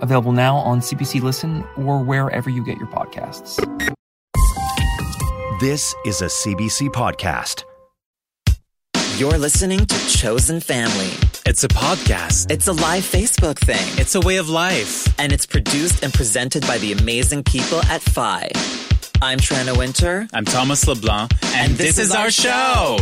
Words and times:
available 0.00 0.32
now 0.32 0.56
on 0.56 0.80
CBC 0.80 1.22
Listen 1.22 1.64
or 1.76 2.02
wherever 2.02 2.50
you 2.50 2.64
get 2.64 2.78
your 2.78 2.88
podcasts. 2.88 3.56
This 5.60 5.94
is 6.06 6.22
a 6.22 6.26
CBC 6.26 6.88
podcast. 6.88 7.64
You're 9.18 9.36
listening 9.36 9.84
to 9.84 10.08
Chosen 10.08 10.60
Family. 10.60 11.10
It's 11.44 11.64
a 11.64 11.68
podcast. 11.68 12.50
It's 12.50 12.68
a 12.68 12.72
live 12.72 13.02
Facebook 13.02 13.58
thing. 13.58 13.98
It's 14.00 14.14
a 14.14 14.20
way 14.20 14.38
of 14.38 14.48
life. 14.48 15.12
And 15.18 15.32
it's 15.32 15.44
produced 15.44 16.02
and 16.02 16.14
presented 16.14 16.66
by 16.66 16.78
the 16.78 16.92
amazing 16.92 17.44
people 17.44 17.84
at 17.84 18.00
Phi. 18.00 18.50
I'm 19.20 19.38
Trina 19.38 19.74
Winter. 19.74 20.26
I'm 20.32 20.46
Thomas 20.46 20.86
LeBlanc. 20.86 21.30
And, 21.54 21.72
And 21.72 21.78
this, 21.78 21.98
is, 21.98 22.14
our 22.14 22.30
show. 22.30 22.96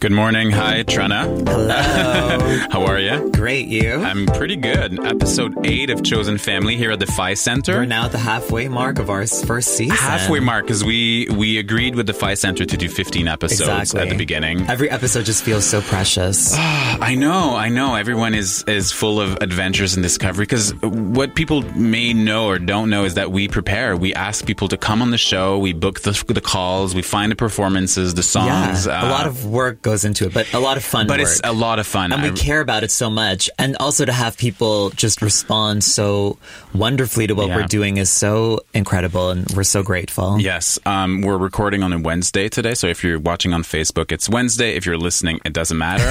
Good 0.00 0.12
morning. 0.12 0.52
Hi, 0.52 0.84
Trina. 0.84 1.24
Hello. 1.24 2.68
How 2.70 2.84
are 2.86 3.00
you? 3.00 3.32
Great, 3.32 3.66
you? 3.66 3.94
I'm 3.94 4.26
pretty 4.26 4.54
good. 4.54 5.04
Episode 5.04 5.66
8 5.66 5.90
of 5.90 6.04
Chosen 6.04 6.38
Family 6.38 6.76
here 6.76 6.92
at 6.92 7.00
the 7.00 7.06
Phi 7.06 7.34
Center. 7.34 7.78
We're 7.78 7.84
now 7.84 8.04
at 8.04 8.12
the 8.12 8.18
halfway 8.18 8.68
mark 8.68 9.00
of 9.00 9.10
our 9.10 9.26
first 9.26 9.76
season. 9.76 9.96
halfway 9.96 10.38
mark 10.38 10.66
because 10.66 10.84
we 10.84 11.26
we 11.30 11.58
agreed 11.58 11.96
with 11.96 12.06
the 12.06 12.12
Phi 12.12 12.34
Center 12.34 12.64
to 12.64 12.76
do 12.76 12.88
15 12.88 13.26
episodes 13.26 13.60
Exactly. 13.90 14.00
at 14.02 14.08
the 14.10 14.16
beginning. 14.16 14.68
Every 14.68 14.88
episode 14.88 15.24
just 15.24 15.42
feels 15.42 15.64
so 15.64 15.80
precious. 15.80 16.54
I 16.56 17.16
know, 17.16 17.56
I 17.56 17.68
know. 17.68 17.96
Everyone 17.96 18.34
is 18.34 18.62
is 18.68 18.92
full 18.92 19.20
of 19.20 19.38
adventures 19.40 19.94
and 19.94 20.02
discovery 20.04 20.44
because 20.44 20.74
what 20.82 21.34
people 21.34 21.62
may 21.76 22.12
know 22.12 22.46
or 22.46 22.60
don't 22.60 22.88
know 22.88 23.04
is 23.04 23.14
that 23.14 23.32
we 23.32 23.48
prepare. 23.48 23.96
We 23.96 24.14
ask 24.14 24.46
people 24.46 24.68
to 24.68 24.76
come 24.76 25.02
on 25.02 25.10
the 25.10 25.18
show. 25.18 25.58
We 25.58 25.72
book 25.72 26.02
the, 26.02 26.12
the 26.28 26.40
calls. 26.40 26.94
We 26.94 27.02
find 27.02 27.32
the 27.32 27.36
performances, 27.36 28.14
the 28.14 28.22
songs. 28.22 28.86
yeah, 28.86 29.02
a 29.02 29.06
uh, 29.06 29.10
lot 29.10 29.26
of 29.26 29.44
work 29.44 29.87
goes 29.88 30.04
into 30.04 30.26
it, 30.26 30.34
but 30.34 30.52
a 30.52 30.58
lot 30.60 30.76
of 30.76 30.84
fun 30.84 31.06
but 31.06 31.18
work. 31.18 31.28
it's 31.28 31.40
a 31.44 31.52
lot 31.52 31.78
of 31.78 31.86
fun. 31.86 32.12
and 32.12 32.22
we 32.22 32.30
care 32.32 32.60
about 32.60 32.84
it 32.84 32.90
so 32.90 33.08
much. 33.08 33.48
And 33.58 33.74
also 33.80 34.04
to 34.04 34.12
have 34.12 34.36
people 34.36 34.90
just 34.90 35.22
respond 35.22 35.82
so 35.82 36.36
wonderfully 36.74 37.26
to 37.26 37.34
what 37.34 37.48
Yeah. 37.48 37.56
we're 37.56 37.66
doing 37.66 37.96
is 37.96 38.10
so 38.10 38.60
incredible, 38.74 39.30
and 39.30 39.46
we're 39.56 39.64
so 39.64 39.82
grateful. 39.82 40.38
Yes, 40.38 40.78
um, 40.84 41.22
we're 41.22 41.38
recording 41.38 41.82
on 41.82 41.92
a 41.94 41.98
Wednesday 41.98 42.48
today. 42.50 42.74
So 42.74 42.86
if 42.86 43.02
you're 43.02 43.18
watching 43.18 43.52
on 43.54 43.62
Facebook, 43.62 44.12
it's 44.12 44.28
Wednesday. 44.28 44.76
If 44.76 44.84
you're 44.86 44.98
listening, 44.98 45.40
it 45.46 45.52
doesn't 45.54 45.78
matter. 45.78 46.10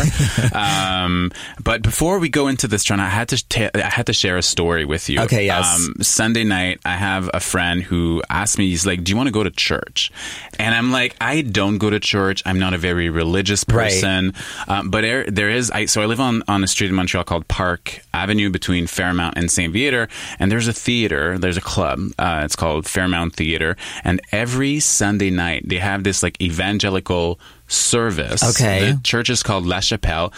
um, 0.58 1.32
but 1.64 1.82
before 1.84 2.18
we 2.20 2.30
go 2.30 2.48
into 2.48 2.68
this, 2.68 2.84
John, 2.84 3.00
I 3.00 3.10
had 3.10 3.28
to 3.30 3.48
ta- 3.48 3.70
I 3.76 3.90
had 3.90 4.08
to 4.08 4.14
share 4.14 4.38
a 4.38 4.42
story 4.42 4.86
with 4.86 5.08
you. 5.10 5.20
Okay, 5.22 5.46
yes. 5.46 5.66
Um, 5.88 5.96
Sunday 6.02 6.44
night, 6.44 6.80
I 6.84 6.96
have 6.96 7.30
a 7.34 7.40
friend 7.40 7.84
who 7.84 8.24
asked 8.30 8.58
me, 8.58 8.70
he's 8.70 8.86
like, 8.86 9.04
"Do 9.04 9.12
you 9.12 9.18
want 9.18 9.28
to 9.28 9.34
go 9.34 9.44
to 9.44 9.52
church?" 9.52 10.12
And 10.60 10.74
I'm 10.74 10.92
like, 10.92 11.16
"I 11.22 11.42
don't 11.42 11.78
go 11.78 11.90
to 11.90 12.00
church. 12.00 12.42
I'm 12.46 12.60
not 12.60 12.74
a 12.74 12.78
very 12.78 13.10
religious 13.10 13.64
Right. 13.70 13.92
person." 13.92 14.34
Um, 14.68 14.90
but 14.90 15.02
there, 15.02 15.24
there 15.26 15.50
is. 15.50 15.72
I, 15.72 15.86
so 15.86 16.02
I 16.02 16.06
live 16.06 16.20
on 16.20 16.44
on 16.48 16.64
a 16.64 16.68
street 16.68 16.90
in 16.90 16.96
Montreal 16.96 17.24
called 17.24 17.48
Park 17.48 18.00
Avenue 18.14 18.50
between 18.50 18.88
Fairmount 18.88 19.38
and 19.38 19.50
Saint 19.52 19.74
Viateur, 19.74 20.08
and 20.40 20.52
there's 20.52 20.68
a 20.68 20.74
theater. 20.74 21.38
There's 21.38 21.58
a 21.58 21.62
club. 21.62 22.00
Uh, 22.18 22.42
it's 22.46 22.56
called 22.56 22.86
Fairmount 22.88 23.36
Theater, 23.36 23.76
and 24.04 24.22
every 24.32 24.80
Sunday 24.80 25.30
night 25.30 25.68
they 25.68 25.78
have 25.78 26.04
this 26.04 26.24
like 26.24 26.42
evangelical 26.42 27.40
service. 27.70 28.42
Okay. 28.56 28.92
The 28.94 29.00
church 29.04 29.30
is 29.30 29.44
called 29.44 29.66
La 29.66 29.82
Chapelle, 29.82 30.32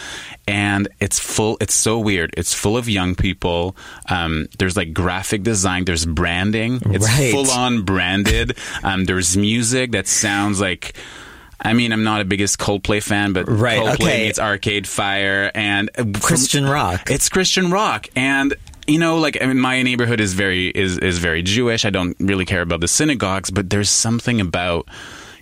and 0.48 0.88
it's 1.00 1.20
full. 1.20 1.58
It's 1.62 1.76
so 1.76 2.00
weird. 2.00 2.34
It's 2.36 2.54
full 2.56 2.76
of 2.78 2.90
young 2.90 3.14
people. 3.16 3.76
Um, 4.10 4.48
there's 4.58 4.76
like 4.76 4.94
graphic 4.94 5.44
design. 5.44 5.86
There's 5.86 6.06
branding. 6.08 6.82
It's 6.88 7.06
Right. 7.08 7.32
full 7.32 7.50
on 7.52 7.84
branded. 7.84 8.58
Um, 8.84 9.06
there's 9.06 9.38
music 9.38 9.92
that 9.92 10.08
sounds 10.08 10.60
like. 10.60 10.96
I 11.62 11.74
mean, 11.74 11.92
I'm 11.92 12.04
not 12.04 12.22
a 12.22 12.26
biggest 12.26 12.58
Coldplay 12.58 13.04
fan, 13.04 13.34
but 13.34 13.50
Right, 13.50 13.80
Coldplay 13.80 13.94
okay. 13.94 14.26
meets 14.28 14.40
Arcade 14.40 14.88
Fire 14.88 15.52
and 15.54 15.90
uh, 15.98 16.04
from- 16.04 16.14
Christian 16.14 16.66
rock. 16.66 17.10
it's 17.12 17.28
Christian 17.30 17.70
rock, 17.72 18.08
and 18.16 18.54
you 18.88 18.98
know, 18.98 19.18
like 19.18 19.38
I 19.42 19.46
mean, 19.46 19.60
my 19.60 19.82
neighborhood 19.84 20.20
is 20.20 20.34
very 20.34 20.68
is 20.70 20.98
is 20.98 21.20
very 21.20 21.44
Jewish. 21.44 21.86
I 21.86 21.90
don't 21.90 22.16
really 22.20 22.46
care 22.46 22.62
about 22.62 22.82
the 22.82 22.88
synagogues, 22.88 23.52
but 23.52 23.70
there's 23.70 23.90
something 23.90 24.42
about 24.42 24.88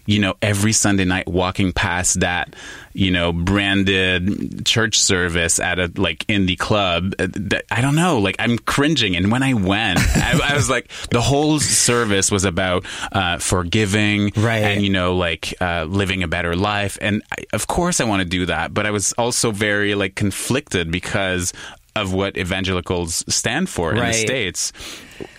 you 0.08 0.20
know 0.20 0.34
every 0.42 0.74
Sunday 0.74 1.06
night 1.06 1.28
walking 1.28 1.72
past 1.72 2.22
that 2.22 2.56
you 2.94 3.12
know 3.12 3.32
branded 3.32 4.66
church 4.66 5.00
service 5.00 5.60
at 5.60 5.78
a 5.78 5.92
like 5.96 6.26
indie 6.28 6.58
club. 6.58 7.14
uh, 7.20 7.28
That, 7.34 7.66
I 7.70 7.82
don't 7.82 7.96
know, 7.96 8.18
like 8.18 8.38
I'm 8.40 8.58
cringing, 8.58 9.16
and 9.16 9.32
when 9.32 9.44
I 9.44 9.54
went, 9.54 10.00
I, 10.16 10.40
I 10.52 10.56
was 10.56 10.70
like, 10.70 10.90
the 11.12 11.22
whole 11.22 11.60
service 11.60 12.32
was 12.32 12.46
about 12.46 12.86
uh, 13.12 13.38
forgiving, 13.38 14.32
Right. 14.36 14.64
And 14.64 14.82
you 14.82 14.90
know, 14.90 15.16
like 15.16 15.54
uh, 15.62 15.84
living 15.84 16.24
a 16.24 16.28
better 16.28 16.56
life, 16.56 16.98
and 17.02 17.22
I, 17.32 17.44
of 17.54 17.68
course 17.68 18.02
I 18.02 18.06
want 18.06 18.22
to 18.22 18.28
do 18.28 18.48
that, 18.48 18.74
but 18.74 18.86
I 18.86 18.92
was 18.92 19.14
also 19.14 19.52
very 19.52 19.94
like 19.94 20.16
conflicted 20.16 20.90
because 20.92 21.54
of 21.96 22.14
what 22.14 22.38
evangelicals 22.38 23.24
stand 23.28 23.70
for 23.70 23.92
in 23.92 23.98
the 23.98 24.02
states. 24.14 24.72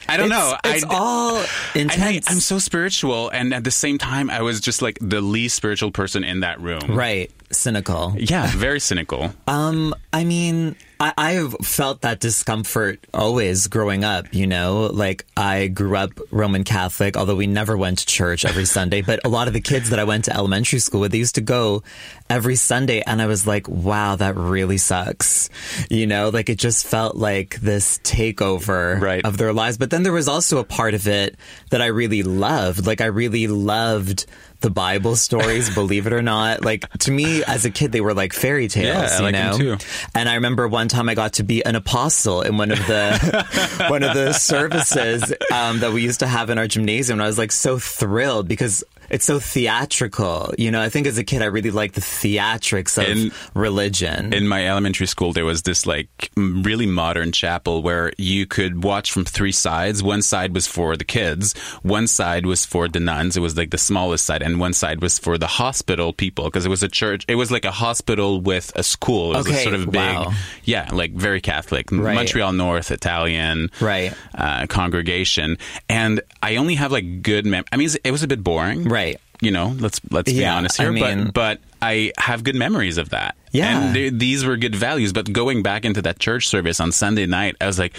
I 0.08 0.16
don't 0.16 0.28
know. 0.28 0.56
It's 0.64 0.84
I, 0.84 0.88
all 0.88 1.36
I, 1.36 1.46
intense. 1.74 2.30
I'm 2.30 2.40
so 2.40 2.58
spiritual, 2.58 3.28
and 3.28 3.52
at 3.52 3.64
the 3.64 3.70
same 3.70 3.98
time, 3.98 4.30
I 4.30 4.42
was 4.42 4.60
just 4.60 4.80
like 4.82 4.98
the 5.00 5.20
least 5.20 5.56
spiritual 5.56 5.90
person 5.90 6.24
in 6.24 6.40
that 6.40 6.60
room. 6.60 6.80
right. 6.88 7.30
Cynical. 7.50 8.14
Yeah, 8.18 8.46
very 8.54 8.78
cynical. 8.78 9.32
Um, 9.46 9.94
I 10.12 10.24
mean, 10.24 10.76
I, 11.00 11.12
I've 11.16 11.54
felt 11.64 12.00
that 12.00 12.18
discomfort 12.18 12.98
always 13.14 13.68
growing 13.68 14.02
up, 14.02 14.34
you 14.34 14.46
know? 14.48 14.90
Like, 14.92 15.24
I 15.36 15.68
grew 15.68 15.96
up 15.96 16.10
Roman 16.32 16.64
Catholic, 16.64 17.16
although 17.16 17.36
we 17.36 17.46
never 17.46 17.76
went 17.76 17.98
to 17.98 18.06
church 18.06 18.44
every 18.44 18.64
Sunday. 18.64 19.02
But 19.02 19.20
a 19.24 19.28
lot 19.28 19.46
of 19.46 19.54
the 19.54 19.60
kids 19.60 19.90
that 19.90 19.98
I 20.00 20.04
went 20.04 20.24
to 20.24 20.34
elementary 20.34 20.80
school 20.80 21.00
with, 21.00 21.12
they 21.12 21.18
used 21.18 21.36
to 21.36 21.40
go 21.40 21.84
every 22.28 22.56
Sunday. 22.56 23.00
And 23.02 23.22
I 23.22 23.26
was 23.26 23.46
like, 23.46 23.68
wow, 23.68 24.16
that 24.16 24.36
really 24.36 24.78
sucks. 24.78 25.50
You 25.88 26.06
know, 26.08 26.30
like 26.30 26.48
it 26.48 26.58
just 26.58 26.84
felt 26.86 27.14
like 27.16 27.60
this 27.60 27.98
takeover 27.98 29.00
Right. 29.00 29.24
of 29.24 29.38
their 29.38 29.52
lives. 29.52 29.78
But 29.78 29.90
then 29.90 30.02
there 30.02 30.12
was 30.12 30.26
also 30.26 30.58
a 30.58 30.64
part 30.64 30.94
of 30.94 31.06
it 31.06 31.36
that 31.70 31.80
I 31.80 31.86
really 31.86 32.24
loved. 32.24 32.86
Like, 32.86 33.00
I 33.00 33.06
really 33.06 33.46
loved 33.46 34.26
the 34.60 34.70
Bible 34.70 35.16
stories, 35.16 35.72
believe 35.74 36.06
it 36.06 36.12
or 36.12 36.22
not. 36.22 36.64
Like 36.64 36.88
to 37.00 37.10
me 37.10 37.42
as 37.44 37.64
a 37.64 37.70
kid, 37.70 37.92
they 37.92 38.00
were 38.00 38.14
like 38.14 38.32
fairy 38.32 38.68
tales, 38.68 39.10
Yeah, 39.10 39.18
you 39.18 39.24
like 39.24 39.34
know. 39.34 39.76
And 40.14 40.28
I 40.28 40.34
remember 40.34 40.66
one 40.68 40.88
time 40.88 41.08
I 41.08 41.14
got 41.14 41.34
to 41.34 41.42
be 41.42 41.64
an 41.64 41.76
apostle 41.76 42.42
in 42.42 42.56
one 42.58 42.70
of 42.70 42.78
the 42.86 43.86
one 43.88 44.02
of 44.02 44.14
the 44.14 44.32
services 44.32 45.32
um, 45.52 45.80
that 45.80 45.92
we 45.92 46.02
used 46.02 46.20
to 46.20 46.26
have 46.26 46.50
in 46.50 46.58
our 46.58 46.66
gymnasium. 46.66 47.18
And 47.18 47.24
I 47.24 47.26
was 47.26 47.38
like 47.38 47.52
so 47.52 47.78
thrilled 47.78 48.48
because 48.48 48.84
it's 49.10 49.24
so 49.24 49.38
theatrical. 49.38 50.54
You 50.58 50.70
know, 50.70 50.80
I 50.80 50.88
think 50.88 51.06
as 51.06 51.18
a 51.18 51.24
kid 51.24 51.42
I 51.42 51.46
really 51.46 51.70
liked 51.70 51.94
the 51.94 52.00
theatrics 52.00 52.98
of 52.98 53.08
In- 53.08 53.32
religion. 53.54 54.32
In 54.32 54.48
my 54.48 54.66
elementary 54.68 55.06
school, 55.06 55.32
there 55.32 55.44
was 55.44 55.62
this 55.62 55.86
like 55.86 56.30
really 56.36 56.86
modern 56.86 57.32
chapel 57.32 57.82
where 57.82 58.12
you 58.18 58.46
could 58.46 58.84
watch 58.84 59.12
from 59.12 59.24
three 59.24 59.52
sides. 59.52 60.02
One 60.02 60.22
side 60.22 60.54
was 60.54 60.66
for 60.66 60.96
the 60.96 61.04
kids, 61.04 61.56
one 61.82 62.06
side 62.06 62.46
was 62.46 62.64
for 62.64 62.88
the 62.88 63.00
nuns. 63.00 63.36
It 63.36 63.40
was 63.40 63.56
like 63.56 63.70
the 63.70 63.78
smallest 63.78 64.26
side, 64.26 64.42
and 64.42 64.58
one 64.60 64.72
side 64.72 65.00
was 65.00 65.18
for 65.18 65.38
the 65.38 65.46
hospital 65.46 66.12
people 66.12 66.44
because 66.44 66.66
it 66.66 66.70
was 66.70 66.82
a 66.82 66.88
church. 66.88 67.24
It 67.28 67.36
was 67.36 67.50
like 67.50 67.64
a 67.64 67.70
hospital 67.70 68.40
with 68.40 68.72
a 68.76 68.82
school. 68.82 69.34
It 69.34 69.38
was 69.38 69.46
a 69.46 69.50
Okay, 69.50 69.62
sort 69.62 69.74
of 69.74 69.86
big, 69.86 69.94
wow. 69.94 70.32
yeah, 70.64 70.88
like 70.92 71.12
very 71.12 71.40
Catholic, 71.40 71.90
Right. 71.92 72.14
Montreal 72.14 72.52
North 72.52 72.90
Italian, 72.90 73.70
Right. 73.80 74.12
uh, 74.34 74.66
congregation. 74.66 75.56
And 75.88 76.20
I 76.42 76.56
only 76.56 76.74
have 76.76 76.90
like 76.92 77.22
good 77.22 77.46
mem. 77.46 77.64
I 77.72 77.76
mean, 77.76 77.88
it 78.04 78.10
was 78.10 78.22
a 78.22 78.26
bit 78.28 78.42
boring, 78.42 78.84
Right. 78.88 78.97
You 79.40 79.52
know, 79.52 79.74
let's 79.78 80.00
let's 80.10 80.32
be 80.32 80.40
Yeah, 80.40 80.56
honest 80.56 80.80
I 80.80 80.84
here, 80.84 80.92
mean- 80.92 81.24
but 81.26 81.34
but 81.34 81.60
I 81.80 82.10
have 82.18 82.42
good 82.42 82.56
memories 82.56 82.98
of 82.98 83.10
that. 83.10 83.36
Yeah. 83.52 83.70
And 83.86 83.94
they- 83.94 84.10
these 84.10 84.44
were 84.44 84.56
good 84.56 84.74
values. 84.74 85.12
But 85.12 85.32
going 85.32 85.62
back 85.62 85.84
into 85.84 86.02
that 86.02 86.18
church 86.18 86.48
service 86.48 86.80
on 86.80 86.90
Sunday 86.90 87.26
night, 87.26 87.54
I 87.60 87.66
was 87.66 87.78
like, 87.78 87.96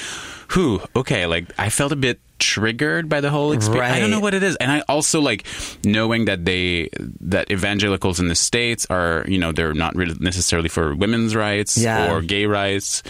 whew, 0.52 0.82
okay, 0.98 1.26
like 1.28 1.46
I 1.58 1.70
felt 1.70 1.94
a 1.94 1.96
bit 1.96 2.20
triggered 2.40 3.08
by 3.08 3.22
the 3.22 3.30
whole 3.30 3.54
experience. 3.54 3.96
I 3.96 4.00
don't 4.02 4.12
know 4.12 4.20
what 4.20 4.34
it 4.34 4.44
is. 4.44 4.58
And 4.58 4.70
I 4.70 4.84
also 4.90 5.22
like 5.22 5.46
knowing 5.86 6.26
that 6.26 6.44
they, 6.44 6.90
that 7.22 7.50
evangelicals 7.52 8.20
in 8.20 8.28
the 8.28 8.36
States 8.36 8.86
are, 8.90 9.24
you 9.28 9.38
know, 9.40 9.54
they're 9.54 9.74
not 9.74 9.96
really 9.96 10.16
necessarily 10.20 10.68
for 10.70 10.94
women's 10.94 11.36
rights 11.36 11.78
Yeah. 11.78 12.12
or 12.12 12.22
gay 12.22 12.48
rights. 12.48 13.02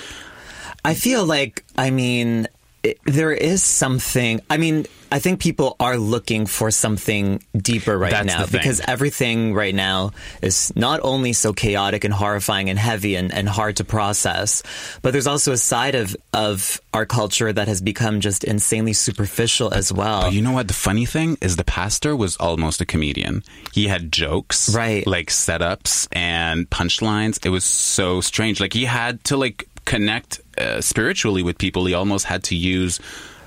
I 0.86 0.94
feel 0.94 1.26
like, 1.26 1.64
I 1.78 1.90
mean, 1.90 2.48
it, 2.84 3.00
there 3.06 3.32
is 3.32 3.64
something. 3.64 4.42
I 4.50 4.58
mean, 4.58 4.86
I 5.12 5.20
think 5.20 5.40
people 5.40 5.76
are 5.80 5.98
looking 5.98 6.46
for 6.46 6.70
something 6.72 7.44
deeper 7.58 7.98
right 7.98 8.12
That's 8.12 8.28
now 8.28 8.46
because 8.46 8.80
everything 8.82 9.54
right 9.54 9.74
now 9.74 10.12
is 10.42 10.72
not 10.76 11.00
only 11.04 11.34
so 11.34 11.52
chaotic 11.52 12.04
and 12.04 12.14
horrifying 12.14 12.70
and 12.70 12.78
heavy 12.78 13.16
and, 13.16 13.34
and 13.34 13.50
hard 13.50 13.78
to 13.78 13.84
process, 13.84 14.62
but 15.02 15.12
there's 15.12 15.28
also 15.28 15.52
a 15.52 15.58
side 15.58 15.96
of 15.96 16.16
of 16.34 16.80
our 16.94 17.06
culture 17.06 17.52
that 17.52 17.68
has 17.68 17.82
become 17.82 18.20
just 18.20 18.44
insanely 18.44 18.94
superficial 18.94 19.74
as 19.74 19.92
well. 19.92 20.24
But 20.24 20.34
you 20.34 20.42
know 20.42 20.52
what? 20.52 20.68
The 20.68 20.74
funny 20.74 21.06
thing 21.06 21.38
is, 21.42 21.56
the 21.56 21.64
pastor 21.64 22.16
was 22.16 22.38
almost 22.38 22.82
a 22.82 22.86
comedian. 22.86 23.44
He 23.74 23.88
had 23.88 24.12
jokes, 24.12 24.74
Right. 24.74 25.06
Like 25.06 25.28
setups 25.28 26.08
and 26.12 26.70
punchlines. 26.70 27.44
It 27.46 27.50
was 27.50 27.66
so 27.66 28.22
strange. 28.22 28.60
Like 28.60 28.74
he 28.74 28.86
had 28.86 29.24
to 29.26 29.38
like 29.38 29.68
connect 29.86 30.42
uh, 30.60 30.82
spiritually 30.82 31.44
with 31.44 31.58
people. 31.58 31.86
He 31.86 31.94
almost 31.94 32.26
had 32.26 32.44
to 32.46 32.56
use 32.56 33.00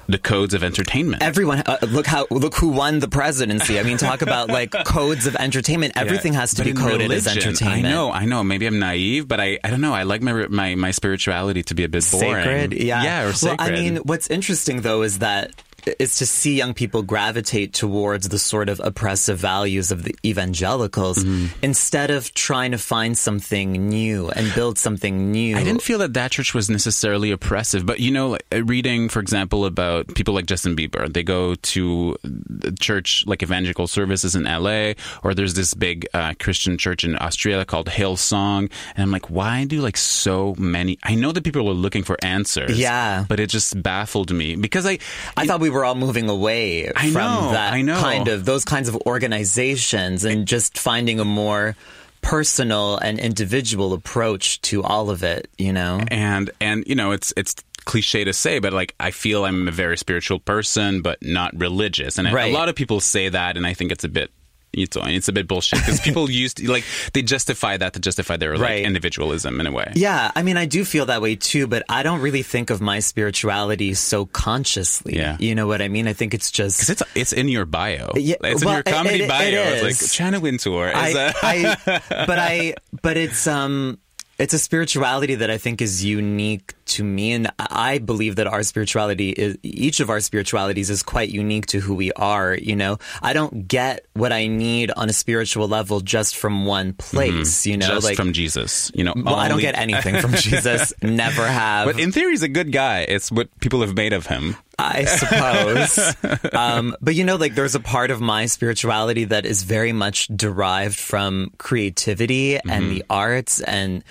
the 0.09 0.19
codes 0.19 0.53
of 0.53 0.65
entertainment. 0.65 1.23
Everyone, 1.23 1.63
uh, 1.65 1.79
look 1.89 2.07
how 2.07 2.27
look 2.31 2.57
who 2.57 2.69
won 2.71 2.99
the 2.99 3.07
presidency. 3.09 3.79
I 3.79 3.85
mean, 3.85 3.99
talk 3.99 4.21
about 4.21 4.49
like 4.49 4.73
codes 4.85 5.27
of 5.29 5.37
entertainment. 5.37 5.93
Everything 5.97 6.33
Yeah. 6.33 6.41
has 6.41 6.55
to 6.55 6.65
be 6.65 6.73
coded 6.73 7.11
as 7.13 7.27
entertainment. 7.29 7.87
I 7.87 7.89
know, 7.89 8.11
I 8.11 8.25
know. 8.25 8.43
Maybe 8.43 8.67
I'm 8.67 8.81
naive, 8.81 9.29
but 9.29 9.41
I, 9.41 9.61
I 9.63 9.71
don't 9.71 9.81
know. 9.81 9.95
I 9.95 10.03
like 10.03 10.21
my 10.21 10.49
my 10.49 10.75
my 10.75 10.91
spirituality 10.91 11.63
to 11.63 11.75
be 11.75 11.85
a 11.85 11.89
bit 11.89 12.05
boring. 12.11 12.43
sacred 12.43 12.73
yeah 12.75 13.03
yeah, 13.05 13.29
or 13.29 13.33
sacred. 13.33 13.59
well 13.61 13.69
i 13.69 13.73
mean 13.73 13.97
what's 13.99 14.29
interesting 14.29 14.81
though 14.83 15.03
is 15.03 15.21
that 15.21 15.53
is 15.99 16.17
to 16.17 16.27
see 16.27 16.55
young 16.57 16.75
people 16.75 17.03
gravitate 17.03 17.73
towards 17.73 18.29
the 18.29 18.39
sort 18.39 18.69
of 18.69 18.81
oppressive 18.85 19.39
values 19.39 19.91
of 19.91 20.05
the 20.05 20.15
evangelicals 20.25 21.19
Mm-hmm. 21.23 21.47
instead 21.63 22.11
of 22.11 22.33
trying 22.35 22.71
to 22.73 22.79
find 22.79 23.17
something 23.19 23.89
new 23.89 24.29
and 24.31 24.53
build 24.55 24.79
something 24.79 25.31
new 25.33 25.57
I 25.57 25.65
didn't 25.65 25.83
feel 25.83 25.99
that 25.99 26.15
that 26.15 26.31
church 26.31 26.55
was 26.55 26.69
necessarily 26.71 27.31
oppressive, 27.31 27.85
but 27.87 28.01
you 28.01 28.11
know, 28.11 28.31
like, 28.31 28.45
uh, 28.53 28.65
reading, 28.65 29.09
for 29.09 29.21
example, 29.21 29.65
about 29.65 30.15
people 30.15 30.35
like 30.35 30.47
Justin 30.47 30.75
Bieber, 30.77 31.13
they 31.13 31.23
go 31.23 31.55
to 31.55 32.17
the 32.23 32.73
church 32.73 33.25
like 33.27 33.43
evangelical 33.43 33.87
services 33.87 34.35
in 34.35 34.45
LA, 34.45 34.93
or 35.23 35.35
there's 35.35 35.55
this 35.55 35.75
big 35.75 36.07
uh, 36.15 36.35
Christian 36.39 36.79
church 36.79 37.05
in 37.05 37.17
Australia 37.21 37.65
called 37.65 37.87
Hillsong, 37.89 38.71
and 38.95 39.03
I'm 39.03 39.11
like, 39.11 39.31
why 39.31 39.65
do 39.65 39.81
like 39.81 39.97
so 39.97 40.55
many? 40.59 40.99
I 41.03 41.15
know 41.15 41.33
that 41.33 41.45
people 41.45 41.69
are 41.69 41.75
looking 41.75 42.03
for 42.03 42.17
answers, 42.23 42.79
Yeah. 42.79 43.25
but 43.29 43.41
it 43.41 43.51
just 43.51 43.81
baffled 43.83 44.33
me 44.33 44.57
because 44.57 44.87
I, 44.87 44.99
I 45.37 45.47
thought 45.47 45.61
we 45.61 45.71
were 45.73 45.85
all 45.85 45.95
moving 45.95 46.29
away 46.29 46.91
I 46.95 47.11
from 47.11 47.23
know, 47.45 47.53
that 47.53 47.73
I 47.73 47.83
know. 47.83 48.01
kind 48.01 48.29
of 48.29 48.45
those 48.45 48.65
kinds 48.65 48.89
of 48.89 48.97
organizations 49.07 50.25
and 50.25 50.47
just 50.47 50.79
finding 50.79 51.19
a 51.21 51.25
more 51.25 51.75
personal 52.21 52.99
and 52.99 53.19
individual 53.19 53.93
approach 53.93 54.61
to 54.63 54.83
all 54.83 55.11
of 55.11 55.23
it, 55.25 55.49
you 55.59 55.73
know? 55.73 56.01
and 56.09 56.51
and 56.61 56.85
you 56.87 56.95
know 56.95 57.11
it's 57.13 57.33
it's 57.37 57.57
cliche 57.85 58.23
to 58.23 58.33
say 58.33 58.61
but 58.61 58.73
like 58.73 58.95
i 59.01 59.11
feel 59.11 59.45
i'm 59.45 59.67
a 59.67 59.73
very 59.73 59.99
spiritual 59.99 60.39
person 60.39 61.03
but 61.03 61.21
not 61.21 61.51
religious 61.59 62.17
and 62.17 62.33
Right. 62.33 62.53
a 62.53 62.57
lot 62.57 62.69
of 62.69 62.77
people 62.77 63.01
say 63.01 63.29
that 63.29 63.57
and 63.57 63.67
i 63.67 63.75
think 63.75 63.91
it's 63.91 64.05
a 64.05 64.09
bit 64.09 64.31
it's, 64.73 64.97
it's 65.01 65.29
a 65.29 65.33
bit 65.33 65.47
bullshit 65.49 65.79
because 65.81 66.01
people 66.09 66.31
used 66.31 66.57
to, 66.59 66.71
like 66.71 66.85
they 67.13 67.23
justify 67.23 67.77
that 67.77 67.93
to 67.95 68.01
justify 68.01 68.37
their 68.37 68.57
like 68.57 68.69
Right. 68.69 68.85
individualism 68.85 69.61
in 69.61 69.67
a 69.67 69.73
way 69.73 69.93
Yeah, 69.95 70.31
I 70.35 70.43
mean, 70.43 70.57
I 70.57 70.65
do 70.67 70.85
feel 70.85 71.07
that 71.07 71.21
way 71.23 71.37
too, 71.37 71.67
but 71.67 71.83
I 71.89 72.03
don't 72.03 72.21
really 72.21 72.43
think 72.43 72.71
of 72.71 72.81
my 72.81 73.01
spirituality 73.01 73.95
so 73.95 74.27
consciously. 74.27 75.17
Yeah. 75.17 75.37
You 75.39 75.55
know 75.55 75.67
what 75.67 75.83
I 75.83 75.89
mean? 75.89 76.07
I 76.09 76.13
think 76.13 76.35
it's 76.35 76.51
just. 76.51 76.81
because 76.81 76.91
it's 76.91 77.03
it's 77.15 77.33
in 77.33 77.49
your 77.49 77.65
bio 77.67 78.13
Yeah, 78.17 78.37
it's 78.45 78.63
in 78.63 78.69
your 78.69 78.83
comedy 78.83 79.15
it- 79.17 79.21
it- 79.23 79.29
bio 79.29 79.47
it 79.49 79.85
it's 79.85 80.03
like. 80.03 80.11
Trina 80.13 80.41
Winter 80.41 80.89
is 80.89 80.95
I, 80.95 81.77
but 82.27 82.39
I, 82.39 82.75
but 83.03 83.17
it's, 83.17 83.47
um, 83.47 83.99
it's 84.39 84.55
a 84.55 84.59
spirituality 84.59 85.37
that 85.37 85.51
I 85.51 85.59
think 85.59 85.81
is 85.83 86.05
unique 86.05 86.75
to 86.97 87.05
me, 87.05 87.33
and 87.33 87.51
I 87.59 87.99
believe 87.99 88.37
that 88.37 88.47
our 88.47 88.63
spirituality 88.63 89.31
is 89.31 89.57
each 89.63 90.01
of 90.01 90.09
our 90.11 90.21
spiritualities 90.21 90.89
is 90.91 91.03
quite 91.03 91.29
unique 91.31 91.67
to 91.67 91.81
who 91.81 91.95
we 91.95 92.13
are. 92.13 92.55
You 92.55 92.77
know, 92.77 92.99
I 93.23 93.33
don't 93.33 93.69
get 93.69 94.07
what 94.15 94.33
I 94.33 94.47
need 94.47 94.91
on 94.91 95.09
a 95.09 95.13
spiritual 95.13 95.69
level 95.69 96.01
just 96.01 96.37
from 96.37 96.65
one 96.67 96.93
place. 96.95 97.67
You 97.67 97.77
know, 97.77 97.87
Mm-hmm. 97.87 97.95
just 97.97 98.07
like 98.07 98.17
from 98.17 98.33
Jesus 98.33 98.91
you 98.95 99.05
know 99.05 99.13
well, 99.17 99.35
I 99.35 99.49
don't 99.49 99.61
get 99.61 99.77
anything 99.77 100.21
from 100.21 100.33
Jesus. 100.37 100.93
Never 101.03 101.47
have. 101.47 101.87
but 101.87 101.99
in 102.01 102.13
theory 102.13 102.31
he's 102.33 102.43
a 102.43 102.49
good 102.49 102.71
guy 102.73 103.01
it's 103.09 103.31
what 103.33 103.49
people 103.61 103.81
have 103.81 103.95
made 103.97 104.13
of 104.13 104.27
him 104.27 104.57
I 104.79 105.05
suppose. 105.05 106.17
um, 106.55 106.97
but 107.01 107.15
you 107.15 107.25
know, 107.25 107.37
like 107.37 107.55
there's 107.55 107.75
a 107.75 107.81
part 107.81 108.11
of 108.11 108.21
my 108.21 108.47
spirituality 108.47 109.25
that 109.25 109.45
is 109.47 109.63
very 109.63 109.93
much 109.93 110.27
derived 110.29 110.99
from 110.99 111.53
creativity 111.59 112.59
and 112.59 112.91
the 112.91 113.05
arts 113.11 113.61
and 113.61 114.03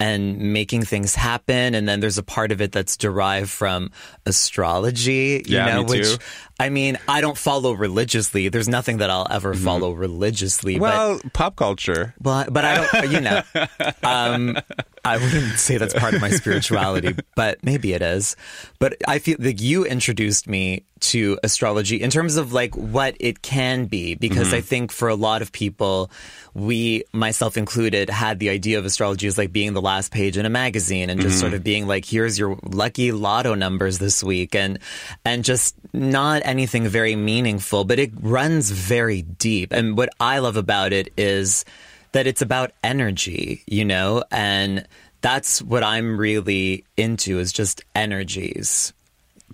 and 0.00 0.52
making 0.52 0.84
things 0.84 1.14
happen. 1.14 1.74
And 1.74 1.88
then 1.88 2.00
there's 2.00 2.18
a 2.18 2.22
part 2.22 2.52
of 2.52 2.60
it 2.60 2.72
that's 2.72 2.96
derived 2.96 3.50
from 3.50 3.90
astrology, 4.26 5.42
you 5.46 5.56
Yeah, 5.56 5.74
know, 5.74 5.82
which. 5.82 6.18
I 6.60 6.70
mean, 6.70 6.98
I 7.06 7.20
don't 7.20 7.38
follow 7.38 7.72
religiously. 7.72 8.48
There's 8.48 8.68
nothing 8.68 8.98
that 8.98 9.10
I'll 9.10 9.28
ever 9.30 9.54
mm-hmm. 9.54 9.64
follow 9.64 9.92
religiously. 9.92 10.78
but 10.78 10.80
well 10.80 11.20
pop 11.32 11.56
culture 11.56 12.14
but 12.20 12.52
but 12.52 12.64
I 12.64 12.74
don't, 12.74 13.12
you 13.12 13.20
know, 13.20 13.42
um, 14.02 14.58
I 15.04 15.16
wouldn't 15.16 15.58
say 15.58 15.78
that's 15.78 15.94
part 15.94 16.14
of 16.14 16.20
my 16.20 16.30
spirituality, 16.30 17.16
but 17.34 17.62
maybe 17.62 17.92
it 17.92 18.02
is. 18.02 18.36
But 18.78 18.96
I 19.06 19.18
feel 19.18 19.36
like 19.38 19.60
you 19.60 19.84
introduced 19.84 20.48
me 20.48 20.84
to 21.00 21.38
astrology 21.44 22.02
in 22.02 22.10
terms 22.10 22.36
of 22.36 22.52
like 22.52 22.74
what 22.76 23.16
it 23.20 23.40
can 23.40 23.86
be, 23.86 24.14
because 24.14 24.52
I 24.52 24.58
mm-hmm. 24.58 24.66
think 24.66 24.92
for 24.92 25.08
a 25.08 25.14
lot 25.14 25.42
of 25.42 25.52
people, 25.52 26.10
we, 26.54 27.04
myself 27.12 27.56
included, 27.56 28.10
had 28.10 28.38
the 28.38 28.50
idea 28.50 28.78
of 28.78 28.84
astrology 28.84 29.26
as 29.26 29.38
like 29.38 29.52
being 29.52 29.74
the 29.74 29.82
last 29.82 30.12
page 30.12 30.36
in 30.36 30.44
a 30.44 30.50
magazine 30.50 31.08
and 31.08 31.20
just 31.20 31.36
mm-hmm. 31.36 31.40
sort 31.40 31.54
of 31.54 31.62
being 31.62 31.86
like, 31.86 32.04
here's 32.04 32.38
your 32.38 32.58
lucky 32.64 33.12
lotto 33.12 33.54
numbers 33.54 33.98
this 33.98 34.22
week, 34.24 34.54
and 34.54 34.78
and 35.24 35.44
just 35.44 35.76
not 35.92 36.42
anything 36.48 36.88
very 36.88 37.14
meaningful, 37.14 37.84
but 37.84 37.98
it 37.98 38.10
runs 38.20 38.70
very 38.70 39.22
deep. 39.22 39.72
And 39.72 39.96
what 39.96 40.08
I 40.18 40.38
love 40.38 40.56
about 40.56 40.92
it 40.92 41.12
is 41.16 41.64
that 42.12 42.26
it's 42.26 42.42
about 42.42 42.72
energy, 42.82 43.62
you 43.66 43.84
know, 43.84 44.24
and 44.30 44.86
that's 45.20 45.60
what 45.60 45.84
I'm 45.84 46.18
really 46.18 46.84
into 46.96 47.38
is 47.38 47.52
just 47.52 47.84
energies. 47.94 48.92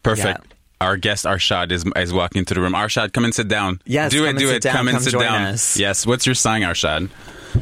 Perfect. 0.03 0.47
Yeah. 0.47 0.54
Our 0.81 0.97
guest 0.97 1.25
Arshad 1.25 1.71
is 1.73 1.85
is 1.97 2.13
walking 2.13 2.41
into 2.41 2.55
the 2.55 2.61
room. 2.61 2.73
Arshad, 2.75 3.13
come 3.13 3.25
and 3.25 3.35
sit 3.35 3.49
down. 3.49 3.81
Yes, 3.87 4.11
do 4.13 4.19
come 4.19 4.27
it, 4.27 4.31
and 4.31 4.39
do 4.39 4.47
sit 4.49 4.57
it. 4.57 4.63
down, 4.63 4.75
Come 4.77 4.89
and 4.89 4.95
come 4.97 5.03
sit 5.05 5.19
down. 5.19 5.43
us. 5.43 5.77
Yes. 5.77 6.07
What's 6.07 6.27
your 6.27 6.35
sign, 6.35 6.63
Arshad? 6.63 7.09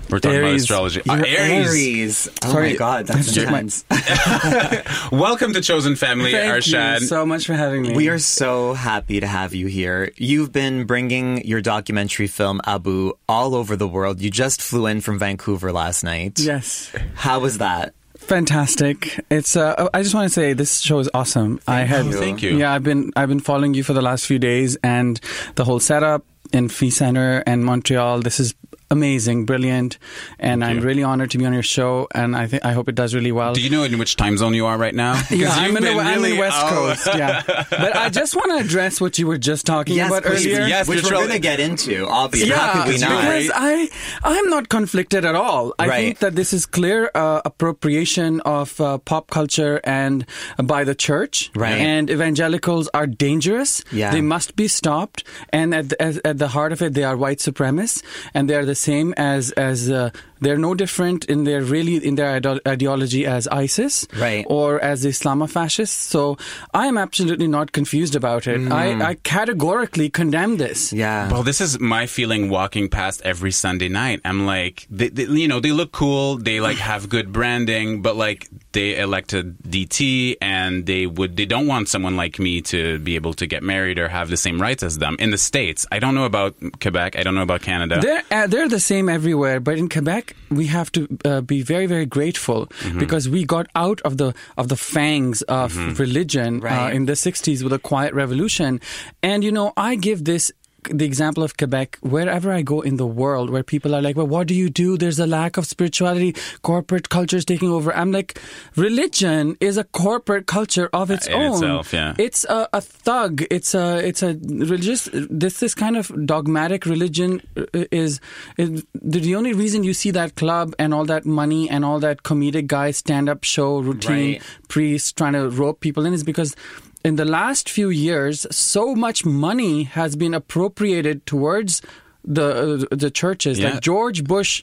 We're 0.08 0.20
talking 0.20 0.38
about 0.38 0.54
astrology. 0.54 1.02
Uh, 1.06 1.16
You're 1.16 1.26
Aries. 1.26 1.68
Aries. 1.68 2.28
Oh 2.42 2.52
Sorry, 2.52 2.70
my 2.70 2.76
god, 2.76 3.06
that's 3.06 3.26
to 3.34 3.34
check 3.34 3.48
intense. 3.48 3.84
Welcome 5.12 5.52
to 5.52 5.60
Chosen 5.60 5.96
Family, 5.96 6.32
Arshad. 6.32 6.40
Thank 6.40 6.64
Arshad. 6.64 7.00
you 7.02 7.06
so 7.08 7.26
much 7.26 7.44
for 7.46 7.52
having 7.52 7.82
me. 7.82 7.92
We 7.94 8.08
are 8.08 8.18
so 8.18 8.72
happy 8.72 9.20
to 9.20 9.26
have 9.26 9.52
you 9.54 9.66
here. 9.66 10.10
You've 10.16 10.50
been 10.50 10.84
bringing 10.86 11.44
your 11.46 11.60
documentary 11.60 12.26
film 12.26 12.62
Abu 12.64 13.12
all 13.28 13.54
over 13.54 13.76
the 13.76 13.86
world. 13.86 14.22
You 14.22 14.30
just 14.30 14.62
flew 14.62 14.86
in 14.86 15.02
from 15.02 15.18
Vancouver 15.18 15.72
last 15.72 16.02
night. 16.04 16.40
yes, 16.40 16.90
How 17.14 17.40
was 17.40 17.58
that? 17.58 17.92
Fantastic. 18.26 19.20
It's. 19.30 19.56
Uh, 19.56 19.88
I 19.92 20.02
just 20.02 20.14
want 20.14 20.26
to 20.26 20.32
say 20.32 20.52
this 20.52 20.80
show 20.80 20.98
is 21.00 21.10
awesome. 21.12 21.60
I 21.66 21.80
had. 21.80 22.06
you. 22.06 22.12
Thank 22.12 22.42
you. 22.42 22.56
Yeah, 22.56 22.72
I've 22.72 22.82
been 22.82 23.12
I've 23.16 23.28
been 23.28 23.40
following 23.40 23.74
you 23.74 23.82
for 23.82 23.92
the 23.92 24.02
last 24.02 24.26
few 24.26 24.38
days, 24.38 24.76
and 24.82 25.20
the 25.56 25.64
whole 25.64 25.80
setup 25.80 26.24
in 26.52 26.68
Phi 26.68 26.88
Center 26.88 27.42
and 27.46 27.64
Montreal. 27.64 28.20
This 28.20 28.40
is 28.40 28.54
amazing, 28.92 29.44
brilliant, 29.46 29.98
and 30.38 30.62
I'm 30.64 30.76
you. 30.78 30.82
really 30.82 31.02
honored 31.02 31.30
to 31.32 31.38
be 31.38 31.46
on 31.46 31.52
your 31.52 31.62
show. 31.64 32.06
And 32.14 32.36
I 32.36 32.46
think 32.46 32.64
I 32.64 32.72
hope 32.72 32.88
it 32.88 32.94
does 32.94 33.14
really 33.14 33.32
well. 33.32 33.54
Do 33.54 33.60
you 33.62 33.70
know 33.70 33.82
in 33.84 33.98
which 33.98 34.16
time 34.16 34.36
zone 34.36 34.54
you 34.54 34.66
are 34.66 34.78
right 34.78 34.94
now? 34.94 35.20
Yeah, 35.32 35.48
I'm 35.50 35.70
in, 35.76 35.82
the, 35.82 35.90
been 35.90 35.98
I'm 35.98 36.18
in 36.18 36.22
really- 36.22 36.38
West 36.38 36.58
oh. 36.60 36.68
Coast. 36.68 37.06
Yeah, 37.16 37.42
but 37.70 37.96
I 37.96 38.08
just 38.10 38.36
want 38.36 38.50
to 38.52 38.58
address 38.64 39.00
what 39.00 39.18
you 39.18 39.26
were 39.26 39.38
just 39.38 39.66
talking 39.66 39.96
Yes, 39.96 40.08
about 40.08 40.22
please. 40.24 40.46
earlier. 40.46 40.66
Yes, 40.68 40.86
which 40.88 41.02
we're 41.02 41.10
going 41.10 41.30
to 41.30 41.38
get 41.38 41.58
into, 41.58 42.06
obviously. 42.06 42.50
Yeah, 42.50 42.58
How 42.58 42.84
could 42.84 42.92
we 42.94 42.98
not? 43.00 43.22
because 43.22 43.50
I 43.54 43.88
I'm 44.22 44.48
not 44.50 44.68
conflicted 44.68 45.24
at 45.24 45.34
all. 45.34 45.72
I 45.78 45.88
Right. 45.88 46.04
think 46.04 46.18
that 46.18 46.34
this 46.36 46.52
is 46.52 46.66
clear 46.66 47.10
uh, 47.14 47.40
appropriation 47.44 48.40
of 48.42 48.78
uh, 48.80 48.98
pop 48.98 49.30
culture 49.30 49.80
and 49.84 50.26
uh, 50.58 50.62
by 50.62 50.84
the 50.84 50.94
church. 50.94 51.50
Right. 51.56 51.78
And 51.80 52.10
evangelicals 52.10 52.88
are 52.94 53.06
dangerous. 53.06 53.82
Yeah. 53.90 54.10
They 54.12 54.20
must 54.20 54.54
be 54.54 54.68
stopped. 54.68 55.24
And 55.50 55.74
at 55.74 55.88
the, 55.90 56.02
at, 56.02 56.14
at 56.26 56.38
the 56.38 56.48
heart 56.48 56.72
of 56.72 56.82
it, 56.82 56.92
they 56.94 57.04
are 57.04 57.16
white 57.16 57.38
supremacists, 57.38 58.02
and 58.34 58.48
they 58.50 58.54
are 58.54 58.64
the 58.66 58.74
same 58.82 59.14
as 59.16 59.52
as. 59.52 59.90
Uh, 59.90 60.10
they're 60.42 60.58
no 60.58 60.74
different 60.74 61.24
in 61.26 61.44
their 61.44 61.62
really 61.62 61.96
in 62.06 62.14
their 62.16 62.30
ide- 62.36 62.60
ideology 62.68 63.24
as 63.26 63.48
ISIS, 63.48 64.06
Right. 64.18 64.44
or 64.48 64.78
as 64.80 65.02
the 65.02 65.08
Islamofascists. 65.10 65.88
So 66.12 66.36
I 66.74 66.86
am 66.86 66.98
absolutely 66.98 67.48
not 67.48 67.72
confused 67.72 68.14
about 68.14 68.46
it. 68.46 68.70
I, 68.70 69.00
I 69.10 69.14
categorically 69.22 70.10
condemn 70.10 70.56
this. 70.58 70.92
Yeah. 70.92 71.30
Well, 71.30 71.42
this 71.42 71.60
is 71.60 71.78
my 71.80 72.06
feeling 72.06 72.48
walking 72.50 72.88
past 72.88 73.22
every 73.24 73.52
Sunday 73.52 73.88
night. 73.88 74.20
I'm 74.24 74.44
like, 74.46 74.86
they, 74.90 75.08
they, 75.08 75.24
you 75.24 75.48
know, 75.48 75.60
they 75.60 75.72
look 75.72 75.92
cool. 75.92 76.36
They 76.36 76.60
like 76.60 76.76
have 76.92 77.08
good 77.08 77.32
branding, 77.32 78.02
but 78.02 78.16
like 78.16 78.48
they 78.72 78.98
elected 78.98 79.58
DT 79.62 80.36
and 80.40 80.86
they 80.86 81.06
would, 81.06 81.36
they 81.36 81.46
don't 81.46 81.66
want 81.66 81.88
someone 81.88 82.16
like 82.16 82.38
me 82.38 82.60
to 82.62 82.98
be 83.00 83.14
able 83.16 83.34
to 83.34 83.46
get 83.46 83.62
married 83.62 83.98
or 83.98 84.08
have 84.08 84.28
the 84.30 84.36
same 84.36 84.60
rights 84.60 84.82
as 84.82 84.98
them 84.98 85.16
in 85.18 85.30
the 85.30 85.38
States. 85.38 85.86
I 85.92 85.98
don't 85.98 86.14
know 86.14 86.24
about 86.24 86.54
Quebec. 86.80 87.16
I 87.16 87.22
don't 87.22 87.34
know 87.34 87.42
about 87.42 87.62
Canada. 87.62 88.00
They're 88.00 88.22
uh, 88.30 88.46
they're 88.46 88.68
the 88.68 88.80
same 88.80 89.08
everywhere, 89.08 89.60
but 89.60 89.78
in 89.78 89.88
Quebec, 89.88 90.31
like 90.32 90.58
we 90.58 90.66
have 90.66 90.90
to 90.92 91.06
uh, 91.24 91.40
be 91.40 91.62
very 91.62 91.86
very 91.86 92.06
grateful 92.06 92.66
Mm-hmm. 92.82 92.98
because 92.98 93.28
we 93.28 93.44
got 93.44 93.66
out 93.74 94.00
of 94.02 94.16
the 94.16 94.34
of 94.56 94.68
the 94.68 94.76
fangs 94.76 95.42
of 95.42 95.76
religion 95.98 96.60
uh, 96.64 96.90
in 96.96 97.06
the 97.06 97.12
60s 97.16 97.62
with 97.62 97.72
a 97.72 97.78
quiet 97.78 98.14
revolution. 98.14 98.80
And 99.22 99.44
you 99.44 99.52
know 99.52 99.72
i 99.76 99.96
give 99.96 100.24
this 100.24 100.52
the 100.90 101.04
example 101.04 101.42
of 101.42 101.56
Quebec, 101.56 101.98
wherever 102.02 102.52
I 102.52 102.62
go 102.62 102.80
in 102.80 102.96
the 102.96 103.06
world, 103.06 103.50
where 103.50 103.62
people 103.62 103.94
are 103.94 104.02
like, 104.02 104.16
well, 104.16 104.26
what 104.26 104.46
do 104.48 104.54
you 104.54 104.68
do? 104.70 104.96
There's 104.98 105.18
a 105.18 105.26
lack 105.26 105.56
of 105.56 105.66
spirituality. 105.66 106.34
Corporate 106.62 107.08
culture 107.08 107.36
is 107.36 107.44
taking 107.44 107.68
over. 107.70 107.94
I'm 107.94 108.10
like, 108.12 108.40
religion 108.76 109.56
is 109.60 109.76
a 109.76 109.84
corporate 109.84 110.46
culture 110.46 110.88
of 110.92 111.10
its 111.10 111.26
in 111.26 111.34
own. 111.34 111.52
itself, 111.54 111.92
yeah. 111.92 112.14
It's 112.18 112.44
a, 112.44 112.68
a 112.72 112.80
thug. 112.80 113.42
It's 113.50 113.74
a, 113.74 113.98
it's 114.06 114.22
a 114.22 114.34
religious, 114.42 115.08
this, 115.12 115.60
this 115.60 115.74
kind 115.74 115.96
of 115.96 116.10
dogmatic 116.26 116.86
religion 116.86 117.42
uh, 117.56 117.64
is, 117.90 118.20
is 118.58 118.84
the 118.94 119.36
only 119.36 119.52
reason 119.52 119.84
you 119.84 119.94
see 119.94 120.10
that 120.10 120.34
club 120.36 120.74
and 120.78 120.92
all 120.92 121.04
that 121.06 121.24
money 121.24 121.68
and 121.70 121.84
all 121.84 122.00
that 122.00 122.22
comedic 122.22 122.66
guy 122.66 122.90
stand 122.90 123.28
up 123.28 123.44
show 123.44 123.78
routine 123.78 124.12
Right. 124.12 124.42
priest 124.68 125.16
trying 125.16 125.34
to 125.34 125.48
rope 125.48 125.80
people 125.80 126.04
in 126.06 126.12
is 126.12 126.24
because 126.24 126.54
in 127.04 127.16
the 127.16 127.24
last 127.24 127.68
few 127.68 127.90
years, 127.90 128.46
so 128.50 128.94
much 128.94 129.24
money 129.24 129.84
has 129.84 130.16
been 130.16 130.34
appropriated 130.34 131.26
towards 131.26 131.82
the 132.24 132.86
uh, 132.90 132.96
the 132.96 133.10
churches. 133.10 133.58
Yeah. 133.58 133.70
Like 133.72 133.80
George 133.82 134.22
Bush, 134.22 134.62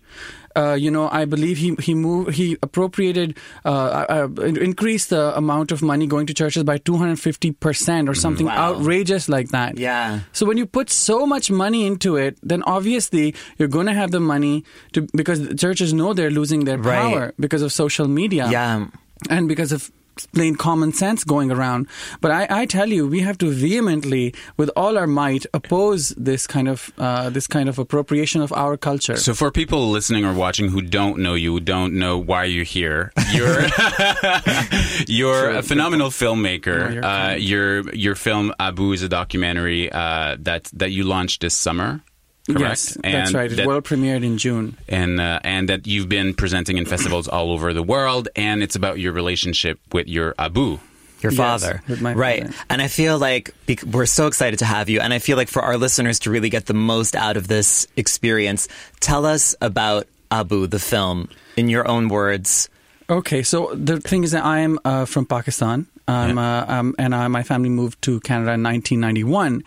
uh, 0.56 0.74
you 0.80 0.90
know, 0.90 1.10
I 1.12 1.26
believe 1.26 1.58
he 1.58 1.76
he 1.82 1.94
moved 1.94 2.36
he 2.36 2.56
appropriated 2.64 3.36
uh, 3.66 4.06
uh, 4.10 4.28
increased 4.42 5.10
the 5.10 5.36
amount 5.38 5.72
of 5.74 5.82
money 5.82 6.08
going 6.08 6.26
to 6.28 6.34
churches 6.34 6.64
by 6.64 6.78
two 6.78 6.96
hundred 6.96 7.20
fifty 7.20 7.52
percent 7.52 8.08
or 8.08 8.16
something 8.16 8.46
Wow. 8.46 8.76
outrageous 8.76 9.28
like 9.28 9.50
that. 9.50 9.78
Yeah. 9.78 10.22
So 10.32 10.46
when 10.46 10.58
you 10.58 10.66
put 10.66 10.90
so 10.90 11.26
much 11.26 11.52
money 11.52 11.86
into 11.86 12.16
it, 12.16 12.38
then 12.42 12.64
obviously 12.64 13.36
you're 13.58 13.68
going 13.68 13.88
to 13.88 13.94
have 13.94 14.12
the 14.12 14.22
money 14.22 14.64
to 14.94 15.06
because 15.14 15.46
the 15.46 15.56
churches 15.56 15.94
know 15.94 16.14
they're 16.14 16.32
losing 16.32 16.64
their 16.64 16.78
Right. 16.78 16.96
power 17.02 17.34
because 17.38 17.62
of 17.62 17.74
social 17.74 18.08
media 18.08 18.48
Yeah. 18.50 18.88
and 19.30 19.48
because 19.50 19.74
of 19.74 19.92
plain 20.28 20.56
common 20.56 20.94
sense 20.94 21.24
going 21.24 21.52
around. 21.52 21.88
But 22.22 22.32
I, 22.32 22.48
I 22.50 22.66
tell 22.66 22.90
you, 22.90 23.08
we 23.08 23.22
have 23.22 23.38
to 23.40 23.52
vehemently, 23.52 24.34
with 24.58 24.70
all 24.76 24.98
our 24.98 25.08
might, 25.08 25.46
oppose 25.54 26.10
this 26.10 26.48
kind 26.48 26.68
of 26.68 26.92
uh, 26.98 27.30
this 27.30 27.48
kind 27.48 27.70
of 27.70 27.80
appropriation 27.80 28.42
of 28.42 28.52
our 28.54 28.78
culture. 28.78 29.18
So 29.18 29.34
for 29.34 29.52
people 29.52 29.90
listening 29.90 30.26
or 30.26 30.34
watching 30.34 30.70
who 30.70 30.82
don't 30.82 31.20
know 31.20 31.34
you, 31.34 31.54
who 31.54 31.60
don't 31.60 31.94
know 31.94 32.18
why 32.18 32.46
you're 32.46 32.64
here, 32.64 33.12
you're 33.32 33.62
you're 35.08 35.50
a 35.52 35.64
phenomenal 35.64 36.10
filmmaker. 36.10 37.04
uh, 37.04 37.36
your 37.36 37.90
your 37.94 38.16
film 38.16 38.54
Abu 38.60 38.92
is 38.92 39.04
a 39.04 39.10
documentary 39.10 39.92
uh, 39.92 40.38
that 40.40 40.66
that 40.74 40.92
you 40.92 41.04
launched 41.04 41.42
this 41.42 41.56
summer. 41.56 42.02
Correct? 42.50 42.62
yes, 42.62 42.98
that's 43.04 43.34
right. 43.34 43.52
It 43.52 43.56
that- 43.56 43.68
world 43.68 43.84
premiered 43.86 44.24
in 44.24 44.38
June. 44.38 44.76
and 44.88 45.20
uh, 45.20 45.40
and 45.44 45.70
that 45.70 45.88
you've 45.88 46.10
been 46.10 46.34
presenting 46.34 46.78
in 46.78 46.86
festivals 46.86 47.28
all 47.28 47.52
over 47.52 47.74
the 47.74 47.84
world, 47.84 48.28
and 48.36 48.64
it's 48.64 48.76
about 48.76 49.00
your 49.00 49.14
relationship 49.14 49.80
with 49.94 50.08
your 50.08 50.34
Abu. 50.40 50.80
Your 51.22 51.34
Yes, 51.34 51.38
father. 51.38 51.82
with 51.90 52.02
my 52.02 52.14
right. 52.14 52.44
father. 52.44 52.56
And 52.70 52.82
I 52.82 52.88
feel 52.88 53.20
like 53.20 53.52
we're 53.86 54.06
so 54.06 54.28
excited 54.28 54.60
to 54.60 54.66
have 54.66 54.88
you. 54.88 55.02
And 55.02 55.14
I 55.14 55.20
feel 55.20 55.36
like 55.36 55.50
for 55.50 55.62
our 55.62 55.78
listeners 55.78 56.18
to 56.20 56.32
really 56.32 56.50
get 56.50 56.66
the 56.68 56.74
most 56.74 57.14
out 57.14 57.36
of 57.36 57.50
this 57.50 57.88
experience, 57.98 58.70
tell 59.02 59.26
us 59.26 59.54
about 59.60 60.08
Abu, 60.32 60.66
the 60.68 60.80
film, 60.80 61.28
in 61.58 61.68
your 61.68 61.86
own 61.90 62.08
words. 62.08 62.70
Okay, 63.10 63.44
so 63.44 63.70
the 63.76 64.00
thing 64.00 64.24
is 64.24 64.32
that 64.32 64.46
I 64.46 64.60
am 64.60 64.80
uh, 64.86 65.04
from 65.04 65.26
Pakistan. 65.26 65.88
Um, 66.08 66.38
uh, 66.38 66.66
um, 66.68 66.96
and 66.98 67.14
uh, 67.14 67.28
my 67.28 67.44
family 67.44 67.70
moved 67.70 68.02
to 68.04 68.22
Canada 68.22 68.54
in 68.54 68.64
1991. 68.64 69.62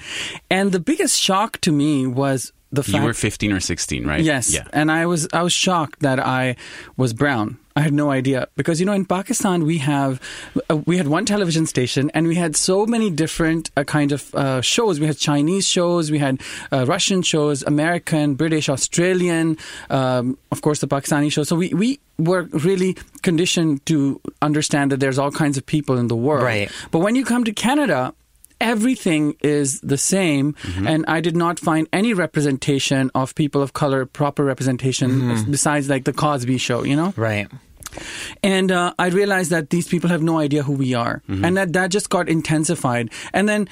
And 0.51 0.73
the 0.73 0.81
biggest 0.81 1.21
shock 1.21 1.61
to 1.61 1.71
me 1.71 2.07
was 2.07 2.51
the 2.73 2.83
fact 2.83 2.97
You 2.97 3.03
were 3.03 3.15
15 3.15 3.53
or 3.53 3.61
16, 3.61 4.07
right? 4.07 4.25
Yes, 4.25 4.53
Yeah. 4.53 4.65
and 4.73 4.91
I 4.91 5.07
was 5.07 5.29
I 5.33 5.43
was 5.43 5.53
shocked 5.53 6.01
that 6.01 6.19
I 6.19 6.57
was 6.97 7.13
brown. 7.13 7.59
I 7.75 7.81
had 7.81 7.95
no 7.95 8.11
idea 8.11 8.49
because 8.55 8.81
you 8.81 8.87
know 8.87 8.93
in 8.93 9.07
Pakistan 9.07 9.65
we 9.65 9.79
have 9.79 10.21
uh, 10.71 10.77
we 10.91 10.99
had 11.01 11.09
one 11.09 11.25
television 11.25 11.65
station 11.67 12.11
and 12.15 12.27
we 12.29 12.35
had 12.35 12.55
so 12.55 12.85
many 12.87 13.09
different 13.09 13.71
uh, 13.77 13.85
kind 13.85 14.13
of 14.13 14.35
uh, 14.35 14.61
shows. 14.61 15.01
We 15.01 15.07
had 15.07 15.17
Chinese 15.17 15.67
shows, 15.67 16.11
we 16.11 16.19
had 16.19 16.35
uh, 16.71 16.85
Russian 16.87 17.23
shows, 17.23 17.63
American, 17.63 18.35
British, 18.35 18.69
Australian, 18.69 19.57
um, 19.89 20.37
of 20.51 20.61
course 20.61 20.81
the 20.81 20.89
Pakistani 20.89 21.33
shows. 21.33 21.49
So 21.49 21.57
we 21.57 21.69
we 21.83 21.99
were 22.19 22.43
really 22.69 22.93
conditioned 23.23 23.85
to 23.87 24.21
understand 24.43 24.93
that 24.93 25.01
there's 25.01 25.19
all 25.19 25.33
kinds 25.33 25.57
of 25.57 25.65
people 25.65 25.97
in 25.99 26.09
the 26.09 26.17
world. 26.17 26.45
Right. 26.45 26.71
But 26.91 26.99
when 27.01 27.15
you 27.17 27.25
come 27.25 27.45
to 27.45 27.53
Canada, 27.53 28.13
everything 28.63 29.35
is 29.43 29.81
the 29.81 29.99
same, 29.99 30.55
and 30.87 31.05
I 31.09 31.21
did 31.21 31.37
not 31.37 31.59
find 31.59 31.87
any 31.93 32.15
representation 32.15 33.11
of 33.15 33.35
people 33.35 33.61
of 33.61 33.73
color, 33.73 34.07
proper 34.07 34.45
representation, 34.45 35.45
besides 35.51 35.89
like 35.91 36.05
the 36.05 36.13
Cosby 36.15 36.57
Show, 36.59 36.85
you 36.85 36.97
know. 36.97 37.13
Right. 37.17 37.49
And 38.43 38.73
uh, 38.73 38.95
I 38.99 39.09
realized 39.09 39.51
that 39.51 39.69
these 39.71 39.87
people 39.87 40.09
have 40.11 40.23
no 40.23 40.39
idea 40.39 40.63
who 40.63 40.73
we 40.73 40.95
are, 40.95 41.23
and 41.29 41.57
that 41.57 41.73
that 41.75 41.91
just 41.91 42.09
got 42.09 42.29
intensified. 42.29 43.11
And 43.35 43.49
then. 43.49 43.69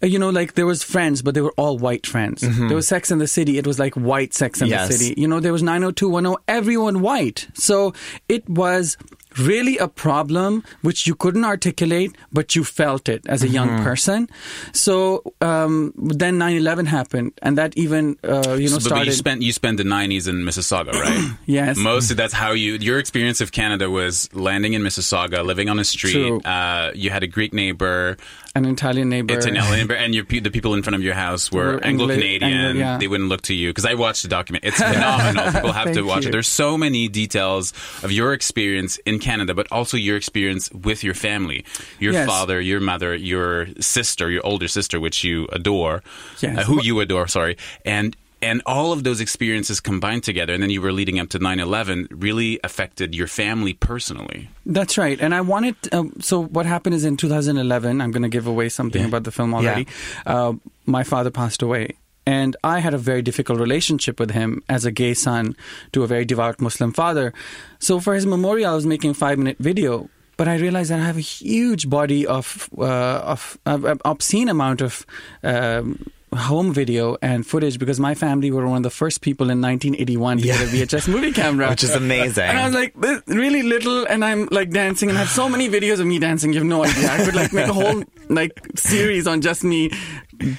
uh, 0.00 0.06
You 0.06 0.18
know, 0.22 0.30
like 0.30 0.54
there 0.54 0.66
was 0.66 0.84
Friends, 0.84 1.22
but 1.22 1.34
they 1.34 1.40
were 1.42 1.54
all 1.58 1.76
white 1.76 2.06
friends. 2.06 2.40
There 2.42 2.76
was 2.76 2.86
Sex 2.86 3.10
in 3.10 3.18
the 3.18 3.26
City. 3.26 3.58
It 3.58 3.66
was 3.66 3.78
like 3.80 3.94
white 3.98 4.32
Sex 4.32 4.62
in 4.62 4.68
Yes. 4.68 4.86
the 4.88 4.94
City. 4.94 5.20
You 5.20 5.26
know, 5.26 5.40
there 5.40 5.52
was 5.52 5.62
90210, 5.62 6.36
everyone 6.46 7.00
white. 7.02 7.48
So 7.54 7.94
it 8.28 8.48
was 8.48 8.96
really 9.38 9.78
a 9.78 9.88
problem 9.88 10.64
which 10.82 11.06
you 11.06 11.14
couldn't 11.14 11.44
articulate, 11.44 12.16
but 12.32 12.54
you 12.56 12.64
felt 12.64 13.08
it 13.08 13.26
as 13.26 13.42
a 13.42 13.48
young 13.48 13.82
person. 13.82 14.28
So 14.72 15.22
um, 15.40 15.92
then 15.96 16.38
9/11 16.38 16.86
happened, 16.86 17.32
and 17.42 17.56
that 17.58 17.76
even 17.76 18.16
uh, 18.24 18.54
you 18.54 18.68
know 18.68 18.68
So, 18.68 18.74
but 18.76 18.82
started. 18.82 19.06
you 19.06 19.12
spent 19.12 19.42
you 19.42 19.52
spent 19.52 19.76
the 19.78 19.84
90s 19.84 20.28
in 20.28 20.36
Mississauga, 20.44 20.92
right? 21.04 21.36
Yes. 21.46 21.76
Mostly 21.76 22.16
that's 22.16 22.32
how 22.34 22.52
you 22.52 22.74
your 22.74 22.98
experience 22.98 23.40
of 23.40 23.52
Canada 23.52 23.90
was 23.90 24.28
landing 24.34 24.74
in 24.74 24.82
Mississauga, 24.82 25.44
living 25.44 25.68
on 25.68 25.78
a 25.78 25.84
street. 25.84 26.12
True. 26.12 26.40
Uh, 26.40 26.92
you 26.94 27.10
had 27.10 27.22
a 27.22 27.26
Greek 27.26 27.52
neighbor, 27.52 28.16
an 28.54 28.64
Italian 28.64 29.08
neighbor. 29.08 29.34
it's 29.34 29.46
an 29.46 29.54
neighbor, 29.54 29.94
and 29.94 30.14
your 30.14 30.24
the 30.24 30.50
people 30.50 30.74
in 30.74 30.82
front 30.82 30.94
of 30.96 31.02
your 31.02 31.14
house 31.14 31.50
were 31.52 31.74
Were 31.74 31.84
Anglo 31.84 32.04
Anglo- 32.04 32.14
Canadian. 32.14 32.52
Anglo- 32.52 32.80
yeah. 32.80 32.98
They 32.98 33.08
wouldn't 33.08 33.28
look 33.28 33.42
to 33.42 33.54
you 33.54 33.70
because 33.70 33.84
I 33.84 33.94
watched 33.94 34.22
the 34.22 34.28
document. 34.28 34.64
It's 34.64 34.78
phenomenal. 34.82 35.52
people 35.52 35.72
have 35.72 35.92
to 35.92 36.02
watch 36.02 36.22
you. 36.24 36.28
it. 36.28 36.32
There's 36.32 36.48
so 36.48 36.76
many 36.78 37.08
details 37.08 37.72
of 38.02 38.10
your 38.12 38.32
experience 38.32 38.98
in 39.06 39.18
Canada, 39.18 39.27
but 39.54 39.66
also 39.70 39.96
your 39.96 40.16
experience 40.16 40.70
with 40.72 41.02
your 41.04 41.14
family, 41.14 41.64
your 42.00 42.12
Yes. 42.12 42.26
father, 42.26 42.60
your 42.60 42.80
mother, 42.80 43.14
your 43.14 43.68
sister, 43.80 44.30
your 44.30 44.44
older 44.44 44.68
sister, 44.68 44.98
which 45.00 45.22
you 45.24 45.46
adore, 45.52 46.02
Yes. 46.40 46.58
uh, 46.58 46.62
who 46.64 46.82
you 46.82 47.00
adore. 47.00 47.28
Sorry, 47.28 47.56
and. 47.84 48.16
And 48.40 48.62
all 48.66 48.92
of 48.92 49.02
those 49.02 49.20
experiences 49.20 49.80
combined 49.80 50.22
together, 50.22 50.54
and 50.54 50.62
then 50.62 50.70
you 50.70 50.80
were 50.80 50.92
leading 50.92 51.18
up 51.18 51.28
to 51.30 51.40
9 51.40 51.58
11, 51.58 52.06
really 52.12 52.60
affected 52.62 53.12
your 53.12 53.26
family 53.26 53.72
personally. 53.74 54.48
That's 54.64 54.96
right. 54.96 55.20
And 55.20 55.34
I 55.34 55.40
wanted. 55.40 55.74
Um, 55.90 56.12
so 56.20 56.44
what 56.44 56.64
happened 56.64 56.94
is 56.94 57.04
in 57.04 57.16
2011. 57.16 58.00
I'm 58.00 58.12
going 58.12 58.22
to 58.22 58.28
give 58.28 58.46
away 58.46 58.68
something 58.68 59.04
about 59.04 59.24
the 59.24 59.32
film 59.32 59.54
already. 59.54 59.88
Uh, 60.24 60.52
my 60.86 61.02
father 61.02 61.32
passed 61.32 61.62
away. 61.62 61.96
And 62.28 62.56
I 62.62 62.80
had 62.80 62.92
a 62.92 62.98
very 62.98 63.22
difficult 63.22 63.58
relationship 63.58 64.20
with 64.20 64.32
him 64.32 64.62
as 64.68 64.84
a 64.84 64.92
gay 64.92 65.14
son 65.14 65.56
to 65.92 66.02
a 66.02 66.06
very 66.06 66.26
devout 66.26 66.60
Muslim 66.60 66.92
father. 66.92 67.32
So 67.78 68.00
for 68.00 68.14
his 68.14 68.26
memorial, 68.26 68.70
I 68.70 68.74
was 68.74 68.84
making 68.84 69.12
a 69.12 69.14
five 69.14 69.38
minute 69.38 69.56
video. 69.58 70.10
But 70.36 70.46
I 70.46 70.56
realized 70.56 70.90
that 70.90 71.00
I 71.00 71.04
have 71.04 71.16
a 71.16 71.20
huge 71.20 71.88
body 71.88 72.26
of 72.26 72.68
uh, 72.76 73.32
of 73.34 73.58
uh, 73.64 73.96
obscene 74.04 74.50
amount 74.50 74.82
of 74.82 75.06
um, 75.42 76.04
home 76.36 76.72
video 76.72 77.16
and 77.22 77.46
footage 77.46 77.78
because 77.78 77.98
my 77.98 78.14
family 78.14 78.50
were 78.50 78.66
one 78.66 78.76
of 78.76 78.82
the 78.82 78.90
first 78.90 79.22
people 79.22 79.50
in 79.50 79.62
1981 79.62 80.38
to 80.38 80.44
get 80.44 80.60
a 80.60 80.64
VHS 80.64 81.08
movie 81.08 81.32
camera, 81.32 81.68
Which 81.72 81.82
is 81.82 81.94
amazing. 81.94 82.44
And 82.44 82.58
I 82.58 82.64
was 82.66 82.74
like, 82.74 82.92
this 83.00 83.22
really 83.26 83.62
little, 83.62 84.04
and 84.06 84.24
I'm 84.24 84.48
like 84.50 84.70
dancing, 84.70 85.08
and 85.08 85.16
I 85.16 85.22
have 85.22 85.30
so 85.30 85.48
many 85.48 85.68
videos 85.68 85.98
of 85.98 86.06
me 86.06 86.18
dancing. 86.18 86.52
You 86.52 86.58
have 86.60 86.68
no 86.68 86.84
idea. 86.84 87.10
I 87.10 87.24
could 87.24 87.34
like 87.34 87.52
make 87.52 87.68
a 87.68 87.72
whole 87.72 88.04
like 88.28 88.52
series 88.76 89.26
on 89.26 89.40
just 89.40 89.64
me 89.64 89.90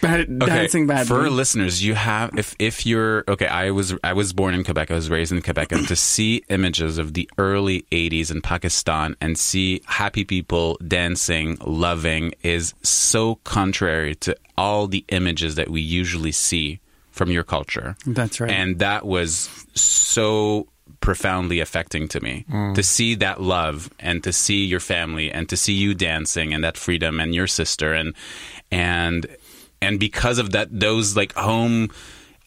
bad, 0.02 0.40
dancing 0.40 0.88
badly. 0.88 1.06
For 1.06 1.30
listeners, 1.30 1.84
you 1.84 1.96
have 1.96 2.38
if 2.38 2.56
if 2.60 2.86
you're 2.86 3.24
okay, 3.28 3.48
I 3.48 3.72
was 3.72 3.96
I 4.04 4.14
was 4.14 4.34
born 4.34 4.54
in 4.54 4.64
Quebec. 4.64 4.92
I 4.92 4.96
was 4.96 5.10
raised 5.10 5.32
in 5.32 5.42
Quebec, 5.42 5.72
and 5.72 5.88
to 5.88 5.96
see 6.10 6.44
images 6.50 6.98
of 6.98 7.14
the 7.14 7.30
early 7.38 7.86
'80s 7.92 8.32
in 8.32 8.42
Pakistan 8.42 9.16
and 9.22 9.38
see 9.38 9.82
happy 9.86 10.24
people 10.24 10.78
dancing, 10.86 11.58
loving, 11.66 12.34
is 12.44 12.74
so 12.84 13.36
contrary 13.44 14.16
to 14.16 14.36
all 14.58 14.88
the 14.88 15.06
images 15.10 15.56
that 15.56 15.70
we 15.70 15.82
usually 15.82 16.32
see 16.32 16.80
from 17.12 17.32
your 17.32 17.44
culture. 17.44 17.96
That's 18.06 18.40
right. 18.40 18.50
And 18.52 18.80
that 18.80 19.06
was 19.06 19.50
so 19.74 20.68
profoundly 21.02 21.60
affecting 21.60 22.08
to 22.08 22.20
me 22.20 22.46
mm. 22.50 22.76
to 22.76 22.84
see 22.84 23.16
that 23.16 23.42
love 23.42 23.90
and 24.00 24.24
to 24.24 24.34
see 24.34 24.66
your 24.66 24.80
family 24.80 25.32
and 25.32 25.48
to 25.50 25.58
see 25.58 25.74
you 25.74 25.94
dancing 25.94 26.54
and 26.54 26.64
that 26.64 26.78
freedom 26.78 27.20
and 27.20 27.34
your 27.34 27.48
sister 27.48 27.94
and 27.94 28.14
and 28.72 29.26
and 29.82 30.00
because 30.00 30.38
of 30.38 30.52
that 30.52 30.68
those 30.72 31.16
like 31.16 31.34
home 31.34 31.90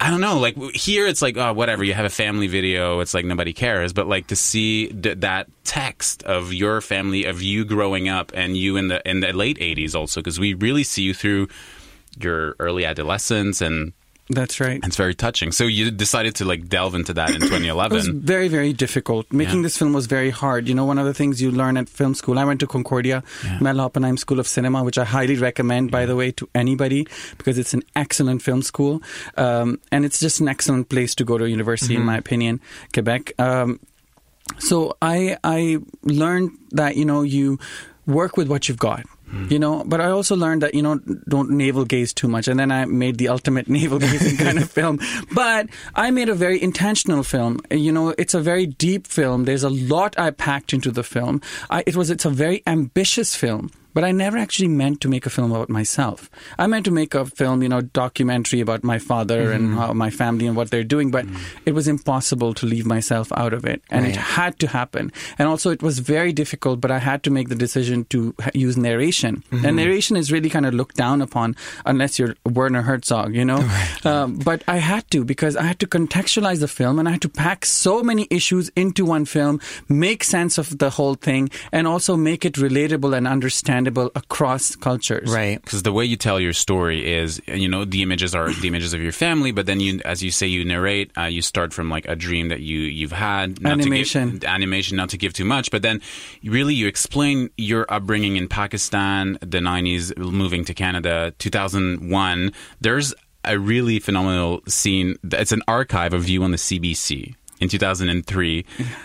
I 0.02 0.11
don't 0.11 0.21
know. 0.21 0.40
Like 0.40 0.59
here, 0.75 1.06
it's 1.06 1.23
like 1.23 1.37
oh, 1.37 1.52
whatever. 1.52 1.85
You 1.85 1.94
have 1.94 2.04
a 2.04 2.11
family 2.11 2.49
video. 2.49 2.99
It's 2.99 3.14
like 3.14 3.25
nobody 3.25 3.52
cares. 3.52 3.92
But 3.92 4.09
like 4.09 4.26
to 4.28 4.37
see 4.37 4.88
th- 4.88 5.21
that 5.21 5.49
text 5.62 6.25
of 6.25 6.52
your 6.52 6.80
family, 6.80 7.25
of 7.25 7.40
you 7.40 7.64
growing 7.64 8.09
up, 8.09 8.32
and 8.35 8.56
you 8.56 8.76
in 8.76 8.88
the 8.88 9.09
in 9.09 9.21
the 9.21 9.32
late 9.32 9.59
'80s 9.59 9.94
also, 9.94 10.18
because 10.18 10.40
we 10.40 10.54
really 10.54 10.82
see 10.82 11.02
you 11.02 11.14
through 11.14 11.47
your 12.18 12.56
early 12.59 12.85
adolescence 12.85 13.61
and 13.61 13.92
That's 14.30 14.60
right. 14.60 14.80
It's 14.84 14.96
very 14.96 15.14
touching. 15.14 15.52
So 15.52 15.64
you 15.64 15.90
decided 15.90 16.36
to 16.36 16.44
like 16.44 16.68
delve 16.68 16.94
into 16.94 17.12
that 17.14 17.30
in 17.30 17.40
2011. 17.40 17.92
It 17.92 17.94
was 17.96 18.08
very, 18.08 18.48
very 18.48 18.72
difficult. 18.72 19.30
Making 19.32 19.56
Yeah. 19.58 19.62
this 19.64 19.76
film 19.76 19.92
was 19.92 20.06
very 20.06 20.30
hard. 20.30 20.68
You 20.68 20.74
know, 20.74 20.84
one 20.86 20.96
of 20.98 21.04
the 21.06 21.12
things 21.12 21.42
you 21.42 21.50
learn 21.50 21.76
at 21.76 21.88
film 21.88 22.14
school, 22.14 22.38
I 22.38 22.44
went 22.44 22.60
to 22.60 22.66
Concordia, 22.66 23.22
Yeah. 23.44 23.58
Mel 23.60 23.76
Hoppenheim 23.76 24.16
School 24.18 24.38
of 24.40 24.46
Cinema, 24.46 24.84
which 24.84 24.96
I 24.96 25.04
highly 25.04 25.36
recommend, 25.36 25.90
by 25.90 26.06
the 26.06 26.16
way, 26.16 26.30
to 26.32 26.48
anybody 26.54 27.06
because 27.36 27.58
it's 27.58 27.74
an 27.74 27.82
excellent 27.96 28.42
film 28.42 28.62
school. 28.62 29.02
Um, 29.36 29.80
and 29.90 30.04
it's 30.04 30.20
just 30.20 30.40
an 30.40 30.48
excellent 30.48 30.88
place 30.88 31.14
to 31.16 31.24
go 31.24 31.36
to 31.36 31.48
university, 31.48 31.94
Mm-hmm. 31.94 32.00
in 32.02 32.06
my 32.06 32.16
opinion, 32.16 32.60
Quebec. 32.94 33.32
Um, 33.38 33.80
so 34.58 34.96
I 35.02 35.36
I 35.44 35.78
learned 36.04 36.52
that 36.70 36.96
you 36.96 37.04
know 37.04 37.22
you 37.22 37.58
work 38.06 38.36
with 38.36 38.48
what 38.48 38.68
you've 38.68 38.78
got. 38.78 39.04
You 39.32 39.58
know, 39.58 39.82
but 39.86 40.00
I 40.00 40.10
also 40.10 40.36
learned 40.36 40.60
that 40.62 40.74
you 40.74 40.82
know 40.82 40.98
don't 41.26 41.50
navel 41.50 41.84
gaze 41.86 42.12
too 42.12 42.28
much, 42.28 42.48
and 42.48 42.60
then 42.60 42.70
I 42.70 42.84
made 42.84 43.16
the 43.16 43.28
ultimate 43.28 43.68
navel 43.78 43.98
gazing 43.98 44.36
kind 44.36 44.58
of 44.58 44.70
film. 44.70 45.00
But 45.32 45.68
I 45.94 46.10
made 46.10 46.28
a 46.28 46.34
very 46.34 46.62
intentional 46.62 47.22
film. 47.22 47.60
You 47.70 47.92
know, 47.92 48.14
it's 48.18 48.34
a 48.34 48.40
very 48.40 48.66
deep 48.66 49.06
film. 49.06 49.44
There's 49.44 49.64
a 49.64 49.70
lot 49.70 50.18
I 50.18 50.30
packed 50.32 50.72
into 50.74 50.90
the 50.90 51.02
film. 51.02 51.40
I, 51.70 51.82
it 51.86 51.96
was 51.96 52.10
it's 52.10 52.26
a 52.26 52.30
very 52.30 52.62
ambitious 52.66 53.34
film. 53.34 53.70
But 53.94 54.04
I 54.04 54.12
never 54.12 54.38
actually 54.38 54.68
meant 54.68 55.00
to 55.02 55.08
make 55.08 55.26
a 55.26 55.30
film 55.30 55.52
about 55.52 55.68
myself. 55.68 56.30
I 56.58 56.66
meant 56.66 56.84
to 56.87 56.90
make 56.90 57.14
a 57.14 57.26
film, 57.26 57.62
you 57.62 57.68
know, 57.68 57.80
documentary 57.80 58.61
about 58.61 58.84
my 58.84 58.99
father 58.99 59.52
and 59.52 59.70
mm-hmm. 59.70 59.78
how 59.78 59.92
my 59.92 60.11
family 60.11 60.46
and 60.46 60.56
what 60.56 60.70
they're 60.70 60.84
doing. 60.84 61.11
But 61.11 61.26
mm. 61.26 61.38
it 61.66 61.75
was 61.75 61.88
impossible 61.88 62.54
to 62.54 62.66
leave 62.66 62.87
myself 62.87 63.32
out 63.32 63.52
of 63.52 63.64
it, 63.64 63.82
and 63.90 64.06
it 64.06 64.16
had 64.16 64.58
to 64.61 64.66
happen. 64.66 65.12
And 65.38 65.49
also, 65.49 65.70
it 65.70 65.82
was 65.82 65.99
very 65.99 66.32
difficult. 66.32 66.80
But 66.80 66.90
I 66.90 66.99
had 66.99 67.22
to 67.25 67.30
make 67.30 67.49
the 67.49 67.54
decision 67.54 68.04
to 68.06 68.34
use 68.54 68.76
narration, 68.76 69.42
and 69.50 69.61
mm-hmm. 69.61 69.76
narration 69.76 70.16
is 70.16 70.32
really 70.32 70.50
kind 70.50 70.66
of 70.66 70.75
looked 70.75 70.96
down 70.96 71.20
upon 71.20 71.56
unless 71.84 72.18
you're 72.18 72.34
Werner 72.46 72.82
Herzog, 72.82 73.34
you 73.34 73.44
know. 73.44 73.68
Um, 74.04 74.37
but 74.37 74.64
I 74.66 74.78
had 74.78 75.08
to 75.11 75.25
because 75.25 75.56
I 75.56 75.62
had 75.62 75.78
to 75.80 75.87
contextualize 75.87 76.61
the 76.61 76.68
film, 76.68 76.99
and 76.99 77.08
I 77.08 77.12
had 77.12 77.22
to 77.22 77.28
pack 77.28 77.64
so 77.64 78.02
many 78.02 78.26
issues 78.30 78.70
into 78.75 79.04
one 79.04 79.25
film, 79.25 79.61
make 79.88 80.25
sense 80.25 80.58
of 80.58 80.78
the 80.78 80.90
whole 80.90 81.14
thing, 81.14 81.50
and 81.70 81.87
also 81.87 82.16
make 82.16 82.44
it 82.44 82.54
relatable 82.54 83.16
and 83.16 83.28
understandable 83.28 83.81
across 83.86 84.76
cultures. 84.76 85.30
Right. 85.30 85.60
because 85.60 85.82
the 85.82 85.92
way 85.92 86.04
you 86.04 86.16
tell 86.16 86.40
your 86.40 86.52
story 86.52 87.12
is 87.12 87.40
you 87.46 87.68
know 87.68 87.84
the 87.84 88.02
images 88.02 88.34
are 88.34 88.52
the 88.52 88.68
images 88.68 88.94
of 88.94 89.00
your 89.00 89.12
family 89.12 89.52
but 89.52 89.66
then 89.66 89.80
you 89.80 90.00
as 90.04 90.22
you 90.22 90.30
say 90.30 90.46
you 90.46 90.64
narrate 90.64 91.10
uh, 91.16 91.22
you 91.22 91.42
start 91.42 91.72
from 91.72 91.90
like 91.90 92.06
a 92.08 92.16
dream 92.16 92.48
that 92.48 92.60
you 92.60 92.80
you've 92.80 93.12
had 93.12 93.60
not 93.60 93.80
Animation. 93.80 94.32
to 94.32 94.38
give, 94.38 94.48
animation 94.48 94.96
not 94.96 95.10
to 95.10 95.18
give 95.18 95.32
too 95.32 95.44
much 95.44 95.70
but 95.70 95.82
then 95.82 96.00
really 96.44 96.74
you 96.74 96.86
explain 96.86 97.50
your 97.56 97.86
upbringing 97.88 98.36
in 98.36 98.48
Pakistan 98.48 99.38
the 99.40 99.58
90s 99.58 100.16
moving 100.16 100.64
to 100.64 100.74
Canada 100.74 101.32
2001 101.38 102.52
there's 102.80 103.14
a 103.44 103.58
really 103.58 103.98
phenomenal 103.98 104.60
scene 104.68 105.16
it's 105.24 105.52
an 105.52 105.62
archive 105.66 106.12
of 106.12 106.28
you 106.28 106.42
on 106.44 106.50
the 106.50 106.56
CBC 106.56 107.34
in 107.62 107.69
2003 107.69 108.64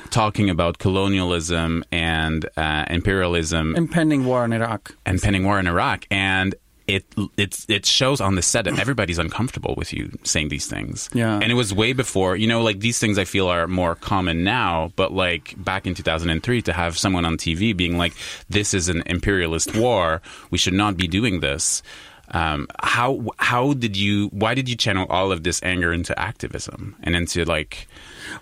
talking 0.10 0.50
about 0.50 0.78
colonialism 0.80 1.84
and 1.92 2.50
uh, 2.58 2.86
imperialism 2.90 3.76
Impending 3.76 4.26
war 4.26 4.44
in 4.46 4.52
Iraq. 4.54 4.96
and 5.06 5.22
pending 5.22 5.44
war 5.46 5.60
in 5.60 5.68
Iraq, 5.68 6.06
and 6.12 6.56
it 6.88 7.04
it's 7.36 7.66
it 7.68 7.86
shows 7.86 8.22
on 8.22 8.36
the 8.36 8.42
set 8.42 8.64
that 8.66 8.80
everybody's 8.80 9.20
uncomfortable 9.20 9.74
with 9.78 9.92
you 9.92 10.04
saying 10.24 10.48
these 10.50 10.68
things. 10.68 11.10
Yeah. 11.14 11.36
and 11.42 11.52
it 11.52 11.56
was 11.64 11.74
way 11.74 11.92
before. 11.94 12.32
You 12.38 12.48
know, 12.48 12.62
like 12.70 12.80
these 12.80 12.98
things 12.98 13.18
I 13.18 13.26
feel 13.26 13.48
are 13.48 13.68
more 13.68 13.94
common 13.96 14.44
now, 14.46 14.92
but 14.96 15.12
like 15.12 15.54
back 15.58 15.86
in 15.86 15.94
2003, 15.94 16.62
to 16.62 16.74
have 16.74 16.98
someone 16.98 17.26
on 17.26 17.36
TV 17.38 17.76
being 17.76 17.98
like, 17.98 18.14
"This 18.50 18.74
is 18.74 18.88
an 18.88 19.04
imperialist 19.06 19.76
war. 19.76 20.22
We 20.50 20.58
should 20.58 20.74
not 20.84 20.96
be 20.96 21.08
doing 21.08 21.42
this." 21.42 21.84
Um, 22.32 22.68
how 22.80 23.10
how 23.38 23.74
did 23.74 23.96
you? 23.98 24.28
Why 24.30 24.56
did 24.56 24.68
you 24.70 24.76
channel 24.78 25.06
all 25.10 25.32
of 25.34 25.44
this 25.44 25.60
anger 25.64 25.92
into 25.92 26.18
activism 26.18 26.96
and 27.04 27.16
into 27.16 27.44
like? 27.44 27.88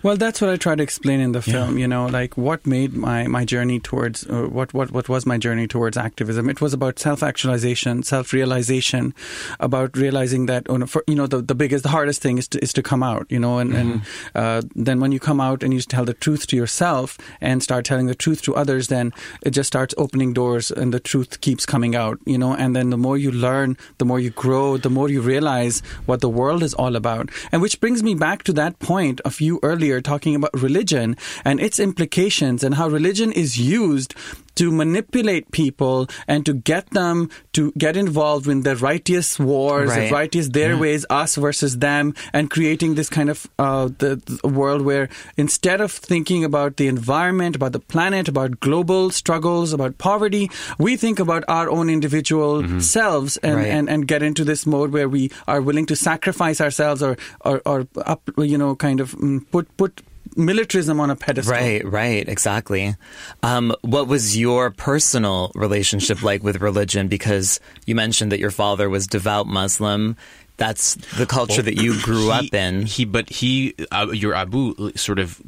Well, 0.02 0.16
that's 0.16 0.40
what 0.40 0.50
I 0.50 0.56
try 0.56 0.74
to 0.74 0.82
explain 0.82 1.20
in 1.20 1.32
the 1.32 1.42
film. 1.42 1.78
You 1.78 1.88
know, 1.88 2.06
like 2.06 2.36
what 2.36 2.66
made 2.66 2.94
my, 2.94 3.26
my 3.26 3.44
journey 3.44 3.80
towards 3.80 4.26
uh, 4.26 4.44
what 4.44 4.74
what 4.74 4.90
what 4.90 5.08
was 5.08 5.26
my 5.26 5.38
journey 5.38 5.66
towards 5.66 5.96
activism. 5.96 6.48
It 6.48 6.60
was 6.60 6.74
about 6.74 6.98
self 6.98 7.22
actualization, 7.22 8.02
self 8.02 8.32
realization, 8.32 9.14
about 9.60 9.96
realizing 9.96 10.46
that 10.46 10.66
oh, 10.68 10.86
for, 10.86 11.04
you 11.06 11.14
know 11.14 11.26
the 11.26 11.40
the 11.40 11.54
biggest, 11.54 11.82
the 11.82 11.90
hardest 11.90 12.22
thing 12.22 12.38
is 12.38 12.48
to 12.48 12.62
is 12.62 12.72
to 12.74 12.82
come 12.82 13.02
out. 13.02 13.26
You 13.28 13.38
know, 13.38 13.58
and 13.58 13.72
and 13.74 14.02
uh, 14.34 14.62
then 14.74 15.00
when 15.00 15.12
you 15.12 15.20
come 15.20 15.40
out 15.40 15.62
and 15.62 15.72
you 15.72 15.80
tell 15.80 16.04
the 16.04 16.14
truth 16.14 16.46
to 16.48 16.56
yourself 16.56 17.18
and 17.40 17.62
start 17.62 17.84
telling 17.84 18.06
the 18.06 18.14
truth 18.14 18.42
to 18.42 18.54
others, 18.54 18.88
then 18.88 19.12
it 19.42 19.50
just 19.50 19.68
starts 19.68 19.94
opening 19.96 20.32
doors, 20.32 20.70
and 20.70 20.92
the 20.92 21.00
truth 21.00 21.40
keeps 21.40 21.66
coming 21.66 21.94
out. 21.94 22.18
You 22.26 22.38
know, 22.38 22.54
and 22.54 22.74
then 22.74 22.90
the 22.90 22.98
more 22.98 23.16
you 23.16 23.30
learn, 23.30 23.76
the 23.98 24.04
more 24.04 24.20
you 24.20 24.30
grow, 24.30 24.76
the 24.76 24.90
more 24.90 25.08
you 25.08 25.20
realize 25.20 25.80
what 26.06 26.20
the 26.20 26.28
world 26.28 26.62
is 26.62 26.74
all 26.74 26.96
about. 26.96 27.30
And 27.52 27.62
which 27.62 27.80
brings 27.80 28.02
me 28.02 28.14
back 28.14 28.42
to 28.44 28.52
that 28.54 28.78
point 28.78 29.20
of 29.22 29.40
you 29.40 29.60
earlier 29.62 29.75
talking 30.00 30.34
about 30.34 30.50
religion 30.54 31.16
and 31.44 31.60
its 31.60 31.78
implications 31.78 32.64
and 32.64 32.74
how 32.74 32.88
religion 32.88 33.32
is 33.32 33.58
used 33.58 34.14
to 34.56 34.72
manipulate 34.72 35.50
people 35.52 36.06
and 36.26 36.44
to 36.46 36.52
get 36.54 36.90
them 36.90 37.30
to 37.52 37.72
get 37.78 37.96
involved 37.96 38.48
in 38.48 38.62
the 38.62 38.76
righteous 38.76 39.38
wars, 39.38 39.90
Right. 39.90 40.08
the 40.08 40.14
righteous 40.14 40.48
their 40.48 40.76
ways, 40.76 41.06
us 41.10 41.36
versus 41.36 41.78
them, 41.78 42.14
and 42.32 42.50
creating 42.50 42.94
this 42.94 43.08
kind 43.08 43.30
of 43.30 43.46
uh, 43.58 43.88
the, 43.98 44.16
the 44.42 44.48
world 44.48 44.82
where 44.82 45.08
instead 45.36 45.80
of 45.80 45.92
thinking 45.92 46.44
about 46.44 46.76
the 46.76 46.88
environment, 46.88 47.56
about 47.56 47.72
the 47.72 47.80
planet, 47.80 48.28
about 48.28 48.60
global 48.60 49.10
struggles, 49.10 49.72
about 49.72 49.98
poverty, 49.98 50.50
we 50.78 50.96
think 50.96 51.18
about 51.18 51.44
our 51.48 51.68
own 51.70 51.88
individual 51.90 52.80
selves 52.80 53.36
and, 53.38 53.56
Right. 53.56 53.66
and, 53.66 53.88
and 53.88 54.06
get 54.08 54.22
into 54.22 54.44
this 54.44 54.66
mode 54.66 54.92
where 54.92 55.08
we 55.08 55.30
are 55.46 55.60
willing 55.60 55.86
to 55.86 55.96
sacrifice 55.96 56.60
ourselves 56.60 57.02
or, 57.02 57.16
or, 57.44 57.62
or 57.66 57.86
up, 58.04 58.22
you 58.38 58.58
know, 58.58 58.74
kind 58.76 59.00
of 59.00 59.12
mm, 59.12 59.44
put, 59.50 59.74
put 59.76 60.02
militarism 60.36 61.00
on 61.00 61.10
a 61.10 61.16
pedestal. 61.16 61.54
Right, 61.54 61.84
right, 61.84 62.28
exactly. 62.28 62.94
Um, 63.42 63.74
what 63.82 64.08
was 64.08 64.36
your 64.36 64.70
personal 64.70 65.52
relationship 65.54 66.22
like 66.22 66.42
with 66.42 66.60
religion? 66.60 67.08
Because 67.08 67.60
you 67.86 67.94
mentioned 67.94 68.32
that 68.32 68.38
your 68.38 68.50
father 68.50 68.88
was 68.88 69.06
devout 69.06 69.46
Muslim. 69.46 70.16
That's 70.58 70.94
the 71.16 71.26
culture 71.26 71.60
that 71.60 71.76
you 71.76 72.00
grew 72.00 72.30
he, 72.30 72.32
up 72.32 72.54
in. 72.54 72.86
He, 72.86 73.04
but 73.04 73.28
he, 73.28 73.74
uh, 73.92 74.08
your 74.12 74.34
Abu, 74.34 74.92
sort 74.96 75.18
of 75.18 75.40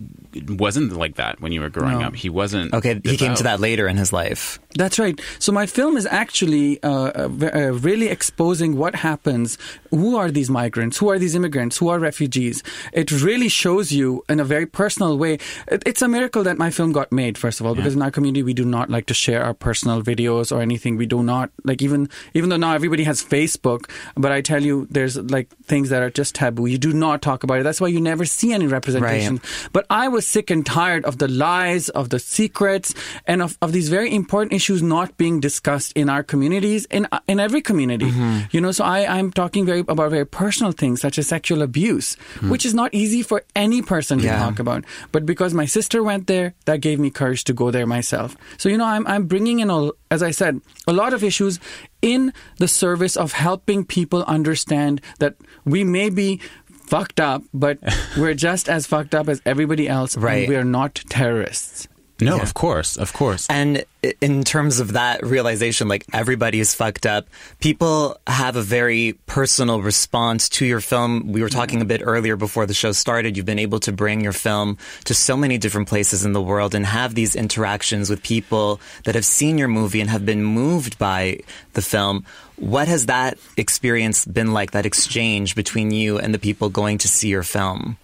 wasn't 0.49 0.93
like 0.93 1.17
that 1.17 1.41
when 1.41 1.53
you 1.53 1.61
were 1.61 1.71
growing 1.71 1.99
No. 1.99 2.07
up. 2.07 2.15
He 2.17 2.29
wasn't. 2.29 2.73
Okay, 2.75 3.01
he 3.05 3.17
came 3.17 3.35
to 3.35 3.43
that 3.45 3.61
later 3.61 3.89
in 3.89 3.97
his 3.97 4.13
life. 4.13 4.59
That's 4.75 4.99
right. 4.99 5.19
So 5.39 5.53
my 5.53 5.67
film 5.67 5.97
is 5.97 6.07
actually 6.07 6.83
uh, 6.83 6.91
uh, 6.91 7.51
uh, 7.55 7.73
really 7.73 8.09
exposing 8.09 8.77
what 8.77 8.95
happens. 8.95 9.59
Who 9.91 10.17
are 10.17 10.31
these 10.31 10.51
migrants? 10.51 10.99
Who 10.99 11.09
are 11.09 11.19
these 11.19 11.35
immigrants? 11.35 11.79
Who 11.79 11.89
are 11.89 11.99
refugees? 11.99 12.63
It 12.93 13.11
really 13.11 13.49
shows 13.49 13.91
you 13.91 14.25
in 14.29 14.39
a 14.41 14.45
very 14.45 14.67
personal 14.67 15.17
way. 15.19 15.39
It's 15.69 16.03
a 16.03 16.09
miracle 16.09 16.43
that 16.45 16.59
my 16.59 16.71
film 16.71 16.93
got 16.93 17.11
made. 17.11 17.39
First 17.39 17.61
of 17.61 17.67
all, 17.67 17.75
because 17.75 17.95
in 17.95 18.03
our 18.03 18.11
community 18.11 18.43
we 18.43 18.55
do 18.55 18.65
not 18.65 18.91
like 18.91 19.07
to 19.07 19.15
share 19.15 19.43
our 19.43 19.55
personal 19.55 20.03
videos 20.03 20.55
or 20.55 20.61
anything. 20.61 20.97
We 20.97 21.07
do 21.07 21.23
not 21.23 21.51
like 21.65 21.83
even 21.83 22.09
even 22.35 22.51
though 22.51 22.57
now 22.57 22.75
everybody 22.75 23.05
has 23.05 23.25
Facebook, 23.25 23.91
but 24.17 24.31
I 24.31 24.41
tell 24.43 24.63
you, 24.63 24.87
there's 24.91 25.17
like 25.17 25.49
things 25.65 25.89
that 25.89 26.03
are 26.03 26.11
just 26.11 26.35
taboo. 26.35 26.67
You 26.67 26.79
do 26.79 26.93
not 26.93 27.23
talk 27.23 27.43
about 27.43 27.59
it. 27.61 27.63
That's 27.65 27.81
why 27.81 27.89
you 27.89 28.01
never 28.01 28.25
see 28.25 28.53
any 28.53 28.67
representation. 28.67 29.41
But 29.73 29.87
I 29.91 30.09
was 30.09 30.27
sick 30.29 30.51
and 30.51 30.65
tired 30.65 31.05
of 31.05 31.17
the 31.19 31.29
lies, 31.29 31.89
of 31.91 32.11
the 32.11 32.19
secrets, 32.19 32.95
and 33.27 33.41
of, 33.41 33.57
of 33.63 33.73
these 33.73 33.89
very 33.89 34.13
important 34.15 34.53
issues 34.53 34.83
not 34.83 35.17
being 35.17 35.41
discussed 35.41 35.93
in 35.97 36.09
our 36.09 36.23
communities, 36.23 36.85
in 36.91 37.09
uh, 37.11 37.21
in 37.27 37.41
every 37.41 37.63
community. 37.63 38.11
Mm-hmm. 38.11 38.53
You 38.53 38.61
know, 38.61 38.73
so 38.73 38.85
I, 38.85 39.07
I'm 39.19 39.33
talking 39.33 39.65
very 39.67 39.81
about 39.89 40.11
very 40.11 40.27
personal 40.27 40.73
things 40.73 41.01
such 41.01 41.19
as 41.19 41.27
sexual 41.29 41.63
abuse, 41.63 42.17
hmm. 42.41 42.51
which 42.51 42.67
is 42.69 42.75
not 42.75 42.93
easy 42.93 43.23
for 43.23 43.43
any 43.57 43.81
person 43.83 44.19
to 44.21 44.27
Yeah. 44.29 44.39
talk 44.39 44.59
about. 44.61 44.85
But 45.13 45.25
because 45.25 45.55
my 45.55 45.65
sister 45.67 46.03
went 46.03 46.27
there, 46.27 46.55
that 46.67 46.81
gave 46.81 46.99
me 47.01 47.11
courage 47.11 47.45
to 47.45 47.55
go 47.55 47.71
there 47.71 47.87
myself. 47.87 48.37
So 48.59 48.69
you 48.69 48.77
know, 48.77 48.85
I'm 48.87 49.07
I'm 49.07 49.27
bringing 49.27 49.61
in 49.61 49.71
a, 49.71 49.91
as 50.11 50.23
I 50.23 50.31
said, 50.33 50.61
a 50.87 50.93
lot 50.93 51.15
of 51.17 51.25
issues 51.25 51.59
in 52.03 52.33
the 52.59 52.69
service 52.69 53.17
of 53.17 53.33
helping 53.33 53.85
people 53.85 54.23
understand 54.29 55.01
that 55.19 55.35
we 55.65 55.83
may 55.85 56.11
be 56.11 56.41
fucked 56.89 57.21
up, 57.21 57.43
but 57.53 57.79
we're 58.19 58.35
just 58.35 58.69
as 58.69 58.87
fucked 58.87 59.15
up 59.15 59.29
as 59.29 59.41
everybody 59.45 59.89
else, 59.89 60.17
Right. 60.17 60.41
and 60.41 60.49
we 60.49 60.57
are 60.57 60.65
not 60.65 60.95
terrorists. 61.09 61.87
No, 62.21 62.37
Yeah. 62.37 62.43
of 62.43 62.55
course, 62.55 62.97
of 62.97 63.13
course. 63.13 63.47
And 63.49 63.85
in 64.21 64.43
terms 64.43 64.81
of 64.81 64.93
that 64.95 65.25
realization, 65.25 65.87
like 65.87 66.05
everybody 66.13 66.59
is 66.59 66.75
fucked 66.75 67.07
up, 67.07 67.27
people 67.61 68.19
have 68.27 68.57
a 68.57 68.63
very 68.63 69.15
personal 69.27 69.81
response 69.83 70.49
to 70.51 70.67
your 70.67 70.81
film. 70.81 71.31
We 71.33 71.43
were 71.43 71.49
talking 71.49 71.81
a 71.81 71.85
bit 71.85 72.01
earlier 72.05 72.37
before 72.37 72.67
the 72.67 72.75
show 72.75 72.91
started. 72.93 73.37
You've 73.37 73.47
been 73.47 73.59
able 73.61 73.79
to 73.81 73.93
bring 73.93 74.21
your 74.21 74.33
film 74.33 74.79
to 75.05 75.15
so 75.15 75.37
many 75.37 75.59
different 75.59 75.89
places 75.89 76.25
in 76.25 76.33
the 76.33 76.43
world 76.43 76.75
and 76.75 76.85
have 76.87 77.15
these 77.15 77.37
interactions 77.37 78.11
with 78.11 78.23
people 78.23 78.81
that 79.05 79.15
have 79.15 79.25
seen 79.25 79.57
your 79.57 79.69
movie 79.69 80.01
and 80.01 80.11
have 80.11 80.27
been 80.27 80.43
moved 80.43 80.99
by 80.99 81.39
the 81.75 81.83
film. 81.83 82.25
What 82.57 82.89
has 82.89 83.07
that 83.07 83.39
experience 83.57 84.25
been 84.25 84.53
like, 84.53 84.73
that 84.73 84.87
exchange 84.87 85.55
between 85.55 85.93
you 85.93 86.19
and 86.19 86.35
the 86.35 86.39
people 86.41 86.69
going 86.69 86.99
to 86.99 87.09
see 87.09 87.29
your 87.29 87.45
film? 87.45 87.97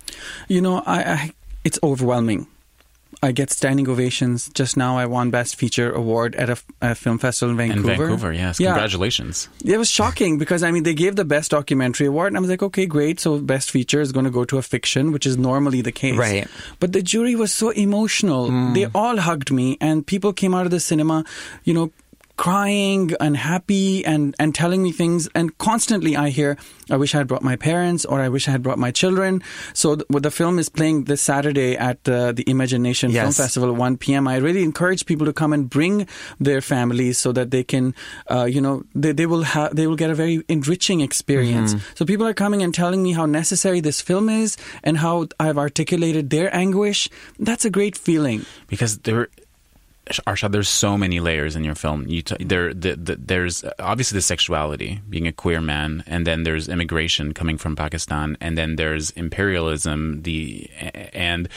You 0.46 0.60
know, 0.60 0.82
I, 0.86 1.02
I 1.02 1.30
it's 1.64 1.78
overwhelming. 1.82 2.46
I 3.24 3.32
get 3.32 3.50
standing 3.50 3.88
ovations. 3.88 4.50
Just 4.54 4.76
now, 4.76 4.98
I 4.98 5.06
won 5.06 5.30
Best 5.30 5.56
Feature 5.56 5.90
Award 5.92 6.34
at 6.36 6.50
a, 6.50 6.58
a 6.82 6.94
film 6.94 7.18
festival 7.18 7.50
in 7.52 7.56
Vancouver. 7.56 7.80
In 7.80 7.86
Vancouver. 7.86 8.06
Vancouver, 8.08 8.32
yes. 8.32 8.60
Yeah. 8.60 8.72
Congratulations. 8.72 9.48
It 9.64 9.78
was 9.78 9.90
shocking 9.90 10.38
because 10.38 10.62
I 10.62 10.70
mean 10.70 10.82
they 10.82 10.94
gave 10.94 11.16
the 11.16 11.24
best 11.24 11.50
documentary 11.50 12.06
award 12.06 12.28
and 12.28 12.36
I 12.36 12.40
was 12.40 12.50
like, 12.50 12.62
okay, 12.62 12.86
great. 12.86 13.20
So 13.20 13.38
best 13.38 13.70
feature 13.70 14.00
is 14.00 14.12
going 14.12 14.24
to 14.24 14.30
go 14.30 14.44
to 14.44 14.58
a 14.58 14.62
fiction, 14.62 15.10
which 15.10 15.26
is 15.26 15.36
normally 15.38 15.80
the 15.80 15.92
case. 15.92 16.18
Right. 16.18 16.46
But 16.80 16.92
the 16.92 17.02
jury 17.02 17.34
was 17.34 17.52
so 17.52 17.70
emotional. 17.70 18.48
Hmm. 18.48 18.74
They 18.74 18.86
all 18.94 19.16
hugged 19.16 19.50
me 19.50 19.78
and 19.80 20.06
people 20.06 20.32
came 20.32 20.54
out 20.54 20.66
of 20.66 20.70
the 20.70 20.80
cinema, 20.80 21.24
you 21.64 21.72
know, 21.72 21.92
crying 22.36 23.12
and 23.20 23.36
happy 23.36 24.04
and 24.04 24.34
and 24.38 24.54
telling 24.54 24.82
me 24.82 24.90
things 24.92 25.28
and 25.34 25.56
constantly 25.58 26.16
I 26.16 26.30
hear 26.30 26.56
I 26.90 26.96
wish 26.96 27.14
I 27.14 27.18
had 27.18 27.28
brought 27.28 27.42
my 27.42 27.56
parents 27.56 28.04
or 28.04 28.20
I 28.20 28.28
wish 28.28 28.48
I 28.48 28.50
had 28.50 28.62
brought 28.62 28.78
my 28.78 28.90
children. 28.90 29.42
So 29.72 29.96
th- 29.96 30.06
the 30.08 30.30
film 30.30 30.58
is 30.58 30.68
playing 30.68 31.04
this 31.04 31.22
Saturday 31.22 31.76
at 31.76 31.98
uh, 32.08 32.32
the 32.32 32.42
Image+Nation 32.42 33.10
Film 33.12 33.24
Festival 33.44 33.70
at 33.70 33.76
1 33.76 33.96
p.m. 33.98 34.26
I 34.28 34.36
really 34.36 34.62
encourage 34.62 35.06
people 35.06 35.26
to 35.26 35.32
come 35.32 35.52
and 35.52 35.70
bring 35.70 36.06
their 36.40 36.60
families 36.60 37.18
so 37.18 37.32
that 37.32 37.50
they 37.50 37.62
can, 37.64 37.94
uh, 38.30 38.44
you 38.44 38.60
know, 38.60 38.82
they, 38.94 39.12
they 39.12 39.26
will 39.26 39.44
have 39.44 39.74
they 39.74 39.86
will 39.86 39.96
get 39.96 40.10
a 40.10 40.14
very 40.14 40.42
enriching 40.48 41.00
experience. 41.00 41.74
So 41.94 42.04
people 42.04 42.26
are 42.26 42.34
coming 42.34 42.62
and 42.62 42.74
telling 42.74 43.02
me 43.02 43.12
how 43.12 43.26
necessary 43.26 43.80
this 43.80 44.00
film 44.02 44.28
is 44.28 44.56
and 44.82 44.98
how 44.98 45.28
I've 45.40 45.58
articulated 45.58 46.30
their 46.30 46.54
anguish. 46.54 47.08
That's 47.38 47.64
a 47.64 47.70
great 47.70 47.96
feeling. 47.96 48.44
because 48.68 48.98
there 49.06 49.28
Arshad, 50.26 50.52
there's 50.52 50.68
so 50.68 50.98
many 50.98 51.20
layers 51.20 51.56
in 51.56 51.64
your 51.64 51.74
film. 51.74 52.06
You 52.06 52.22
t- 52.22 52.44
there, 52.44 52.74
the, 52.74 52.96
the, 52.96 53.16
there's 53.16 53.64
obviously 53.78 54.16
the 54.16 54.22
sexuality, 54.22 55.00
being 55.08 55.26
a 55.26 55.32
queer 55.32 55.60
man, 55.60 56.04
and 56.06 56.26
then 56.26 56.42
there's 56.42 56.68
immigration 56.68 57.32
coming 57.32 57.56
from 57.56 57.74
Pakistan, 57.74 58.36
and 58.40 58.58
then 58.58 58.76
there's 58.76 59.10
imperialism, 59.10 60.22
the 60.22 60.68
and 61.12 61.48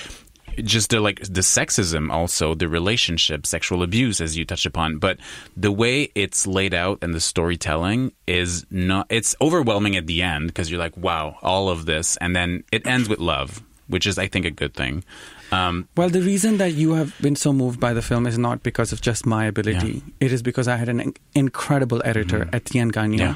just 0.64 0.90
the 0.90 1.00
like 1.00 1.20
the 1.20 1.42
sexism, 1.42 2.12
also 2.12 2.56
the 2.56 2.68
relationship, 2.68 3.46
sexual 3.46 3.84
abuse, 3.84 4.22
as 4.22 4.38
you 4.38 4.46
touched 4.46 4.66
upon. 4.66 4.98
But 4.98 5.18
the 5.56 5.72
way 5.72 6.12
it's 6.16 6.48
laid 6.48 6.74
out 6.74 7.00
and 7.02 7.14
the 7.14 7.20
storytelling 7.20 8.14
is 8.28 8.66
not. 8.72 9.08
It's 9.10 9.36
overwhelming 9.42 9.96
at 9.96 10.08
the 10.08 10.22
end 10.22 10.48
because 10.48 10.72
you're 10.72 10.80
like, 10.80 10.96
wow, 10.98 11.38
all 11.42 11.70
of 11.70 11.86
this, 11.86 12.18
and 12.18 12.36
then 12.36 12.64
it 12.72 12.88
ends 12.88 13.10
with 13.10 13.20
love, 13.20 13.62
which 13.88 14.08
is, 14.08 14.18
I 14.18 14.28
think, 14.28 14.46
a 14.46 14.52
good 14.52 14.74
thing. 14.74 15.04
Um, 15.52 15.88
Well, 15.96 16.10
the 16.10 16.22
reason 16.22 16.58
that 16.58 16.74
you 16.74 16.94
have 16.94 17.14
been 17.22 17.36
so 17.36 17.54
moved 17.54 17.80
by 17.80 17.94
the 17.94 18.02
film 18.02 18.28
is 18.28 18.38
not 18.38 18.64
because 18.64 18.92
of 18.92 19.02
just 19.02 19.26
my 19.26 19.46
ability. 19.46 20.04
It 20.20 20.32
is 20.32 20.42
because 20.42 20.68
I 20.68 20.76
had 20.78 20.90
an 20.90 21.14
incredible 21.36 22.02
editor, 22.04 22.50
Etienne 22.54 22.90
Gagne. 22.90 23.18
Yeah. 23.18 23.36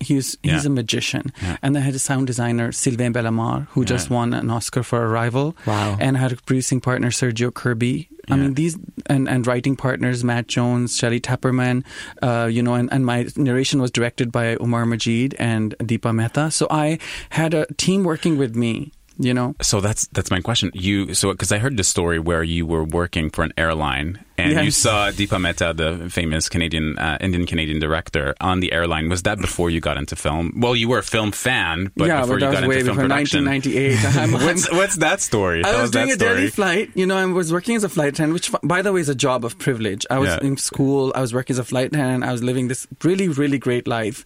He's 0.00 0.36
he's 0.42 0.64
Yeah. 0.64 0.66
a 0.66 0.70
magician, 0.70 1.32
Yeah. 1.40 1.56
and 1.62 1.78
I 1.78 1.80
had 1.80 1.94
a 1.94 1.98
sound 2.00 2.26
designer 2.26 2.72
Sylvain 2.72 3.12
Bellemare 3.12 3.68
who 3.70 3.84
just 3.84 4.10
won 4.10 4.34
an 4.34 4.50
Oscar 4.50 4.82
for 4.82 4.98
Arrival. 5.06 5.54
Wow. 5.66 5.96
And 6.00 6.16
I 6.16 6.20
had 6.20 6.32
a 6.32 6.36
producing 6.36 6.80
partner 6.80 7.10
Sergio 7.10 7.52
Kirby. 7.54 8.08
I 8.28 8.34
Yeah. 8.34 8.42
mean 8.42 8.54
these 8.54 8.76
and, 9.06 9.28
and 9.28 9.46
writing 9.46 9.76
partners 9.76 10.24
Matt 10.24 10.48
Jones, 10.48 10.96
Shelley 10.96 11.20
Tepperman, 11.20 11.84
uh, 12.22 12.48
you 12.50 12.62
know, 12.62 12.74
and, 12.74 12.88
and 12.92 13.06
my 13.06 13.28
narration 13.36 13.80
was 13.80 13.90
directed 13.92 14.32
by 14.32 14.56
Umar 14.60 14.84
Majid 14.84 15.36
and 15.38 15.76
Deepa 15.78 16.12
Mehta. 16.14 16.50
So 16.50 16.66
I 16.70 16.98
had 17.30 17.54
a 17.54 17.66
team 17.76 18.02
working 18.02 18.36
with 18.36 18.56
me. 18.56 18.90
You 19.18 19.32
know, 19.32 19.54
So 19.62 19.80
that's 19.80 20.06
that's 20.08 20.30
my 20.30 20.40
question. 20.40 20.70
You 20.74 21.14
so 21.14 21.30
because 21.30 21.52
I 21.52 21.58
heard 21.58 21.76
the 21.76 21.84
story 21.84 22.18
where 22.18 22.42
you 22.42 22.66
were 22.66 22.84
working 22.84 23.30
for 23.30 23.44
an 23.44 23.52
airline 23.56 24.23
and 24.36 24.64
you 24.64 24.70
saw 24.70 25.10
Deepa 25.10 25.40
Mehta, 25.40 25.72
the 25.74 26.10
famous 26.10 26.48
Canadian 26.48 26.98
uh, 26.98 27.18
Indian 27.20 27.46
Canadian 27.46 27.78
director, 27.80 28.34
on 28.40 28.60
the 28.60 28.72
airline. 28.72 29.08
Was 29.08 29.22
that 29.22 29.38
before 29.40 29.70
you 29.70 29.80
got 29.80 29.96
into 29.96 30.16
film? 30.16 30.52
Well, 30.56 30.74
you 30.76 30.88
were 30.88 30.98
a 30.98 31.02
film 31.02 31.32
fan, 31.32 31.92
but 31.96 32.06
yeah, 32.08 32.20
before 32.22 32.38
but 32.38 32.46
you 32.46 32.52
got 32.52 32.64
into 32.64 32.74
film 32.74 32.86
before 32.96 33.02
production. 33.02 33.44
1998. 33.44 34.04
I'm- 34.18 34.34
I'm- 34.34 34.44
what's 34.46 34.70
what's 34.72 34.96
that 34.96 35.20
story? 35.20 35.60
I 35.64 35.70
Tell 35.70 35.82
was 35.82 35.90
doing 35.90 36.10
a 36.10 36.16
daily 36.16 36.48
flight. 36.48 36.90
You 36.94 37.06
know, 37.06 37.16
I 37.16 37.24
was 37.26 37.52
working 37.52 37.76
as 37.76 37.84
a 37.84 37.88
flight 37.88 38.08
attendant, 38.08 38.34
which, 38.34 38.50
by 38.62 38.82
the 38.82 38.92
way, 38.92 39.00
is 39.00 39.08
a 39.08 39.14
job 39.14 39.44
of 39.44 39.58
privilege. 39.58 40.06
I 40.10 40.18
was 40.18 40.30
Yeah. 40.30 40.40
in 40.42 40.56
school. 40.56 41.12
I 41.14 41.20
was 41.20 41.32
working 41.32 41.54
as 41.54 41.58
a 41.58 41.64
flight 41.64 41.86
attendant. 41.88 42.24
I 42.24 42.32
was 42.32 42.42
living 42.42 42.68
this 42.68 42.86
really, 43.02 43.28
really 43.28 43.58
great 43.58 43.86
life. 43.86 44.24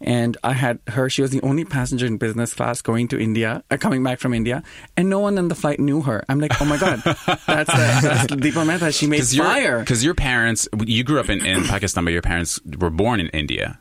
And 0.00 0.36
I 0.44 0.52
had 0.52 0.78
her. 0.88 1.10
She 1.10 1.22
was 1.22 1.30
the 1.32 1.40
only 1.42 1.64
passenger 1.64 2.06
in 2.06 2.18
business 2.18 2.54
class 2.54 2.80
going 2.82 3.08
to 3.08 3.18
India, 3.18 3.64
uh, 3.70 3.76
coming 3.76 4.02
back 4.04 4.20
from 4.20 4.32
India. 4.34 4.62
And 4.96 5.10
no 5.10 5.18
one 5.18 5.36
on 5.38 5.48
the 5.48 5.54
flight 5.56 5.80
knew 5.80 6.02
her. 6.02 6.24
I'm 6.28 6.38
like, 6.40 6.60
oh 6.60 6.64
my 6.64 6.76
God, 6.78 7.02
that's, 7.04 7.48
uh, 7.48 8.00
that's 8.02 8.26
Deepa 8.34 8.64
Mehta. 8.66 8.92
She 8.92 9.06
made 9.06 9.24
fire. 9.52 9.78
Because 9.80 10.04
your 10.04 10.14
parents, 10.14 10.68
you 10.84 11.04
grew 11.04 11.20
up 11.20 11.28
in, 11.28 11.44
in 11.44 11.64
Pakistan, 11.74 12.04
but 12.04 12.12
your 12.12 12.22
parents 12.22 12.60
were 12.78 12.90
born 12.90 13.20
in 13.20 13.28
India. 13.28 13.78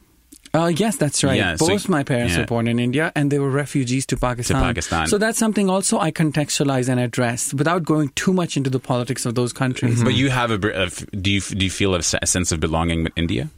Uh, 0.53 0.67
yes, 0.67 0.95
that's 0.95 1.23
right. 1.23 1.37
Yeah, 1.37 1.55
so- 1.55 1.67
Both 1.67 1.89
my 1.89 2.03
parents 2.03 2.33
yeah. 2.33 2.41
were 2.41 2.45
born 2.47 2.67
in 2.67 2.79
India 2.79 3.11
and 3.15 3.29
they 3.31 3.37
were 3.37 3.49
refugees 3.49 4.05
to 4.07 4.17
Pakistan. 4.17 4.57
to 4.61 4.67
Pakistan. 4.67 5.07
So 5.07 5.17
that's 5.17 5.37
something 5.37 5.69
also 5.69 5.99
I 5.99 6.11
contextualize 6.11 6.89
and 6.89 6.99
address 6.99 7.53
without 7.53 7.83
going 7.83 8.09
too 8.15 8.33
much 8.33 8.57
into 8.57 8.69
the 8.69 8.79
politics 8.79 9.25
of 9.25 9.35
those 9.35 9.53
countries. 9.53 10.03
But 10.03 10.15
you 10.15 10.29
have 10.29 10.49
a, 10.51 10.57
do 10.57 11.29
you 11.31 11.41
do 11.41 11.65
you 11.65 11.69
feel 11.71 11.93
a 11.95 12.01
sense 12.01 12.51
of 12.51 12.59
belonging 12.59 13.03
with 13.03 13.13
India? 13.15 13.49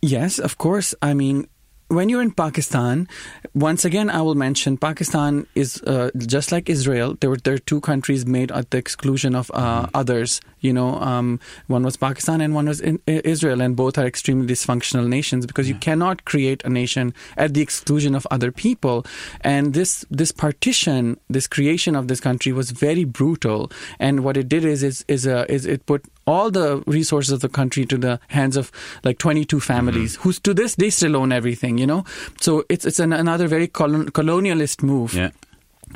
Yes, 0.00 0.38
of 0.40 0.58
course. 0.58 0.94
I 1.00 1.14
mean, 1.14 1.46
when 1.92 2.08
you're 2.08 2.22
in 2.22 2.30
Pakistan, 2.30 3.06
once 3.54 3.84
again, 3.84 4.08
I 4.08 4.22
will 4.22 4.34
mention 4.34 4.78
Pakistan 4.78 5.46
is 5.54 5.80
uh, 5.82 6.10
just 6.16 6.50
like 6.50 6.70
Israel. 6.70 7.16
There 7.20 7.28
were 7.28 7.36
there 7.36 7.54
are 7.54 7.58
two 7.58 7.80
countries 7.80 8.24
made 8.24 8.50
at 8.50 8.70
the 8.70 8.78
exclusion 8.78 9.34
of 9.34 9.50
uh, 9.52 9.86
others. 9.92 10.40
You 10.60 10.72
know, 10.72 10.94
um, 11.00 11.38
one 11.66 11.82
was 11.82 11.96
Pakistan 11.96 12.40
and 12.40 12.54
one 12.54 12.66
was 12.66 12.80
in, 12.80 13.00
Israel, 13.06 13.60
and 13.60 13.76
both 13.76 13.98
are 13.98 14.06
extremely 14.06 14.46
dysfunctional 14.46 15.06
nations 15.06 15.44
because 15.44 15.68
you 15.68 15.74
cannot 15.74 16.24
create 16.24 16.64
a 16.64 16.70
nation 16.70 17.12
at 17.36 17.52
the 17.52 17.60
exclusion 17.60 18.14
of 18.14 18.26
other 18.30 18.50
people. 18.50 19.04
And 19.42 19.74
this 19.74 20.06
this 20.10 20.32
partition, 20.32 21.20
this 21.28 21.46
creation 21.46 21.94
of 21.94 22.08
this 22.08 22.20
country 22.20 22.52
was 22.52 22.70
very 22.70 23.04
brutal. 23.04 23.70
And 23.98 24.24
what 24.24 24.36
it 24.36 24.48
did 24.48 24.64
is 24.64 24.82
is 24.82 25.04
is, 25.08 25.26
uh, 25.26 25.44
is 25.48 25.66
it 25.66 25.84
put 25.84 26.06
all 26.26 26.50
the 26.50 26.82
resources 26.86 27.32
of 27.32 27.40
the 27.40 27.48
country 27.48 27.84
to 27.86 27.98
the 27.98 28.20
hands 28.28 28.56
of 28.56 28.70
like 29.04 29.18
22 29.18 29.60
families 29.60 30.14
mm-hmm. 30.16 30.22
who 30.22 30.32
to 30.32 30.54
this 30.54 30.76
day 30.76 30.90
still 30.90 31.16
own 31.16 31.32
everything 31.32 31.78
you 31.78 31.86
know 31.86 32.04
so 32.40 32.64
it's 32.68 32.84
it's 32.84 33.00
an, 33.00 33.12
another 33.12 33.48
very 33.48 33.66
colon, 33.66 34.10
colonialist 34.10 34.82
move 34.82 35.14
Yeah. 35.14 35.30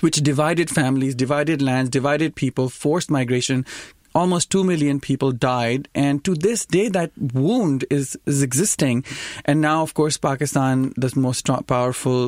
which 0.01 0.17
divided 0.17 0.69
families 0.71 1.15
divided 1.15 1.63
lands 1.63 1.91
divided 1.91 2.35
people 2.35 2.69
forced 2.69 3.11
migration 3.11 3.65
almost 4.21 4.51
2 4.51 4.65
million 4.65 4.99
people 5.07 5.31
died 5.33 5.89
and 5.95 6.25
to 6.25 6.35
this 6.35 6.65
day 6.77 6.89
that 6.97 7.11
wound 7.35 7.85
is 7.91 8.17
is 8.27 8.43
existing. 8.43 9.05
And 9.45 9.61
now 9.61 9.83
of 9.87 9.93
course 10.01 10.17
pakistan 10.29 10.93
the 11.05 11.11
most 11.27 11.51
powerful 11.67 12.21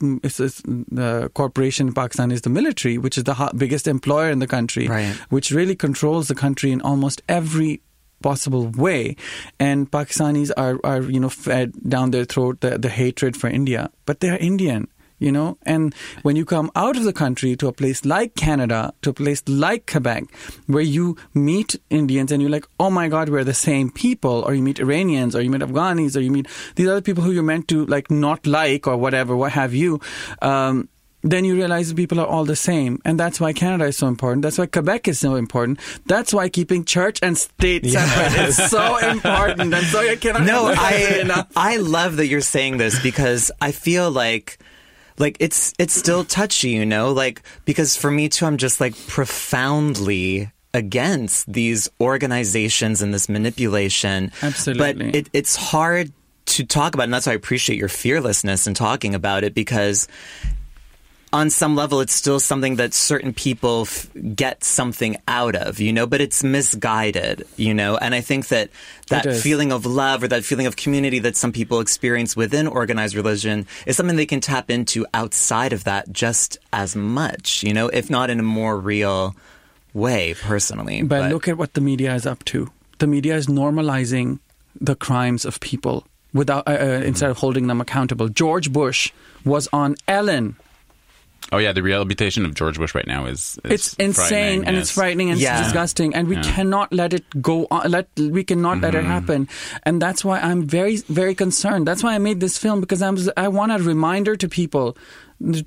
mm, 0.00 0.18
it's, 0.26 0.38
it's, 0.46 0.60
the 1.00 1.30
corporation 1.40 1.88
in 1.88 1.94
pakistan 1.94 2.30
is 2.36 2.42
the 2.48 2.50
military 2.58 2.98
which 3.06 3.16
is 3.22 3.24
the 3.24 3.34
ho- 3.40 3.54
biggest 3.64 3.88
employer 3.88 4.30
in 4.30 4.44
the 4.44 4.50
country 4.56 4.86
Right. 4.88 5.14
which 5.38 5.50
really 5.60 5.76
controls 5.86 6.28
the 6.28 6.38
country 6.44 6.70
in 6.76 6.80
almost 6.92 7.22
every 7.38 7.80
possible 8.22 8.68
way. 8.86 9.16
And 9.58 9.90
pakistanis 9.90 10.50
are, 10.56 10.78
are 10.90 11.02
you 11.14 11.18
know 11.18 11.28
fed 11.28 11.72
down 11.94 12.12
their 12.14 12.24
throat 12.24 12.60
the, 12.60 12.78
the 12.78 12.88
hatred 13.00 13.36
for 13.36 13.48
india. 13.50 13.90
But 14.06 14.20
they 14.20 14.30
are 14.30 14.38
indian 14.52 14.86
you 15.22 15.30
know 15.30 15.56
and 15.62 15.94
when 16.22 16.36
you 16.36 16.44
come 16.44 16.70
out 16.74 16.96
of 16.96 17.04
the 17.04 17.12
country 17.12 17.54
to 17.56 17.68
a 17.68 17.72
place 17.72 18.04
like 18.04 18.34
canada 18.34 18.92
to 19.02 19.10
a 19.10 19.12
place 19.14 19.42
like 19.46 19.90
quebec 19.90 20.24
where 20.66 20.82
you 20.82 21.16
meet 21.32 21.76
indians 21.90 22.32
and 22.32 22.42
you're 22.42 22.50
like 22.50 22.66
oh 22.80 22.90
my 22.90 23.08
god 23.08 23.28
we're 23.28 23.44
the 23.44 23.54
same 23.54 23.90
people 23.90 24.42
or 24.42 24.54
you 24.54 24.62
meet 24.62 24.80
iranians 24.80 25.36
or 25.36 25.40
you 25.40 25.50
meet 25.50 25.60
afghanis 25.62 26.16
or 26.16 26.20
you 26.20 26.30
meet 26.30 26.48
these 26.74 26.88
other 26.88 27.00
people 27.00 27.22
who 27.22 27.30
you're 27.30 27.42
meant 27.42 27.68
to 27.68 27.86
like 27.86 28.10
not 28.10 28.46
like 28.46 28.86
or 28.86 28.96
whatever 28.96 29.36
what 29.36 29.52
have 29.52 29.72
you 29.72 30.00
um, 30.42 30.88
then 31.22 31.44
you 31.44 31.54
realize 31.54 31.92
people 31.92 32.18
are 32.18 32.26
all 32.26 32.44
the 32.44 32.56
same. 32.56 33.00
And 33.04 33.18
that's 33.18 33.40
why 33.40 33.52
Canada 33.52 33.84
is 33.84 33.96
so 33.96 34.08
important. 34.08 34.42
That's 34.42 34.58
why 34.58 34.66
Quebec 34.66 35.06
is 35.06 35.20
so 35.20 35.36
important. 35.36 35.78
That's 36.06 36.34
why 36.34 36.48
keeping 36.48 36.84
church 36.84 37.20
and 37.22 37.38
state 37.38 37.86
separate 37.86 38.48
is 38.48 38.56
so 38.56 38.96
important. 39.10 39.72
I'm 39.72 39.84
sorry, 39.84 40.10
I 40.10 40.16
cannot 40.16 40.42
No, 40.42 40.66
I. 40.76 41.44
I 41.54 41.76
love 41.76 42.16
that 42.16 42.26
you're 42.26 42.40
saying 42.40 42.78
this 42.78 43.00
because 43.00 43.52
I 43.60 43.70
feel 43.70 44.10
like 44.10 44.58
like 45.22 45.36
it's 45.40 45.72
it's 45.78 45.94
still 45.94 46.24
touchy, 46.24 46.70
you 46.70 46.84
know? 46.84 47.12
Like 47.12 47.42
because 47.64 47.96
for 47.96 48.10
me 48.10 48.28
too 48.28 48.44
I'm 48.44 48.58
just 48.58 48.80
like 48.80 48.94
profoundly 49.06 50.50
against 50.74 51.50
these 51.50 51.88
organizations 52.00 53.00
and 53.00 53.14
this 53.14 53.28
manipulation. 53.28 54.32
Absolutely. 54.42 54.92
But 54.92 55.16
it, 55.16 55.30
it's 55.32 55.54
hard 55.54 56.12
to 56.44 56.66
talk 56.66 56.94
about 56.94 57.04
and 57.04 57.14
that's 57.14 57.26
why 57.26 57.32
I 57.32 57.36
appreciate 57.36 57.78
your 57.78 57.88
fearlessness 57.88 58.66
in 58.66 58.74
talking 58.74 59.14
about 59.14 59.44
it 59.44 59.54
because 59.54 60.08
on 61.32 61.48
some 61.48 61.74
level, 61.74 62.00
it's 62.00 62.12
still 62.12 62.38
something 62.38 62.76
that 62.76 62.92
certain 62.92 63.32
people 63.32 63.82
f- 63.82 64.08
get 64.34 64.64
something 64.64 65.16
out 65.26 65.56
of, 65.56 65.80
you 65.80 65.92
know, 65.92 66.06
but 66.06 66.20
it's 66.20 66.44
misguided, 66.44 67.46
you 67.56 67.72
know, 67.72 67.96
and 67.96 68.14
I 68.14 68.20
think 68.20 68.48
that 68.48 68.70
that 69.08 69.36
feeling 69.36 69.72
of 69.72 69.86
love 69.86 70.22
or 70.22 70.28
that 70.28 70.44
feeling 70.44 70.66
of 70.66 70.76
community 70.76 71.18
that 71.20 71.36
some 71.36 71.52
people 71.52 71.80
experience 71.80 72.36
within 72.36 72.66
organized 72.66 73.14
religion 73.14 73.66
is 73.86 73.96
something 73.96 74.16
they 74.16 74.26
can 74.26 74.40
tap 74.40 74.70
into 74.70 75.06
outside 75.14 75.72
of 75.72 75.84
that 75.84 76.12
just 76.12 76.58
as 76.72 76.94
much, 76.94 77.62
you 77.62 77.72
know, 77.72 77.88
if 77.88 78.10
not 78.10 78.28
in 78.28 78.38
a 78.38 78.42
more 78.42 78.78
real 78.78 79.34
way, 79.94 80.34
personally. 80.34 81.02
But, 81.02 81.30
look 81.30 81.48
at 81.48 81.56
what 81.56 81.74
the 81.74 81.80
media 81.80 82.14
is 82.14 82.26
up 82.26 82.44
to. 82.46 82.70
The 82.98 83.06
media 83.06 83.36
is 83.36 83.46
normalizing 83.46 84.38
the 84.80 84.94
crimes 84.94 85.44
of 85.44 85.60
people 85.60 86.06
without 86.32 86.66
uh, 86.66 86.72
uh, 86.72 87.02
instead 87.04 87.30
of 87.30 87.38
holding 87.38 87.66
them 87.66 87.80
accountable. 87.80 88.28
George 88.28 88.72
Bush 88.72 89.12
was 89.44 89.68
on 89.72 89.96
Ellen 90.08 90.56
Oh 91.50 91.58
yeah, 91.58 91.72
the 91.72 91.82
rehabilitation 91.82 92.46
of 92.46 92.54
George 92.54 92.78
Bush 92.78 92.94
right 92.94 93.06
now 93.06 93.26
is, 93.26 93.58
is 93.64 93.72
it's 93.72 93.94
insane 93.94 94.64
and 94.64 94.76
yes. 94.76 94.82
it's 94.82 94.90
frightening 94.92 95.30
and 95.30 95.38
Yeah. 95.40 95.58
it's 95.58 95.66
disgusting 95.66 96.14
and 96.14 96.28
we 96.28 96.36
Yeah. 96.36 96.42
cannot 96.42 96.92
let 96.92 97.12
it 97.12 97.24
go 97.42 97.66
on 97.70 97.90
let 97.90 98.08
we 98.16 98.44
cannot 98.44 98.80
let 98.80 98.94
Mm-hmm. 98.94 99.06
it 99.06 99.08
happen 99.16 99.48
and 99.82 100.00
that's 100.00 100.24
why 100.24 100.38
i'm 100.40 100.66
very 100.66 100.96
very 101.08 101.34
concerned 101.34 101.86
that's 101.86 102.02
why 102.02 102.14
i 102.14 102.18
made 102.18 102.40
this 102.40 102.56
film 102.58 102.80
because 102.80 103.02
i'm 103.02 103.18
i 103.36 103.48
want 103.48 103.72
a 103.72 103.78
reminder 103.78 104.36
to 104.36 104.48
people 104.48 104.96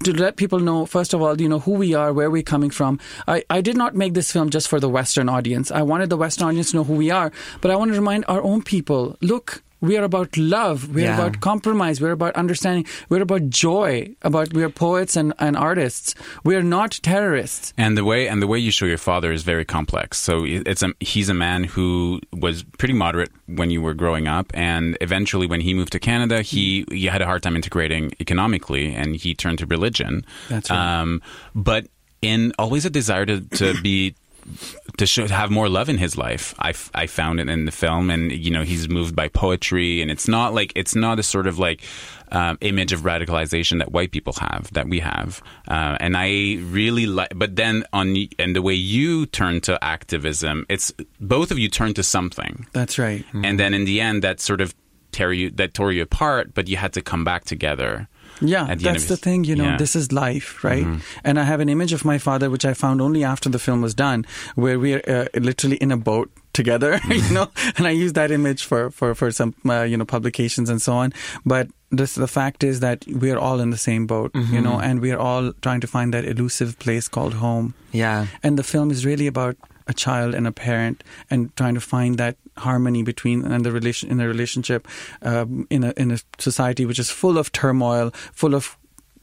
to 0.04 0.14
let 0.14 0.38
people 0.38 0.60
know 0.60 0.86
first 0.86 1.14
of 1.14 1.22
all 1.22 1.40
you 1.40 1.50
know 1.50 1.60
who 1.60 1.72
we 1.72 1.94
are 1.94 2.14
where 2.14 2.32
we're 2.32 2.42
coming 2.44 2.70
from 2.70 3.00
I, 3.28 3.44
I 3.50 3.62
did 3.62 3.76
not 3.78 3.94
make 3.96 4.14
this 4.14 4.32
film 4.32 4.50
just 4.50 4.68
for 4.68 4.80
the 4.80 4.90
western 4.90 5.28
audience 5.30 5.70
i 5.72 5.82
wanted 5.82 6.10
the 6.10 6.18
western 6.18 6.48
audience 6.48 6.72
to 6.72 6.78
know 6.78 6.84
who 6.84 6.94
we 6.94 7.12
are 7.12 7.32
but 7.62 7.70
i 7.72 7.76
want 7.76 7.92
to 7.92 7.98
remind 7.98 8.26
our 8.28 8.42
own 8.42 8.62
people 8.64 9.18
look 9.22 9.62
we 9.88 9.98
are 9.98 10.04
about 10.04 10.36
love. 10.38 10.93
We're 10.93 11.06
Yeah. 11.06 11.17
about 11.19 11.39
compromise. 11.41 12.02
We're 12.02 12.12
about 12.12 12.36
understanding. 12.36 12.86
We're 13.10 13.21
about 13.21 13.50
joy. 13.50 14.15
About 14.21 14.54
we 14.54 14.63
are 14.63 14.69
poets 14.69 15.15
and, 15.15 15.34
and 15.39 15.56
artists. 15.58 16.15
We 16.43 16.56
are 16.56 16.63
not 16.63 17.00
terrorists. 17.04 17.74
And 17.78 17.98
the 17.98 18.04
way 18.04 18.28
and 18.28 18.41
the 18.41 18.48
way 18.48 18.60
you 18.60 18.71
show 18.71 18.86
your 18.86 18.98
father 18.98 19.32
is 19.32 19.43
very 19.43 19.65
complex. 19.65 20.17
So 20.19 20.43
it's 20.45 20.84
a 20.84 20.93
he's 21.00 21.30
a 21.30 21.34
man 21.34 21.63
who 21.63 22.19
was 22.34 22.63
pretty 22.78 22.93
moderate 22.93 23.32
when 23.48 23.69
you 23.71 23.82
were 23.82 23.93
growing 23.93 24.28
up, 24.28 24.52
and 24.54 24.98
eventually 25.02 25.48
when 25.48 25.62
he 25.62 25.74
moved 25.74 25.91
to 25.93 26.00
Canada, 26.00 26.41
he 26.41 26.86
he 26.91 27.06
had 27.06 27.21
a 27.21 27.26
hard 27.26 27.41
time 27.43 27.56
integrating 27.56 28.12
economically, 28.19 28.93
and 28.95 29.15
he 29.15 29.34
turned 29.34 29.60
to 29.60 29.65
religion. 29.65 30.26
That's 30.50 30.69
right. 30.69 31.02
Um, 31.02 31.21
but 31.54 31.88
in 32.21 32.54
always 32.58 32.86
a 32.86 32.89
desire 32.89 33.26
to 33.26 33.41
to 33.41 33.80
be 33.82 34.15
to 34.97 35.05
show, 35.05 35.27
have 35.27 35.51
more 35.51 35.69
love 35.69 35.89
in 35.89 35.97
his 35.97 36.17
life. 36.17 36.53
I, 36.60 36.69
f- 36.69 36.91
I 36.93 37.08
found 37.08 37.39
it 37.39 37.49
in 37.49 37.65
the 37.65 37.71
film, 37.71 38.10
and 38.10 38.31
you 38.31 38.51
know 38.51 38.63
he's 38.63 38.88
moved 38.89 39.15
by 39.15 39.27
poetry, 39.27 40.01
and 40.01 40.10
it's 40.12 40.27
not 40.27 40.53
like 40.53 40.71
it's 40.75 40.95
not 40.95 41.19
a 41.19 41.23
sort 41.23 41.47
of 41.47 41.60
like 41.60 41.81
um, 42.31 42.58
image 42.62 42.93
of 42.93 43.01
radicalization 43.01 43.79
that 43.79 43.91
white 43.91 44.12
people 44.12 44.34
have 44.39 44.71
that 44.73 44.88
we 44.88 44.99
have, 44.99 45.41
uh, 45.67 45.97
and 45.99 46.15
I 46.17 46.58
really 46.62 47.05
like. 47.05 47.31
But 47.36 47.55
then 47.55 47.84
on 47.93 48.15
and 48.39 48.55
the 48.55 48.62
way 48.62 48.73
you 48.73 49.25
turn 49.25 49.62
to 49.62 49.84
activism, 49.84 50.65
it's 50.69 50.93
both 51.19 51.51
of 51.51 51.60
you 51.60 51.69
turn 51.69 51.93
to 51.95 52.03
something, 52.03 52.67
That's 52.73 52.97
right. 52.97 53.25
and 53.34 53.60
then 53.60 53.73
in 53.73 53.86
the 53.86 54.01
end, 54.01 54.23
that 54.23 54.39
sort 54.39 54.62
of 54.62 54.73
tear 55.12 55.31
you 55.34 55.49
that 55.51 55.73
tore 55.73 55.91
you 55.91 56.01
apart, 56.01 56.53
but 56.53 56.67
you 56.67 56.77
had 56.77 56.93
to 56.93 57.01
come 57.01 57.23
back 57.23 57.45
together. 57.45 58.08
Yeah, 58.41 58.76
the 58.76 58.84
that's 58.84 59.04
of 59.04 59.10
the 59.10 59.17
thing. 59.17 59.43
You 59.45 59.56
know, 59.56 59.63
Yeah. 59.63 59.69
Mm-hmm. 59.71 59.78
this 59.80 59.95
is 59.95 60.12
life, 60.12 60.63
right? 60.63 60.86
And 61.24 61.39
I 61.39 61.43
have 61.43 61.60
an 61.62 61.69
image 61.69 61.93
of 61.93 62.04
my 62.06 62.17
father, 62.17 62.50
which 62.50 62.65
I 62.65 62.74
found 62.74 63.02
only 63.02 63.24
after 63.24 63.50
the 63.50 63.60
film 63.60 63.82
was 63.82 63.93
done, 63.93 64.26
where 64.56 64.78
we 64.80 64.93
are 64.95 65.02
uh, 65.08 65.39
literally 65.39 65.78
in 65.78 65.91
a 65.91 65.98
boat 65.98 66.30
together. 66.54 66.98
Mm-hmm. 67.00 67.12
you 67.28 67.34
know, 67.34 67.48
and 67.78 67.88
I 67.88 67.91
use 67.91 68.13
that 68.13 68.32
image 68.32 68.65
for 68.65 68.89
for 68.91 69.15
for 69.15 69.32
some 69.32 69.54
uh, 69.65 69.84
you 69.84 69.98
know 69.98 70.06
publications 70.06 70.69
and 70.69 70.82
so 70.82 70.93
on. 70.93 71.13
But 71.45 71.67
this, 71.91 72.15
the 72.15 72.28
fact 72.28 72.63
is 72.63 72.80
that 72.82 73.06
we 73.08 73.32
are 73.32 73.38
all 73.39 73.60
in 73.62 73.69
the 73.69 73.78
same 73.78 74.06
boat, 74.08 74.32
you 74.36 74.41
Mm-hmm. 74.41 74.63
know, 74.63 74.80
and 74.80 75.00
we 75.02 75.12
are 75.12 75.19
all 75.19 75.54
trying 75.62 75.82
to 75.82 75.88
find 75.88 76.13
that 76.13 76.26
elusive 76.26 76.78
place 76.80 77.08
called 77.08 77.34
home. 77.36 77.74
Yeah. 77.93 78.28
And 78.43 78.58
the 78.60 78.63
film 78.63 78.91
is 78.91 79.06
really 79.06 79.28
about 79.28 79.56
a 79.88 79.93
child 79.93 80.34
and 80.34 80.48
a 80.48 80.52
parent 80.52 81.04
and 81.30 81.56
trying 81.56 81.76
to 81.76 81.82
find 81.82 82.17
that 82.17 82.38
harmony 82.58 83.04
between 83.04 83.45
and 83.45 83.65
the 83.65 83.71
relation 83.71 84.10
in 84.10 84.19
a 84.19 84.28
relationship 84.28 84.88
um, 85.21 85.67
in 85.69 85.84
a 85.84 85.93
in 85.98 86.12
a 86.12 86.19
society 86.39 86.86
which 86.86 87.00
is 87.00 87.10
full 87.10 87.38
of 87.38 87.52
turmoil, 87.52 88.12
full 88.34 88.56
of 88.56 88.78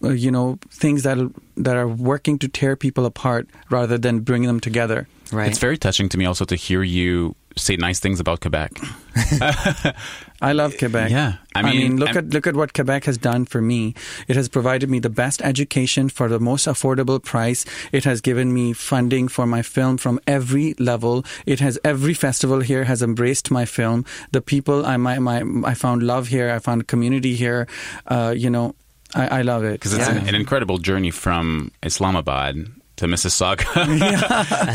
uh, 0.05 0.11
you 0.11 0.31
know 0.31 0.59
things 0.71 1.03
that 1.03 1.19
that 1.57 1.77
are 1.77 1.89
working 1.89 2.39
to 2.39 2.49
tear 2.49 2.77
people 2.77 3.07
apart 3.07 3.49
rather 3.71 3.99
than 3.99 4.21
bring 4.21 4.43
them 4.43 4.61
together. 4.61 5.09
Right. 5.33 5.49
It's 5.49 5.59
very 5.59 5.79
touching 5.79 6.09
to 6.11 6.19
me 6.19 6.27
also 6.27 6.45
to 6.45 6.57
hear 6.57 6.83
you 6.83 7.35
say 7.57 7.77
nice 7.77 8.01
things 8.01 8.21
about 8.21 8.41
Quebec. 8.41 8.73
I 10.43 10.53
love 10.53 10.77
Quebec. 10.77 11.11
Yeah. 11.11 11.35
I 11.55 11.61
I 11.61 11.63
mean, 11.63 11.77
mean, 11.79 11.97
look 11.99 12.09
I'm- 12.11 12.19
at 12.19 12.35
look 12.35 12.47
at 12.47 12.57
what 12.57 12.75
Quebec 12.75 13.05
has 13.05 13.17
done 13.17 13.45
for 13.47 13.61
me. 13.63 13.95
It 14.27 14.37
has 14.37 14.49
provided 14.49 14.91
me 14.91 14.99
the 14.99 15.09
best 15.25 15.41
education 15.43 16.09
for 16.09 16.29
the 16.29 16.41
most 16.41 16.67
affordable 16.67 17.23
price. 17.23 17.65
It 17.93 18.05
has 18.05 18.21
given 18.21 18.53
me 18.53 18.73
funding 18.75 19.29
for 19.29 19.47
my 19.47 19.63
film 19.63 19.99
from 19.99 20.19
every 20.27 20.75
level. 20.79 21.25
It 21.47 21.61
has 21.61 21.79
every 21.85 22.15
festival 22.15 22.61
here 22.61 22.85
has 22.85 23.03
embraced 23.03 23.51
my 23.51 23.65
film. 23.65 24.05
The 24.33 24.41
people 24.43 24.85
I 24.85 24.97
my, 24.97 25.19
my 25.21 25.39
I 25.65 25.75
found 25.75 26.03
love 26.03 26.27
here. 26.29 26.51
I 26.51 26.59
found 26.59 26.87
community 26.89 27.35
here. 27.37 27.67
Uh, 28.07 28.35
you 28.37 28.51
know, 28.51 28.75
I, 29.15 29.39
I 29.39 29.43
love 29.43 29.63
it 29.65 29.75
because 29.75 29.95
it's 29.95 30.09
an, 30.09 30.27
an 30.29 30.35
incredible 30.35 30.79
journey 30.79 31.11
from 31.13 31.71
Islamabad 31.83 32.57
to 32.97 33.07
Mississauga 33.07 33.65
and 33.77 34.01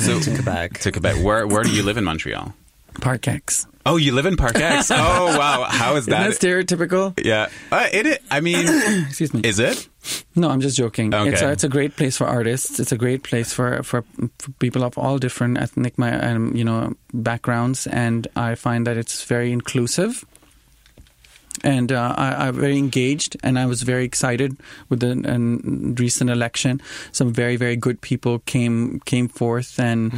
then 0.06 0.21
to 0.25 0.32
Quebec. 0.36 0.80
to 0.80 0.91
Quebec. 0.91 1.15
Where 1.23 1.45
where 1.47 1.63
do 1.63 1.71
you 1.71 1.84
live 1.84 1.97
in 1.97 2.03
Montreal? 2.03 2.53
Park 3.01 3.27
X. 3.27 3.67
Oh, 3.88 3.95
you 3.97 4.12
live 4.12 4.26
in 4.26 4.36
Park 4.38 4.56
X. 4.60 4.91
Oh, 4.91 4.95
wow. 5.38 5.63
How 5.69 5.95
is 5.95 6.08
Isn't 6.08 6.12
that? 6.12 6.30
that 6.32 6.39
stereotypical? 6.39 7.13
yeah, 7.23 7.50
uh, 7.71 7.88
it, 7.91 8.06
it. 8.06 8.23
I 8.30 8.41
mean, 8.41 8.65
Excuse 9.08 9.34
me. 9.34 9.41
is 9.43 9.60
it? 9.60 9.88
No, 10.36 10.50
I'm 10.50 10.62
just 10.62 10.78
joking. 10.78 11.13
Okay. 11.13 11.32
It's 11.32 11.41
a, 11.41 11.52
it's 11.52 11.63
a 11.63 11.69
great 11.69 11.95
place 11.95 12.17
for 12.17 12.28
artists. 12.28 12.80
It's 12.80 12.91
a 12.91 12.97
great 12.97 13.23
place 13.23 13.52
for, 13.54 13.84
for, 13.84 14.04
for 14.39 14.52
people 14.60 14.84
of 14.84 14.97
all 14.97 15.17
different 15.17 15.58
ethnic, 15.58 15.97
my, 15.97 16.13
um, 16.19 16.56
you 16.56 16.63
know, 16.63 16.93
backgrounds, 17.13 17.88
and 17.88 18.28
I 18.36 18.56
find 18.56 18.86
that 18.88 18.97
it's 18.97 19.23
very 19.23 19.52
inclusive. 19.52 20.23
And 21.63 21.91
uh, 21.91 22.13
I, 22.17 22.48
I'm 22.48 22.56
very 22.56 22.78
engaged, 22.78 23.38
and 23.43 23.58
I 23.60 23.65
was 23.65 23.82
very 23.84 24.06
excited 24.06 24.58
with 24.89 25.00
the 25.00 25.15
recent 26.00 26.30
election. 26.30 26.82
Some 27.12 27.34
very, 27.34 27.56
very 27.58 27.76
good 27.76 28.02
people 28.02 28.39
came 28.46 29.00
came 29.06 29.28
forth, 29.28 29.80
and 29.80 30.12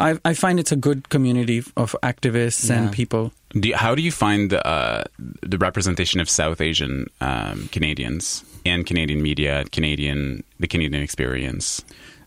I, 0.00 0.18
I 0.24 0.34
find 0.34 0.58
it's 0.60 0.72
a 0.72 0.76
good 0.76 1.08
community 1.08 1.62
of 1.76 1.94
activists 2.02 2.68
Yeah. 2.70 2.82
and 2.82 2.92
people. 2.92 3.32
Do 3.60 3.68
you, 3.68 3.76
how 3.76 3.94
do 3.94 4.02
you 4.02 4.10
find 4.10 4.52
uh, 4.52 5.04
the 5.42 5.58
representation 5.58 6.20
of 6.20 6.28
South 6.28 6.60
Asian 6.60 7.06
um, 7.20 7.68
Canadians 7.70 8.44
and 8.66 8.84
Canadian 8.84 9.22
media, 9.22 9.64
Canadian 9.70 10.42
the 10.60 10.66
Canadian 10.68 11.02
experience? 11.02 11.84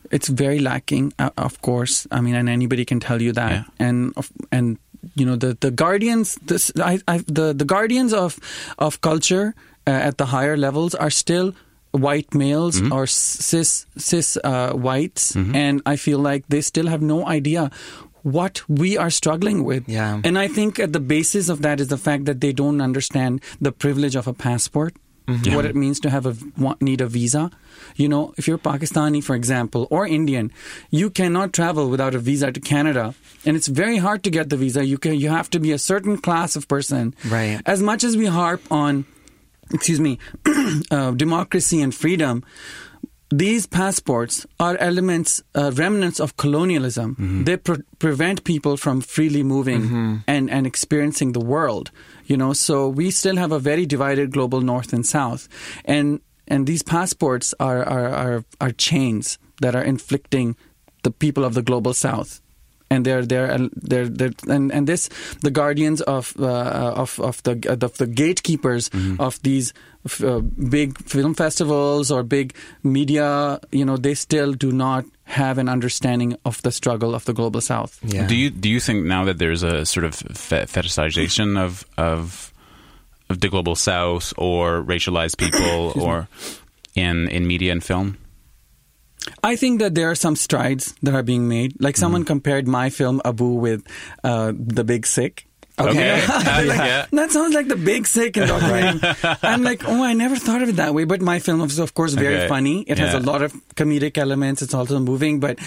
it's 0.10 0.30
very 0.30 0.60
lacking 0.60 1.12
uh, 1.20 1.30
of 1.36 1.60
course 1.62 2.08
i 2.16 2.22
mean 2.22 2.34
and 2.34 2.48
anybody 2.48 2.86
can 2.86 2.98
tell 2.98 3.22
you 3.22 3.34
that 3.34 3.52
Yeah. 3.52 3.64
and 3.88 4.14
and 4.54 4.78
you 5.16 5.26
know 5.26 5.36
the 5.36 5.58
the 5.60 5.72
guardians 5.72 6.36
this 6.46 6.72
I, 6.78 7.00
I 7.08 7.18
the 7.28 7.54
the 7.54 7.66
guardians 7.66 8.14
of 8.14 8.40
of 8.78 9.00
culture 9.02 9.54
uh, 9.88 9.92
at 10.10 10.18
the 10.18 10.26
higher 10.26 10.58
levels 10.58 10.96
are 10.96 11.10
still 11.12 11.54
white 11.92 12.34
males 12.34 12.76
Mm-hmm. 12.82 12.92
or 12.94 13.08
cis 13.08 13.86
cis 13.98 14.38
uh, 14.44 14.72
whites 14.74 15.36
and 15.36 15.82
i 15.86 15.96
feel 15.96 16.20
like 16.20 16.44
they 16.50 16.62
still 16.62 16.88
have 16.88 17.02
no 17.02 17.26
idea 17.26 17.72
what 18.24 18.62
we 18.68 18.98
are 18.98 19.10
struggling 19.10 19.64
with 19.64 19.88
Yeah. 19.88 20.20
and 20.28 20.38
i 20.38 20.48
think 20.48 20.80
at 20.80 20.92
the 20.94 21.00
basis 21.00 21.50
of 21.50 21.62
that 21.62 21.80
is 21.80 21.88
the 21.88 21.98
fact 21.98 22.26
that 22.26 22.40
they 22.42 22.52
don't 22.54 22.82
understand 22.82 23.40
the 23.62 23.72
privilege 23.72 24.16
of 24.20 24.28
a 24.28 24.34
passport 24.34 24.94
what 25.56 25.66
it 25.66 25.76
means 25.76 26.00
to 26.00 26.10
have 26.10 26.26
a 26.26 26.36
need 26.80 27.02
a 27.02 27.08
visa. 27.08 27.52
You 27.98 28.08
know, 28.08 28.34
if 28.38 28.48
you're 28.48 28.58
Pakistani, 28.58 29.24
for 29.24 29.36
example, 29.36 29.88
or 29.90 30.08
Indian, 30.08 30.52
you 30.90 31.10
cannot 31.10 31.52
travel 31.52 31.90
without 31.90 32.16
a 32.16 32.20
visa 32.20 32.52
to 32.52 32.60
Canada, 32.60 33.14
and 33.46 33.58
it's 33.58 33.68
very 33.68 33.98
hard 33.98 34.24
to 34.24 34.30
get 34.30 34.50
the 34.50 34.58
visa. 34.58 34.86
You 34.86 34.98
can 34.98 35.16
you 35.16 35.30
have 35.30 35.50
to 35.52 35.60
be 35.60 35.72
a 35.72 35.80
certain 35.80 36.18
class 36.18 36.56
of 36.56 36.68
person. 36.68 37.14
Right. 37.28 37.60
As 37.66 37.82
much 37.82 38.04
as 38.04 38.16
we 38.16 38.26
harp 38.28 38.62
on, 38.72 39.06
excuse 39.74 40.00
me, 40.00 40.20
uh, 40.92 41.12
democracy 41.12 41.82
and 41.82 41.94
freedom. 41.94 42.44
These 43.30 43.68
passports 43.68 44.46
are 44.58 44.78
elements, 44.78 45.44
uh, 45.54 45.72
remnants 45.76 46.22
of 46.22 46.38
colonialism. 46.38 47.44
They 47.44 47.58
pre- 47.58 47.84
prevent 48.00 48.46
people 48.46 48.78
from 48.78 49.02
freely 49.02 49.44
moving 49.44 50.24
and, 50.28 50.50
and 50.50 50.66
experiencing 50.66 51.34
the 51.34 51.42
world. 51.42 51.92
You 52.26 52.38
know, 52.38 52.54
so 52.54 52.88
we 52.88 53.12
still 53.12 53.36
have 53.36 53.52
a 53.52 53.60
very 53.60 53.86
divided 53.86 54.32
global 54.32 54.62
north 54.62 54.94
and 54.94 55.06
south, 55.06 55.50
and 55.84 56.22
and 56.48 56.68
these 56.68 56.84
passports 56.84 57.54
are 57.60 57.84
are 57.84 58.10
are, 58.10 58.46
are 58.62 58.72
chains 58.72 59.38
that 59.62 59.76
are 59.76 59.84
inflicting 59.84 60.56
the 61.04 61.12
people 61.12 61.44
of 61.44 61.54
the 61.54 61.62
global 61.62 61.94
south 61.94 62.42
and 62.90 63.06
they're 63.06 63.26
they're 63.26 63.58
they're, 63.76 64.08
they're 64.08 64.32
and, 64.48 64.72
and 64.72 64.88
this 64.88 65.10
the 65.42 65.52
guardians 65.52 66.02
of 66.02 66.34
uh, 66.40 66.94
of 66.96 67.20
of 67.20 67.44
the 67.44 67.60
of 67.84 67.98
the 67.98 68.08
gatekeepers 68.08 68.90
of 69.20 69.42
these 69.44 69.74
uh, 70.24 70.40
big 70.40 70.98
film 71.00 71.34
festivals 71.34 72.12
or 72.12 72.24
big 72.24 72.54
media 72.84 73.60
you 73.72 73.84
know 73.86 73.98
they 73.98 74.14
still 74.14 74.54
do 74.54 74.72
not 74.72 75.06
have 75.24 75.58
an 75.58 75.68
understanding 75.68 76.36
of 76.46 76.62
the 76.62 76.72
struggle 76.72 77.14
of 77.14 77.26
the 77.26 77.34
global 77.34 77.62
south 77.62 78.00
Yeah. 78.04 78.28
Do 78.28 78.36
you 78.36 78.50
do 78.50 78.70
you 78.70 78.80
think 78.80 79.06
now 79.06 79.26
that 79.26 79.38
there's 79.38 79.64
a 79.64 79.86
sort 79.86 80.06
of 80.06 80.16
fe- 80.16 80.66
fetishization 80.66 81.58
of 81.60 81.86
of 81.98 82.54
of 83.30 83.40
the 83.40 83.50
global 83.50 83.76
South 83.76 84.34
or 84.38 84.84
racialized 84.84 85.38
people 85.38 85.94
or 86.02 86.28
in 86.96 87.28
in 87.30 87.48
media 87.48 87.72
and 87.72 87.84
film? 87.84 88.18
I 89.44 89.56
think 89.58 89.80
that 89.82 89.94
there 89.96 90.10
are 90.10 90.16
some 90.16 90.36
strides 90.36 90.96
that 91.04 91.14
are 91.14 91.24
being 91.24 91.48
made. 91.48 91.76
Like 91.80 91.98
someone 91.98 92.24
compared 92.24 92.68
my 92.68 92.90
film 92.90 93.22
Abu 93.26 93.60
with 93.60 93.84
uh, 94.24 94.54
The 94.56 94.84
Big 94.84 95.06
Sick. 95.06 95.44
Okay. 95.80 96.24
Uh, 96.26 96.64
Like, 96.66 96.78
yeah. 96.80 97.06
That 97.12 97.30
sounds 97.32 97.54
like 97.54 97.68
the 97.68 97.76
big 97.76 98.08
sick 98.08 98.36
in 98.38 98.48
documentary. 98.48 99.14
I'm 99.44 99.62
like, 99.64 99.84
oh, 99.86 100.02
I 100.02 100.14
never 100.14 100.36
thought 100.38 100.64
of 100.64 100.70
it 100.70 100.78
that 100.78 100.94
way. 100.96 101.04
But 101.04 101.22
my 101.22 101.38
film 101.40 101.62
is, 101.62 101.78
of 101.78 101.94
course, 101.94 102.14
very 102.14 102.38
Okay. 102.38 102.48
funny. 102.48 102.82
It 102.88 102.98
has 102.98 103.14
a 103.14 103.20
lot 103.20 103.44
of 103.44 103.54
comedic 103.76 104.18
elements. 104.18 104.62
It's 104.64 104.74
also 104.74 104.98
moving. 105.00 105.40
But, 105.40 105.60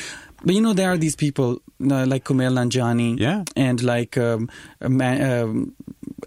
but 0.42 0.54
you 0.54 0.60
know, 0.62 0.72
there 0.72 0.90
are 0.90 0.96
these 0.98 1.14
people 1.14 1.62
uh, 1.80 2.06
like 2.06 2.24
Kumail 2.24 2.52
Nanjiani 2.58 3.20
Yeah. 3.20 3.44
and 3.54 3.80
like 3.84 4.16
um, 4.18 4.48
man, 4.80 5.22
um, 5.22 5.74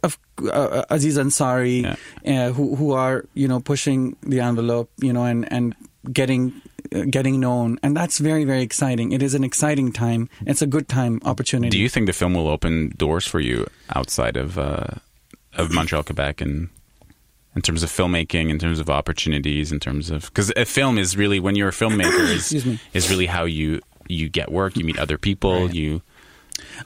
of, 0.03 0.19
uh, 0.51 0.83
Aziz 0.89 1.17
Ansari, 1.17 1.85
uh, 2.25 2.51
who 2.51 2.75
who 2.75 2.91
are 2.91 3.25
you 3.33 3.47
know 3.47 3.59
pushing 3.59 4.15
the 4.21 4.39
envelope, 4.39 4.91
you 4.97 5.13
know, 5.13 5.23
and 5.23 5.51
and 5.51 5.75
getting 6.11 6.53
uh, 6.93 7.03
getting 7.09 7.39
known, 7.39 7.79
and 7.81 7.95
that's 7.95 8.19
very 8.19 8.43
very 8.43 8.61
exciting. 8.61 9.11
It 9.11 9.23
is 9.23 9.33
an 9.33 9.43
exciting 9.43 9.91
time. 9.91 10.29
It's 10.45 10.61
a 10.61 10.67
good 10.67 10.87
time 10.87 11.19
opportunity. 11.23 11.69
Do 11.69 11.79
you 11.79 11.89
think 11.89 12.07
the 12.07 12.13
film 12.13 12.33
will 12.33 12.47
open 12.47 12.93
doors 12.97 13.25
for 13.25 13.39
you 13.39 13.65
outside 13.95 14.37
of 14.37 14.59
uh, 14.59 14.87
of 15.53 15.71
Montreal, 15.71 16.03
Quebec, 16.03 16.41
and 16.41 16.69
in 17.55 17.61
terms 17.61 17.83
of 17.83 17.89
filmmaking, 17.89 18.49
in 18.49 18.59
terms 18.59 18.79
of 18.79 18.89
opportunities, 18.89 19.71
in 19.71 19.79
terms 19.79 20.09
of 20.09 20.25
because 20.25 20.51
a 20.55 20.65
film 20.65 20.97
is 20.97 21.15
really 21.15 21.39
when 21.39 21.55
you're 21.55 21.69
a 21.69 21.73
filmmaker 21.73 22.29
is 22.29 22.51
is 22.93 23.09
really 23.09 23.27
how 23.27 23.45
you 23.45 23.79
you 24.07 24.29
get 24.29 24.51
work, 24.51 24.75
you 24.75 24.83
meet 24.83 24.99
other 24.99 25.17
people, 25.17 25.71
you 25.73 26.01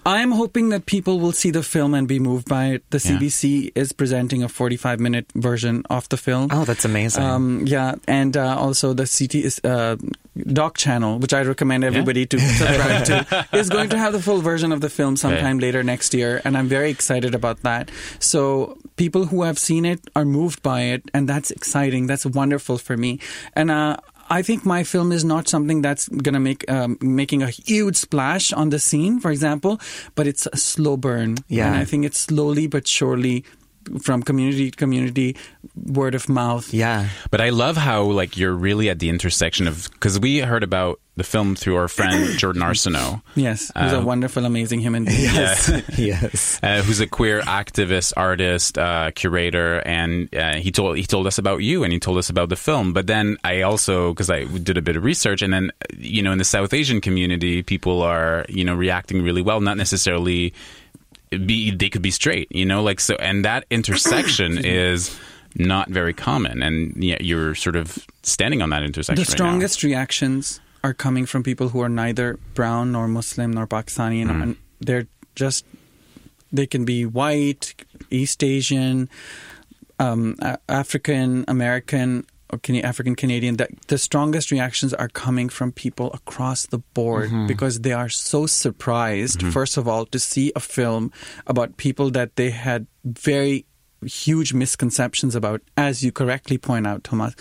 I'm 0.05 0.31
hoping 0.31 0.69
that 0.69 0.85
people 0.85 1.19
will 1.19 1.31
see 1.33 1.51
the 1.51 1.63
film 1.63 1.93
and 1.93 2.07
be 2.07 2.19
moved 2.19 2.47
by 2.47 2.67
it. 2.67 2.83
The 2.89 2.97
Yeah. 2.97 3.17
CBC 3.19 3.71
is 3.75 3.91
presenting 3.91 4.43
a 4.43 4.49
45 4.49 4.99
minute 4.99 5.25
version 5.35 5.83
of 5.89 6.07
the 6.09 6.17
film. 6.17 6.47
Oh, 6.51 6.63
that's 6.65 6.85
amazing. 6.85 7.23
Um, 7.23 7.65
yeah, 7.67 7.95
and 8.07 8.35
uh, 8.37 8.55
also 8.57 8.93
the 8.93 9.05
CT 9.05 9.35
is, 9.43 9.59
uh, 9.63 9.97
Doc 10.53 10.77
Channel, 10.77 11.19
which 11.19 11.33
I 11.33 11.41
recommend 11.41 11.83
everybody 11.83 12.25
to 12.27 12.39
subscribe 12.57 13.05
to, 13.05 13.47
is 13.53 13.69
going 13.69 13.89
to 13.89 13.97
have 13.97 14.13
the 14.13 14.21
full 14.21 14.39
version 14.41 14.71
of 14.71 14.81
the 14.81 14.89
film 14.89 15.17
sometime 15.17 15.59
later 15.59 15.83
next 15.83 16.13
year, 16.13 16.41
and 16.45 16.57
I'm 16.57 16.67
very 16.67 16.89
excited 16.89 17.33
about 17.35 17.63
that. 17.63 17.89
So 18.19 18.77
people 18.95 19.25
who 19.25 19.43
have 19.43 19.57
seen 19.59 19.83
it 19.85 19.99
are 20.15 20.25
moved 20.25 20.61
by 20.61 20.81
it, 20.93 21.03
and 21.13 21.27
that's 21.27 21.51
exciting. 21.51 22.07
That's 22.07 22.25
wonderful 22.25 22.77
for 22.77 22.95
me, 22.97 23.19
and. 23.53 23.69
Uh, 23.71 23.97
I 24.29 24.41
think 24.41 24.65
my 24.65 24.83
film 24.83 25.11
is 25.11 25.23
not 25.23 25.47
something 25.47 25.81
that's 25.81 26.07
gonna 26.09 26.39
make 26.39 26.69
um, 26.69 26.97
making 27.01 27.43
a 27.43 27.49
huge 27.49 27.95
splash 27.95 28.51
on 28.53 28.69
the 28.69 28.79
scene, 28.79 29.19
for 29.19 29.31
example, 29.31 29.79
but 30.15 30.27
it's 30.27 30.47
a 30.51 30.57
slow 30.57 30.97
burn. 30.97 31.37
Yeah. 31.47 31.67
and 31.67 31.75
I 31.75 31.85
think 31.85 32.05
it's 32.05 32.19
slowly 32.19 32.67
but 32.67 32.87
surely 32.87 33.45
from 34.01 34.23
community 34.23 34.71
to 34.71 34.77
community, 34.77 35.35
word 35.75 36.15
of 36.15 36.29
mouth. 36.29 36.73
yeah. 36.73 37.09
But 37.31 37.41
I 37.41 37.49
love 37.49 37.77
how 37.77 38.03
like 38.03 38.37
you're 38.37 38.53
really 38.53 38.89
at 38.89 38.99
the 38.99 39.09
intersection 39.09 39.67
of 39.67 39.89
because 39.91 40.19
we 40.19 40.39
heard 40.39 40.63
about 40.63 40.99
the 41.15 41.23
film 41.23 41.55
through 41.55 41.75
our 41.77 41.87
friend 41.87 42.37
Jordan 42.37 42.61
Arsenault. 42.61 43.21
Yes, 43.35 43.71
he's 43.75 43.91
a 43.91 43.97
Um, 43.97 44.05
wonderful, 44.05 44.45
amazing 44.45 44.81
human 44.81 45.05
being. 45.05 45.19
Yes. 45.19 45.67
Yeah. 45.69 45.81
yes. 45.97 46.59
Uh, 46.61 46.81
who's 46.83 46.99
a 46.99 47.07
queer 47.07 47.41
activist, 47.41 48.13
artist, 48.15 48.77
uh, 48.77 49.09
curator, 49.15 49.79
and 49.85 50.29
uh, 50.35 50.55
he 50.57 50.71
told 50.71 50.95
he 50.97 51.03
told 51.05 51.25
us 51.25 51.37
about 51.39 51.63
you, 51.63 51.83
and 51.83 51.91
he 51.91 51.99
told 51.99 52.17
us 52.19 52.29
about 52.29 52.49
the 52.49 52.55
film. 52.55 52.93
But 52.93 53.07
then 53.07 53.37
I 53.43 53.61
also 53.63 54.13
because 54.13 54.29
I 54.29 54.43
did 54.45 54.77
a 54.77 54.81
bit 54.81 54.95
of 54.95 55.03
research, 55.03 55.41
and 55.41 55.51
then 55.51 55.71
you 55.97 56.21
know 56.21 56.31
in 56.31 56.37
the 56.37 56.45
South 56.45 56.71
Asian 56.73 57.01
community, 57.01 57.63
people 57.63 58.03
are 58.03 58.45
you 58.47 58.63
know 58.63 58.75
reacting 58.75 59.23
really 59.23 59.41
well, 59.41 59.59
not 59.59 59.77
necessarily 59.77 60.53
be 61.29 61.71
they 61.71 61.89
could 61.89 62.01
be 62.01 62.11
straight, 62.11 62.47
you 62.51 62.65
know, 62.65 62.81
like 62.83 62.99
so, 62.99 63.15
and 63.15 63.43
that 63.45 63.65
intersection 63.69 64.57
is 64.65 65.17
not 65.55 65.89
very 65.89 66.13
common, 66.13 66.61
and 66.63 66.93
yeah, 67.03 67.17
you're 67.19 67.55
sort 67.55 67.75
of 67.75 67.97
standing 68.23 68.61
on 68.61 68.69
that 68.69 68.83
intersection. 68.83 69.15
The 69.15 69.21
right 69.21 69.29
now. 69.29 69.35
strongest 69.35 69.83
reactions 69.83 70.59
are 70.83 70.93
coming 70.93 71.25
from 71.25 71.43
people 71.43 71.69
who 71.69 71.81
are 71.81 71.89
neither 71.89 72.37
brown 72.53 72.91
nor 72.91 73.07
Muslim 73.07 73.51
nor 73.53 73.65
Pakistani, 73.67 74.23
Hmm. 74.23 74.41
and 74.41 74.55
they're 74.79 75.07
just 75.35 75.65
they 76.51 76.65
can 76.67 76.85
be 76.85 77.05
white, 77.05 77.73
East 78.09 78.43
Asian, 78.43 79.09
um, 79.99 80.35
African 80.69 81.43
American. 81.47 82.25
Or 82.49 82.57
Can- 82.59 82.85
African 82.85 83.15
Canadian, 83.15 83.57
that 83.57 83.71
the 83.87 83.97
strongest 83.97 84.51
reactions 84.51 84.93
are 84.93 85.09
coming 85.09 85.49
from 85.49 85.71
people 85.73 86.11
across 86.13 86.65
the 86.65 86.79
board 86.93 87.29
Mm-hmm. 87.29 87.47
because 87.47 87.81
they 87.81 87.91
are 87.91 88.07
so 88.09 88.45
surprised, 88.45 89.41
first 89.51 89.75
of 89.77 89.85
all, 89.87 90.05
to 90.07 90.19
see 90.19 90.51
a 90.55 90.59
film 90.61 91.11
about 91.45 91.75
people 91.77 92.09
that 92.11 92.35
they 92.37 92.51
had 92.51 92.87
very 93.03 93.65
huge 94.05 94.53
misconceptions 94.53 95.35
about, 95.35 95.61
as 95.75 96.03
you 96.03 96.11
correctly 96.11 96.57
point 96.57 96.87
out, 96.87 97.03
Thomas. 97.03 97.33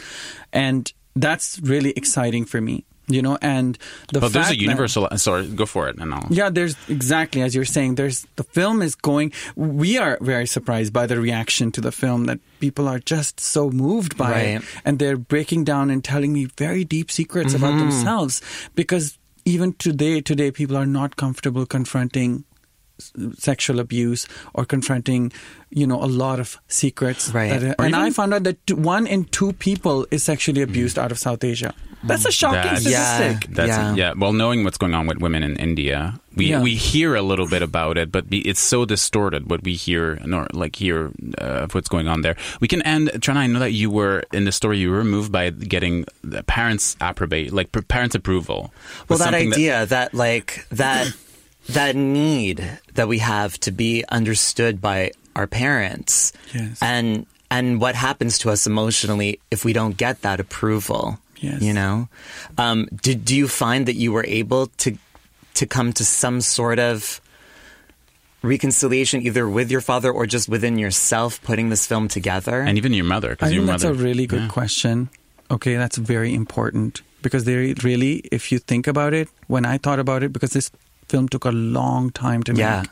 And 0.53 0.93
that's 1.15 1.61
really 1.63 1.93
exciting 1.97 2.45
for 2.45 2.61
me, 2.61 2.85
you 3.09 3.23
know. 3.23 3.39
And 3.43 3.79
the 4.13 4.21
But 4.21 4.33
there's 4.33 4.47
a 4.47 4.49
fact 4.49 4.49
that- 4.49 4.59
universal. 4.63 5.09
Sorry, 5.17 5.47
go 5.47 5.67
for 5.67 5.89
it, 5.89 5.97
and 5.99 6.13
I'll. 6.15 6.27
yeah, 6.31 6.51
there's 6.51 6.77
exactly 6.89 7.43
as 7.43 7.55
you're 7.55 7.65
saying. 7.65 7.95
There's 7.97 8.27
the 8.37 8.45
film 8.45 8.83
is 8.83 8.95
going. 8.95 9.33
We 9.57 9.99
are 9.99 10.19
very 10.21 10.47
surprised 10.47 10.93
by 10.93 11.07
the 11.07 11.21
reaction 11.21 11.73
to 11.73 11.81
the 11.81 11.93
film 11.93 12.25
that 12.27 12.41
people 12.61 12.89
are 12.89 12.99
just 12.99 13.41
so 13.41 13.71
moved 13.71 14.17
by 14.17 14.41
it, 14.41 14.63
and 14.85 14.99
they're 14.99 15.17
breaking 15.17 15.65
down 15.65 15.91
and 15.91 16.03
telling 16.03 16.33
me 16.33 16.47
very 16.59 16.85
deep 16.85 17.11
secrets 17.11 17.55
about 17.55 17.75
Mm-hmm. 17.75 17.91
themselves 17.91 18.41
because 18.75 19.19
even 19.45 19.73
today, 19.75 20.21
today 20.21 20.51
people 20.51 20.77
are 20.77 20.87
not 20.87 21.17
comfortable 21.17 21.67
confronting 21.67 22.31
s- 22.35 22.56
sexual 23.39 23.81
abuse 23.81 24.27
or 24.55 24.65
confronting 24.65 25.33
you 25.71 25.87
know 25.87 26.03
a 26.03 26.07
lot 26.07 26.41
of 26.41 26.59
secrets 26.69 27.31
Right. 27.35 27.61
that- 27.61 27.77
Or 27.79 27.85
and 27.85 27.95
i 27.97 28.11
found 28.11 28.33
out 28.35 28.45
that 28.45 28.65
t- 28.67 28.75
one 28.75 29.07
in 29.07 29.25
two 29.27 29.53
people 29.55 30.07
is 30.11 30.23
sexually 30.23 30.63
abused 30.63 30.99
out 30.99 31.11
of 31.13 31.19
south 31.19 31.45
asia 31.45 31.75
that's 32.05 32.25
a 32.25 32.31
shocking 32.31 32.61
That's- 32.63 32.83
statistic 32.83 33.51
That's 33.55 33.69
Yeah. 33.69 33.95
yeah. 33.97 34.13
Well, 34.17 34.33
knowing 34.33 34.63
what's 34.63 34.79
going 34.79 34.95
on 34.95 35.09
with 35.09 35.19
women 35.19 35.43
in 35.43 35.57
India, 35.57 36.21
we 36.37 36.51
Yeah. 36.51 36.61
we 36.63 36.77
hear 36.77 37.17
a 37.17 37.23
little 37.23 37.49
bit 37.49 37.63
about 37.63 37.99
it, 37.99 38.13
but 38.13 38.31
be, 38.31 38.39
it's 38.47 38.61
so 38.61 38.85
distorted 38.85 39.51
what 39.51 39.65
we 39.65 39.75
hear, 39.75 40.21
nor 40.25 40.47
like 40.53 40.77
hear 40.77 41.11
uh, 41.41 41.65
of 41.65 41.75
what's 41.75 41.89
going 41.89 42.07
on 42.07 42.21
there. 42.21 42.37
We 42.61 42.69
can 42.69 42.83
end. 42.83 43.11
Trina, 43.23 43.41
I 43.41 43.47
know 43.49 43.59
that 43.59 43.73
you 43.73 43.91
were 43.91 44.23
in 44.33 44.45
the 44.45 44.53
story. 44.53 44.79
You 44.79 44.91
were 44.93 45.03
moved 45.05 45.33
by 45.33 45.51
getting 45.51 46.05
the 46.23 46.45
parents 46.45 46.97
approbate, 47.01 47.51
like 47.53 47.73
parents 47.89 48.15
approval. 48.15 48.73
Well, 49.09 49.19
that 49.19 49.25
something 49.33 49.53
idea, 49.55 49.87
that, 49.87 50.15
like 50.15 50.67
that 50.71 51.11
that 51.69 51.97
need 51.97 52.63
that 52.95 53.09
we 53.09 53.19
have 53.19 53.59
to 53.61 53.71
be 53.73 54.05
understood 54.09 54.81
by 54.81 55.13
our 55.35 55.47
parents, 55.47 56.33
Yes. 56.55 56.79
and 56.81 57.27
and 57.51 57.81
what 57.81 57.95
happens 57.95 58.39
to 58.39 58.51
us 58.51 58.67
emotionally 58.67 59.39
if 59.51 59.65
we 59.65 59.73
don't 59.73 59.97
get 59.97 60.23
that 60.23 60.41
approval. 60.41 61.19
Yes. 61.39 61.61
You 61.63 61.75
know, 61.75 62.09
um, 62.59 62.89
did 63.03 63.25
do 63.25 63.37
you 63.37 63.47
find 63.49 63.87
that 63.87 63.95
you 63.95 64.13
were 64.13 64.25
able 64.27 64.69
to 64.79 64.97
to 65.55 65.67
come 65.67 65.93
to 65.95 66.05
some 66.05 66.41
sort 66.41 66.79
of 66.79 67.21
reconciliation 68.43 69.23
either 69.23 69.49
with 69.49 69.71
your 69.71 69.81
father 69.81 70.11
or 70.11 70.27
just 70.27 70.49
within 70.49 70.79
yourself 70.79 71.43
putting 71.43 71.69
this 71.69 71.87
film 71.87 72.09
together? 72.09 72.61
and 72.63 72.79
even 72.79 72.93
your 72.93 73.05
mother, 73.05 73.31
I 73.31 73.35
because 73.35 73.53
your 73.53 73.63
think 73.67 73.71
that's 73.81 73.85
a 73.85 73.93
really 73.95 74.27
good 74.27 74.43
Yeah. 74.43 74.49
question. 74.49 75.09
Okay, 75.51 75.77
that's 75.77 75.97
very 75.97 76.35
important 76.35 77.03
because 77.23 77.45
they 77.45 77.75
really, 77.83 78.23
if 78.33 78.51
you 78.51 78.59
think 78.59 78.87
about 78.87 79.15
it, 79.15 79.29
when 79.47 79.65
I 79.65 79.79
thought 79.79 79.99
about 80.01 80.23
it, 80.23 80.33
because 80.33 80.51
this 80.51 80.71
film 81.09 81.29
took 81.29 81.45
a 81.45 81.51
long 81.53 82.11
time 82.11 82.43
to 82.45 82.53
Yeah. 82.55 82.83
make, 82.83 82.91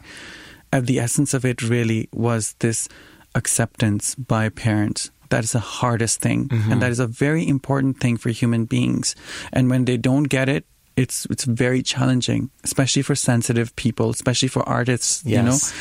at 0.72 0.86
the 0.86 0.98
essence 0.98 1.34
of 1.34 1.44
it 1.44 1.62
really 1.62 2.08
was 2.12 2.54
this 2.58 2.88
acceptance 3.34 4.14
by 4.14 4.48
parents. 4.48 5.10
That 5.30 5.44
is 5.44 5.52
the 5.52 5.58
hardest 5.60 6.20
thing, 6.20 6.48
Mm-hmm. 6.48 6.72
and 6.72 6.82
that 6.82 6.90
is 6.92 7.00
a 7.00 7.06
very 7.06 7.46
important 7.48 7.98
thing 8.00 8.16
for 8.18 8.30
human 8.30 8.66
beings. 8.66 9.14
And 9.52 9.68
when 9.70 9.84
they 9.84 9.96
don't 9.96 10.28
get 10.28 10.48
it, 10.48 10.64
it's 10.96 11.26
it's 11.30 11.44
very 11.44 11.82
challenging, 11.82 12.50
especially 12.62 13.02
for 13.02 13.16
sensitive 13.16 13.74
people, 13.74 14.10
especially 14.10 14.48
for 14.48 14.62
artists. 14.68 15.22
You 15.26 15.42
know, 15.42 15.58
Yes. 15.58 15.72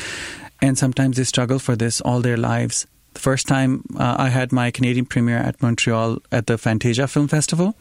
and 0.60 0.76
sometimes 0.78 1.16
they 1.16 1.24
struggle 1.24 1.58
for 1.60 1.76
this 1.76 2.00
all 2.00 2.20
their 2.20 2.36
lives. 2.36 2.86
The 3.14 3.20
first 3.20 3.46
time 3.46 3.84
uh, 3.96 4.16
I 4.18 4.28
had 4.28 4.52
my 4.52 4.70
Canadian 4.70 5.06
premiere 5.06 5.38
at 5.38 5.62
Montreal 5.62 6.18
at 6.32 6.46
the 6.46 6.58
Fantasia 6.58 7.06
Film 7.06 7.28
Festival, 7.28 7.76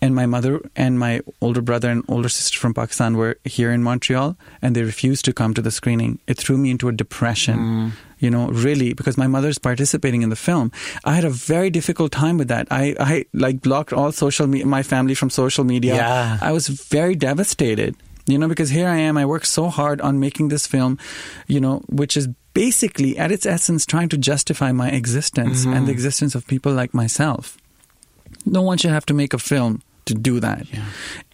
and 0.00 0.14
my 0.14 0.26
mother 0.26 0.60
and 0.76 0.98
my 0.98 1.20
older 1.40 1.60
brother 1.60 1.90
and 1.90 2.04
older 2.08 2.28
sister 2.28 2.58
from 2.58 2.72
Pakistan 2.72 3.16
were 3.16 3.36
here 3.44 3.72
in 3.72 3.82
Montreal, 3.82 4.36
and 4.62 4.76
they 4.76 4.82
refused 4.82 5.24
to 5.24 5.32
come 5.32 5.54
to 5.54 5.62
the 5.62 5.72
screening. 5.72 6.20
It 6.26 6.38
threw 6.38 6.56
me 6.56 6.70
into 6.70 6.88
a 6.88 6.92
depression, 6.92 7.92
you 8.20 8.30
know, 8.30 8.46
really, 8.48 8.94
because 8.94 9.18
my 9.18 9.26
mother's 9.26 9.58
participating 9.58 10.22
in 10.22 10.30
the 10.30 10.36
film. 10.36 10.70
I 11.04 11.14
had 11.14 11.24
a 11.24 11.30
very 11.30 11.68
difficult 11.68 12.12
time 12.12 12.38
with 12.38 12.48
that. 12.48 12.68
I, 12.70 12.94
I 13.00 13.24
like 13.34 13.62
blocked 13.62 13.92
all 13.92 14.12
social 14.12 14.46
me- 14.46 14.64
my 14.64 14.82
family 14.82 15.14
from 15.14 15.30
social 15.30 15.64
media. 15.64 15.96
Yeah. 15.96 16.38
I 16.40 16.52
was 16.52 16.68
very 16.68 17.16
devastated, 17.16 17.96
you 18.26 18.38
know, 18.38 18.46
because 18.46 18.70
here 18.70 18.88
I 18.88 18.98
am. 18.98 19.18
I 19.18 19.26
worked 19.26 19.46
so 19.48 19.68
hard 19.68 20.00
on 20.00 20.20
making 20.20 20.48
this 20.48 20.66
film, 20.66 20.98
you 21.48 21.60
know, 21.60 21.82
which 21.88 22.16
is 22.16 22.28
basically 22.56 23.18
at 23.18 23.30
its 23.30 23.44
essence 23.44 23.84
trying 23.84 24.08
to 24.08 24.16
justify 24.16 24.72
my 24.72 24.88
existence 24.88 25.66
and 25.66 25.86
the 25.86 25.92
existence 25.92 26.34
of 26.34 26.46
people 26.46 26.72
like 26.72 26.94
myself. 26.94 27.58
No 28.46 28.62
one 28.62 28.78
should 28.78 28.92
have 28.92 29.04
to 29.06 29.14
make 29.14 29.34
a 29.34 29.38
film 29.38 29.82
to 30.06 30.14
do 30.14 30.40
that. 30.40 30.66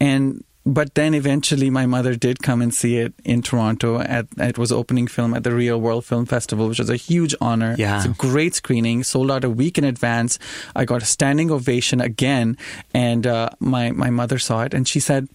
And 0.01 0.43
but 0.67 0.95
then 0.95 1.15
eventually 1.15 1.71
my 1.71 1.87
mother 1.87 2.15
did 2.17 2.43
come 2.43 2.61
and 2.63 2.75
see 2.75 2.99
it 2.99 3.15
in 3.25 3.43
Toronto 3.43 4.01
at 4.01 4.27
it 4.39 4.59
was 4.59 4.73
opening 4.73 5.07
film 5.07 5.35
at 5.35 5.45
the 5.45 5.55
Reel 5.55 5.81
World 5.81 6.05
Film 6.05 6.27
Festival, 6.27 6.69
which 6.69 6.79
was 6.79 6.91
a 6.91 6.97
huge 6.97 7.35
honor. 7.41 7.77
Yeah. 7.79 7.99
It's 7.99 8.07
a 8.07 8.11
great 8.11 8.55
screening, 8.55 9.05
sold 9.05 9.31
out 9.31 9.45
a 9.45 9.51
week 9.51 9.79
in 9.79 9.85
advance. 9.85 10.41
I 10.75 10.85
got 10.85 11.03
a 11.03 11.07
standing 11.07 11.51
ovation 11.53 12.01
again, 12.01 12.57
and 12.95 13.27
uh, 13.27 13.51
my 13.61 13.93
my 13.93 14.11
mother 14.11 14.39
saw 14.39 14.63
it 14.65 14.75
and 14.75 14.89
she 14.89 14.99
said, 14.99 15.29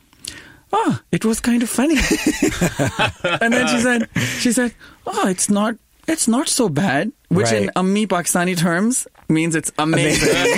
"Oh, 0.73 0.99
it 1.11 1.25
was 1.25 1.39
kind 1.39 1.63
of 1.63 1.69
funny." 1.69 1.95
and 3.41 3.53
then 3.53 3.67
she 3.67 3.79
said, 3.79 4.09
"She 4.39 4.51
said, 4.51 4.73
oh, 5.05 5.27
it's 5.27 5.49
not." 5.49 5.75
It's 6.09 6.25
not 6.25 6.47
so 6.47 6.69
bad, 6.69 7.11
which 7.27 7.51
in 7.51 7.65
Right. 7.65 7.75
Ammi 7.75 8.07
Pakistani 8.07 8.55
terms 8.57 9.07
means 9.27 9.55
it's 9.55 9.73
amazing. 9.77 10.29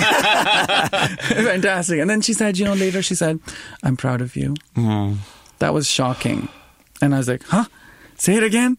Fantastic. 1.44 1.98
And 1.98 2.08
then 2.08 2.20
she 2.20 2.32
said, 2.34 2.56
you 2.56 2.64
know, 2.64 2.74
later 2.74 3.02
she 3.02 3.16
said, 3.16 3.40
I'm 3.82 3.96
proud 3.96 4.20
of 4.20 4.36
you. 4.36 4.54
Hmm. 4.76 5.14
That 5.58 5.74
was 5.74 5.88
shocking. 5.90 6.48
And 7.02 7.14
I 7.16 7.18
was 7.18 7.26
like, 7.26 7.42
huh? 7.44 7.64
Say 8.16 8.36
it 8.36 8.44
again? 8.44 8.78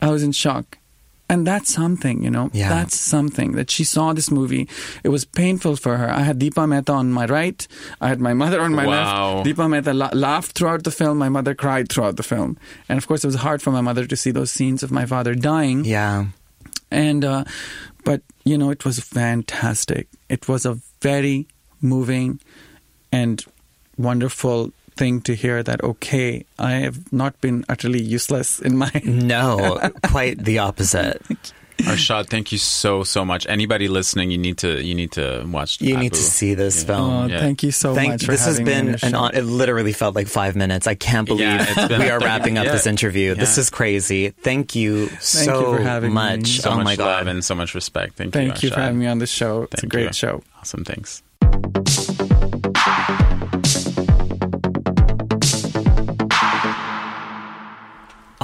I 0.00 0.10
was 0.10 0.22
in 0.22 0.30
shock. 0.30 0.78
And 1.28 1.46
that's 1.46 1.72
something, 1.72 2.22
you 2.22 2.30
know. 2.30 2.50
Yeah. 2.52 2.68
That's 2.68 2.98
something 2.98 3.52
that 3.52 3.70
she 3.70 3.82
saw 3.84 4.12
this 4.12 4.30
movie. 4.30 4.68
It 5.02 5.08
was 5.08 5.24
painful 5.24 5.76
for 5.76 5.96
her. 5.96 6.10
I 6.10 6.20
had 6.20 6.38
Deepa 6.38 6.68
Mehta 6.68 6.92
on 6.92 7.12
my 7.12 7.24
right. 7.26 7.66
I 8.00 8.08
had 8.08 8.20
my 8.20 8.34
mother 8.34 8.60
on 8.60 8.74
my 8.74 8.86
Wow. 8.86 9.36
left. 9.42 9.46
Deepa 9.48 9.68
Mehta 9.70 9.94
la- 9.94 10.10
laughed 10.12 10.52
throughout 10.56 10.84
the 10.84 10.90
film. 10.90 11.16
My 11.18 11.28
mother 11.30 11.54
cried 11.54 11.88
throughout 11.88 12.16
the 12.16 12.22
film. 12.22 12.58
And 12.88 12.98
of 12.98 13.06
course, 13.06 13.24
it 13.24 13.28
was 13.28 13.36
hard 13.36 13.62
for 13.62 13.70
my 13.70 13.80
mother 13.80 14.06
to 14.06 14.16
see 14.16 14.30
those 14.32 14.50
scenes 14.50 14.82
of 14.82 14.90
my 14.92 15.06
father 15.06 15.34
dying. 15.34 15.84
Yeah. 15.84 16.26
And, 16.90 17.24
uh, 17.24 17.44
but, 18.04 18.20
you 18.44 18.58
know, 18.58 18.70
it 18.70 18.84
was 18.84 19.00
fantastic. 19.00 20.08
It 20.28 20.46
was 20.48 20.66
a 20.66 20.78
very 21.00 21.46
moving 21.80 22.38
and 23.10 23.42
wonderful 23.96 24.72
thing 24.96 25.20
to 25.22 25.34
hear 25.34 25.62
that, 25.62 25.82
okay, 25.82 26.44
I 26.58 26.72
have 26.86 27.12
not 27.12 27.40
been 27.40 27.64
utterly 27.68 28.02
useless 28.02 28.60
in 28.60 28.76
my. 28.76 28.90
No, 29.04 29.78
quite 30.10 30.38
the 30.44 30.58
opposite. 30.58 31.22
Arshad, 31.78 32.28
thank 32.28 32.52
you 32.52 32.58
so 32.58 33.02
so 33.02 33.24
much. 33.24 33.46
Anybody 33.48 33.88
listening, 33.88 34.30
you 34.30 34.38
need 34.38 34.58
to 34.58 34.80
you 34.80 34.94
need 34.94 35.10
to 35.12 35.44
watch. 35.50 35.80
You 35.80 35.96
need 35.96 36.12
to 36.14 36.22
see 36.22 36.54
this 36.54 36.80
Yeah. 36.80 36.86
film. 36.86 37.10
Oh, 37.12 37.26
Yeah. 37.26 37.40
thank 37.40 37.64
you 37.64 37.72
so 37.72 37.94
Thank, 37.96 38.12
much 38.12 38.24
for 38.24 38.30
this 38.30 38.44
has 38.46 38.58
having 38.58 38.66
me 38.66 38.78
on 38.78 38.86
been 38.94 38.98
an 39.02 39.14
on, 39.16 39.34
it 39.34 39.42
literally 39.42 39.92
felt 39.92 40.14
like 40.14 40.28
five 40.28 40.54
minutes. 40.54 40.86
I 40.86 40.94
can't 40.94 41.26
believe 41.26 41.48
Yeah, 41.48 41.66
it's 41.68 41.88
been 41.88 42.00
we 42.00 42.10
are 42.10 42.20
wrapping 42.26 42.58
up 42.58 42.66
yeah. 42.66 42.72
this 42.72 42.86
interview. 42.86 43.34
This 43.34 43.58
is 43.58 43.70
crazy. 43.70 44.30
Thank 44.30 44.76
you 44.76 45.08
Thank 45.08 45.20
so 45.20 45.60
you 45.72 45.76
for 45.78 45.82
having 45.82 46.10
me. 46.10 46.14
much. 46.14 46.60
So 46.60 46.70
oh 46.70 46.76
much 46.76 46.84
my 46.84 46.94
love 46.94 47.24
god. 47.24 47.26
and 47.26 47.44
so 47.44 47.56
much 47.56 47.74
respect. 47.74 48.14
Thank, 48.16 48.34
you. 48.36 48.40
Thank 48.40 48.62
you 48.62 48.70
for 48.70 48.78
having 48.80 49.00
me 49.00 49.08
on 49.08 49.18
the 49.18 49.26
show. 49.26 49.66
it's 49.72 49.82
a 49.82 49.88
great 49.88 50.06
you. 50.06 50.12
show. 50.12 50.42
Awesome. 50.60 50.84
Thanks. 50.84 51.24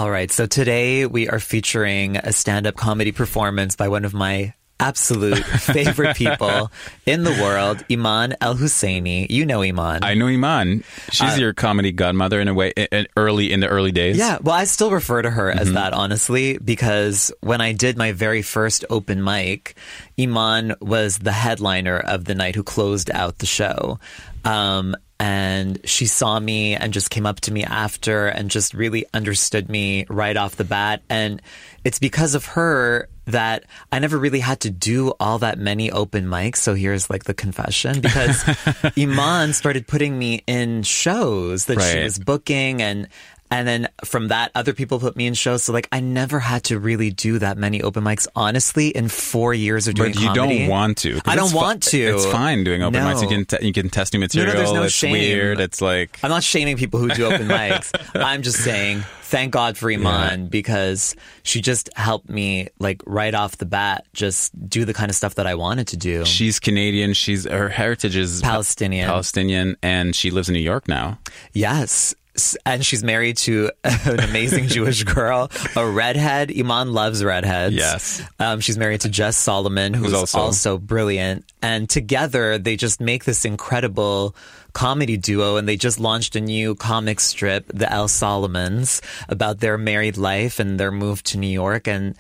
All 0.00 0.10
right, 0.10 0.30
so 0.32 0.46
today 0.46 1.04
we 1.04 1.28
are 1.28 1.38
featuring 1.38 2.16
a 2.16 2.32
stand-up 2.32 2.74
comedy 2.74 3.12
performance 3.12 3.76
by 3.76 3.88
one 3.88 4.06
of 4.06 4.14
my 4.14 4.54
absolute 4.80 5.44
favorite 5.44 6.16
people 6.16 6.72
in 7.04 7.22
the 7.22 7.32
world, 7.32 7.84
Iman 7.92 8.34
El 8.40 8.54
Husseini. 8.54 9.26
You 9.28 9.44
know 9.44 9.60
Iman. 9.60 10.02
I 10.02 10.14
know 10.14 10.28
Iman. 10.28 10.84
She's 11.10 11.34
Uh, 11.34 11.40
your 11.40 11.52
comedy 11.52 11.92
godmother 11.92 12.40
in 12.40 12.48
a 12.48 12.54
way. 12.54 12.70
In, 12.70 13.08
early 13.14 13.52
in 13.52 13.60
the 13.60 13.66
early 13.68 13.92
days. 13.92 14.16
Yeah, 14.16 14.38
well, 14.40 14.54
I 14.54 14.64
still 14.64 14.90
refer 14.90 15.20
to 15.20 15.28
her 15.28 15.50
Mm-hmm. 15.50 15.58
as 15.60 15.72
that, 15.74 15.92
honestly, 15.92 16.56
because 16.56 17.30
when 17.42 17.60
I 17.60 17.72
did 17.72 17.98
my 17.98 18.12
very 18.12 18.40
first 18.40 18.86
open 18.88 19.22
mic, 19.22 19.74
Iman 20.18 20.76
was 20.80 21.18
the 21.18 21.32
headliner 21.32 21.98
of 21.98 22.24
the 22.24 22.34
night 22.34 22.54
who 22.54 22.62
closed 22.62 23.10
out 23.10 23.36
the 23.40 23.44
show. 23.44 23.98
Um, 24.46 24.96
and 25.20 25.78
she 25.84 26.06
saw 26.06 26.40
me 26.40 26.74
and 26.74 26.94
just 26.94 27.10
came 27.10 27.26
up 27.26 27.40
to 27.40 27.52
me 27.52 27.62
after 27.62 28.26
and 28.26 28.50
just 28.50 28.72
really 28.72 29.04
understood 29.12 29.68
me 29.68 30.06
right 30.08 30.34
off 30.34 30.56
the 30.56 30.64
bat. 30.64 31.02
And 31.10 31.42
it's 31.84 31.98
because 31.98 32.34
of 32.34 32.46
her 32.46 33.06
that 33.26 33.64
I 33.92 33.98
never 33.98 34.16
really 34.16 34.40
had 34.40 34.60
to 34.60 34.70
do 34.70 35.12
all 35.20 35.38
that 35.40 35.58
many 35.58 35.92
open 35.92 36.24
mics. 36.24 36.56
So 36.56 36.72
here's 36.72 37.10
like 37.10 37.24
the 37.24 37.34
confession 37.34 38.00
because 38.00 38.42
Iman 38.96 39.52
started 39.52 39.86
putting 39.86 40.18
me 40.18 40.42
in 40.46 40.84
shows 40.84 41.66
that 41.66 41.82
she 41.82 42.02
was 42.02 42.18
booking 42.18 42.80
and 42.80 43.06
and 43.50 43.66
then 43.66 43.88
from 44.04 44.28
that 44.28 44.50
other 44.54 44.72
people 44.72 44.98
put 45.00 45.16
me 45.16 45.26
in 45.26 45.34
shows 45.34 45.62
so 45.64 45.72
like 45.72 45.88
i 45.92 46.00
never 46.00 46.38
had 46.38 46.62
to 46.64 46.78
really 46.78 47.10
do 47.10 47.38
that 47.38 47.56
many 47.58 47.82
open 47.82 48.04
mics 48.04 48.26
honestly 48.36 48.88
in 48.88 49.08
four 49.08 49.52
years 49.54 49.88
of 49.88 49.94
doing 49.94 50.12
But 50.12 50.20
you 50.20 50.28
comedy. 50.28 50.58
don't 50.60 50.68
want 50.68 50.98
to. 50.98 51.20
i 51.26 51.34
don't 51.36 51.52
want 51.52 51.82
to 51.84 51.98
It's 51.98 52.26
fine 52.26 52.64
doing 52.64 52.82
open 52.82 53.00
mics. 53.00 53.22
You 53.22 53.28
can 53.28 53.44
te- 53.44 53.66
you 53.66 53.72
can 53.72 53.90
test 53.90 54.12
new 54.12 54.20
material. 54.20 54.52
No, 54.54 54.58
no, 54.60 54.64
there's 54.64 54.74
no 54.74 54.82
it's 54.84 54.94
shame. 54.94 55.12
weird. 55.12 55.60
It's 55.60 55.80
like 55.80 56.18
i'm 56.22 56.30
not 56.30 56.42
shaming 56.42 56.76
people 56.76 57.00
who 57.00 57.08
do 57.08 57.26
open 57.26 57.48
mics 57.60 57.90
i'm 58.14 58.42
just 58.42 58.58
saying 58.62 59.02
thank 59.22 59.52
god 59.52 59.76
for 59.78 59.90
iman 59.92 60.46
because 60.48 61.14
she 61.44 61.60
just 61.60 61.88
helped 61.96 62.28
me 62.28 62.68
like 62.80 63.00
right 63.06 63.34
off 63.34 63.56
the 63.58 63.66
bat 63.66 64.04
just 64.12 64.50
do 64.68 64.84
the 64.84 64.92
kind 64.94 65.08
of 65.10 65.14
stuff 65.16 65.36
that 65.36 65.46
i 65.46 65.54
wanted 65.54 65.86
to 65.88 65.96
do 65.96 66.24
she's 66.24 66.58
Canadian. 66.60 67.12
She's 67.14 67.44
her 67.44 67.68
heritage 67.68 68.16
is 68.16 68.42
Palestinian. 68.42 69.06
Palestinian, 69.06 69.76
and 69.82 70.14
she 70.14 70.30
lives 70.30 70.48
in 70.48 70.54
New 70.54 70.60
York 70.60 70.88
now. 70.88 71.18
Yes. 71.52 72.14
And 72.64 72.84
she's 72.86 73.02
married 73.02 73.36
to 73.38 73.70
an 73.84 74.20
amazing 74.20 74.68
Jewish 74.68 75.02
girl, 75.04 75.50
a 75.76 75.86
redhead. 75.86 76.50
Iman 76.56 76.92
loves 76.92 77.22
redheads. 77.24 77.74
Yes. 77.74 78.22
Um, 78.38 78.60
she's 78.60 78.78
married 78.78 79.02
to 79.02 79.08
Jess 79.08 79.36
Salomon, 79.36 79.94
who's, 79.94 80.06
Who's 80.06 80.14
also, 80.14 80.38
also- 80.38 80.78
brilliant. 80.78 81.44
And 81.60 81.88
together, 81.90 82.56
they 82.58 82.76
just 82.76 83.00
make 83.00 83.24
this 83.24 83.44
incredible 83.44 84.34
comedy 84.72 85.16
duo. 85.16 85.56
And 85.56 85.68
they 85.68 85.76
just 85.76 85.98
launched 86.00 86.36
a 86.36 86.40
new 86.40 86.74
comic 86.76 87.20
strip, 87.20 87.66
The 87.74 87.90
El 87.92 88.06
Salomons, 88.08 89.00
about 89.28 89.58
their 89.60 89.76
married 89.76 90.16
life 90.16 90.60
and 90.60 90.78
their 90.78 90.92
move 90.92 91.22
to 91.24 91.38
New 91.38 91.48
York. 91.48 91.88
And 91.88 92.16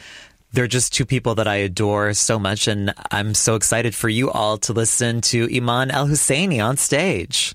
they're 0.52 0.66
just 0.66 0.92
two 0.92 1.06
people 1.06 1.36
that 1.36 1.46
I 1.46 1.56
adore 1.56 2.12
so 2.14 2.38
much. 2.38 2.66
And 2.66 2.92
I'm 3.12 3.34
so 3.34 3.54
excited 3.54 3.94
for 3.94 4.08
you 4.08 4.30
all 4.30 4.58
to 4.58 4.72
listen 4.72 5.20
to 5.22 5.48
Iman 5.56 5.92
El 5.92 6.08
Husseini 6.08 6.62
on 6.62 6.76
stage. 6.76 7.54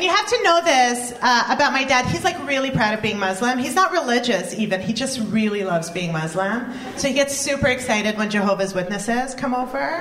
And 0.00 0.06
you 0.06 0.16
have 0.16 0.28
to 0.28 0.42
know 0.42 0.62
this 0.64 1.12
uh, 1.20 1.44
about 1.50 1.74
my 1.74 1.84
dad. 1.84 2.06
He's 2.06 2.24
like 2.24 2.38
really 2.48 2.70
proud 2.70 2.94
of 2.94 3.02
being 3.02 3.18
Muslim. 3.18 3.58
He's 3.58 3.74
not 3.74 3.92
religious 3.92 4.54
even. 4.54 4.80
He 4.80 4.94
just 4.94 5.20
really 5.30 5.62
loves 5.62 5.90
being 5.90 6.10
Muslim. 6.10 6.72
So 6.96 7.06
he 7.06 7.12
gets 7.12 7.36
super 7.36 7.66
excited 7.66 8.16
when 8.16 8.30
Jehovah's 8.30 8.72
Witnesses 8.72 9.34
come 9.34 9.54
over. 9.54 10.00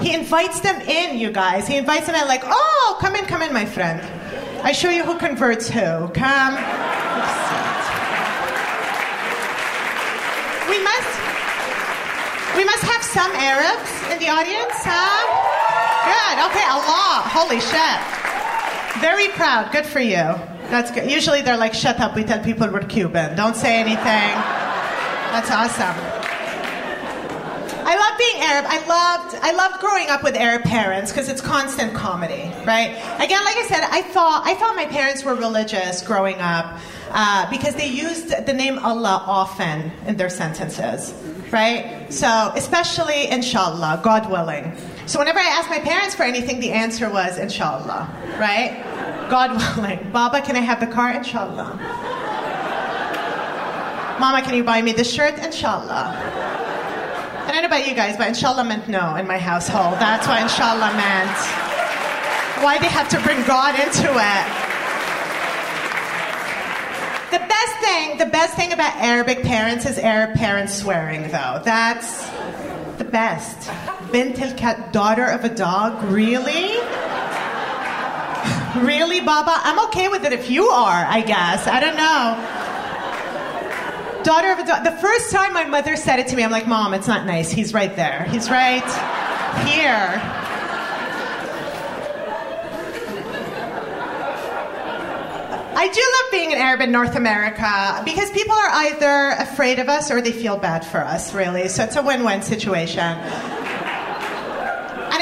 He 0.00 0.14
invites 0.14 0.60
them 0.60 0.80
in, 0.80 1.18
you 1.18 1.32
guys. 1.32 1.68
He 1.68 1.76
invites 1.76 2.06
them 2.06 2.14
in 2.14 2.26
like, 2.26 2.40
oh, 2.46 2.96
come 2.98 3.14
in, 3.14 3.26
come 3.26 3.42
in, 3.42 3.52
my 3.52 3.66
friend. 3.66 4.00
I 4.62 4.72
show 4.72 4.88
you 4.88 5.04
who 5.04 5.18
converts 5.18 5.68
who. 5.68 6.08
Come. 6.08 6.54
We 10.70 10.82
must 10.82 11.12
we 12.56 12.64
must 12.64 12.84
have 12.84 13.02
some 13.02 13.32
Arabs 13.32 14.12
in 14.14 14.18
the 14.18 14.30
audience, 14.30 14.72
huh? 14.76 15.93
Good. 16.04 16.36
Okay, 16.50 16.66
Allah. 16.68 17.22
Holy 17.32 17.60
shit. 17.60 18.00
Very 19.00 19.28
proud. 19.28 19.72
Good 19.72 19.86
for 19.86 20.00
you. 20.00 20.24
That's 20.70 20.90
good. 20.90 21.10
Usually 21.10 21.42
they're 21.42 21.56
like, 21.56 21.74
shut 21.74 22.00
up. 22.00 22.14
We 22.14 22.24
tell 22.24 22.42
people 22.42 22.68
we're 22.70 22.80
Cuban. 22.84 23.36
Don't 23.36 23.56
say 23.56 23.80
anything. 23.80 24.30
That's 25.32 25.50
awesome. 25.50 25.96
I 27.86 27.96
love 27.96 28.18
being 28.18 28.42
Arab. 28.42 28.64
I 28.66 28.78
loved 28.86 29.36
I 29.42 29.52
loved 29.52 29.80
growing 29.80 30.08
up 30.08 30.22
with 30.22 30.36
Arab 30.36 30.62
parents 30.62 31.12
because 31.12 31.28
it's 31.28 31.42
constant 31.42 31.92
comedy, 31.92 32.50
right? 32.64 32.90
Again, 33.20 33.44
like 33.44 33.56
I 33.56 33.66
said, 33.68 33.86
I 33.90 34.00
thought 34.02 34.42
I 34.46 34.54
thought 34.54 34.74
my 34.74 34.86
parents 34.86 35.22
were 35.22 35.34
religious 35.34 36.00
growing 36.00 36.36
up 36.40 36.78
uh, 37.10 37.50
because 37.50 37.74
they 37.74 37.88
used 37.88 38.30
the 38.46 38.54
name 38.54 38.78
Allah 38.78 39.22
often 39.26 39.92
in 40.06 40.16
their 40.16 40.30
sentences, 40.30 41.12
right? 41.52 42.06
So 42.10 42.52
especially 42.56 43.28
Inshallah, 43.28 44.00
God 44.02 44.30
willing. 44.30 44.72
So 45.06 45.18
whenever 45.18 45.38
I 45.38 45.46
asked 45.46 45.68
my 45.68 45.80
parents 45.80 46.14
for 46.14 46.22
anything, 46.22 46.60
the 46.60 46.72
answer 46.72 47.10
was 47.10 47.38
Inshallah, 47.38 48.08
right? 48.38 48.82
God 49.28 49.52
willing. 49.76 50.10
Baba, 50.12 50.40
can 50.40 50.56
I 50.56 50.60
have 50.60 50.80
the 50.80 50.86
car? 50.86 51.12
Inshallah. 51.12 51.78
Mama, 54.20 54.42
can 54.42 54.54
you 54.54 54.64
buy 54.64 54.80
me 54.80 54.92
this 54.92 55.12
shirt? 55.12 55.38
Inshallah. 55.38 56.16
I 57.44 57.50
don't 57.52 57.62
know 57.62 57.66
about 57.66 57.86
you 57.86 57.94
guys, 57.94 58.16
but 58.16 58.28
inshallah 58.28 58.64
meant 58.64 58.88
no 58.88 59.16
in 59.16 59.26
my 59.26 59.38
household. 59.38 59.94
That's 59.98 60.26
what 60.26 60.40
inshallah 60.40 60.94
meant. 60.96 61.36
Why 62.64 62.78
they 62.78 62.86
have 62.86 63.08
to 63.10 63.20
bring 63.20 63.44
God 63.46 63.74
into 63.78 64.08
it. 64.08 64.46
The 67.30 67.46
best 67.46 67.76
thing, 67.80 68.18
the 68.18 68.26
best 68.26 68.54
thing 68.54 68.72
about 68.72 68.96
Arabic 68.96 69.42
parents 69.42 69.84
is 69.84 69.98
Arab 69.98 70.36
parents 70.36 70.74
swearing, 70.74 71.24
though. 71.24 71.60
That's 71.64 72.26
the 72.98 73.04
best. 73.04 73.68
Bint 74.14 74.36
cat, 74.56 74.92
daughter 74.92 75.26
of 75.26 75.42
a 75.42 75.48
dog, 75.48 76.00
really? 76.04 76.76
really, 78.86 79.20
Baba? 79.20 79.50
I'm 79.56 79.84
okay 79.86 80.06
with 80.06 80.24
it 80.24 80.32
if 80.32 80.48
you 80.48 80.66
are, 80.68 81.04
I 81.04 81.20
guess. 81.20 81.66
I 81.66 81.80
don't 81.80 81.96
know. 81.96 82.38
Daughter 84.22 84.52
of 84.52 84.60
a 84.60 84.66
dog. 84.68 84.84
The 84.84 84.96
first 85.00 85.32
time 85.32 85.52
my 85.52 85.64
mother 85.64 85.96
said 85.96 86.20
it 86.20 86.28
to 86.28 86.36
me, 86.36 86.44
I'm 86.44 86.52
like, 86.52 86.68
Mom, 86.68 86.94
it's 86.94 87.08
not 87.08 87.26
nice. 87.26 87.50
He's 87.50 87.74
right 87.74 87.96
there. 87.96 88.22
He's 88.30 88.48
right 88.48 88.84
here. 89.66 90.22
I 95.76 95.88
do 95.88 96.00
love 96.00 96.30
being 96.30 96.52
an 96.52 96.58
Arab 96.60 96.82
in 96.82 96.92
North 96.92 97.16
America 97.16 98.00
because 98.04 98.30
people 98.30 98.54
are 98.54 98.70
either 98.70 99.30
afraid 99.40 99.80
of 99.80 99.88
us 99.88 100.12
or 100.12 100.20
they 100.22 100.30
feel 100.30 100.56
bad 100.56 100.86
for 100.86 101.00
us, 101.00 101.34
really. 101.34 101.66
So 101.66 101.82
it's 101.82 101.96
a 101.96 102.02
win 102.02 102.22
win 102.22 102.42
situation. 102.42 103.18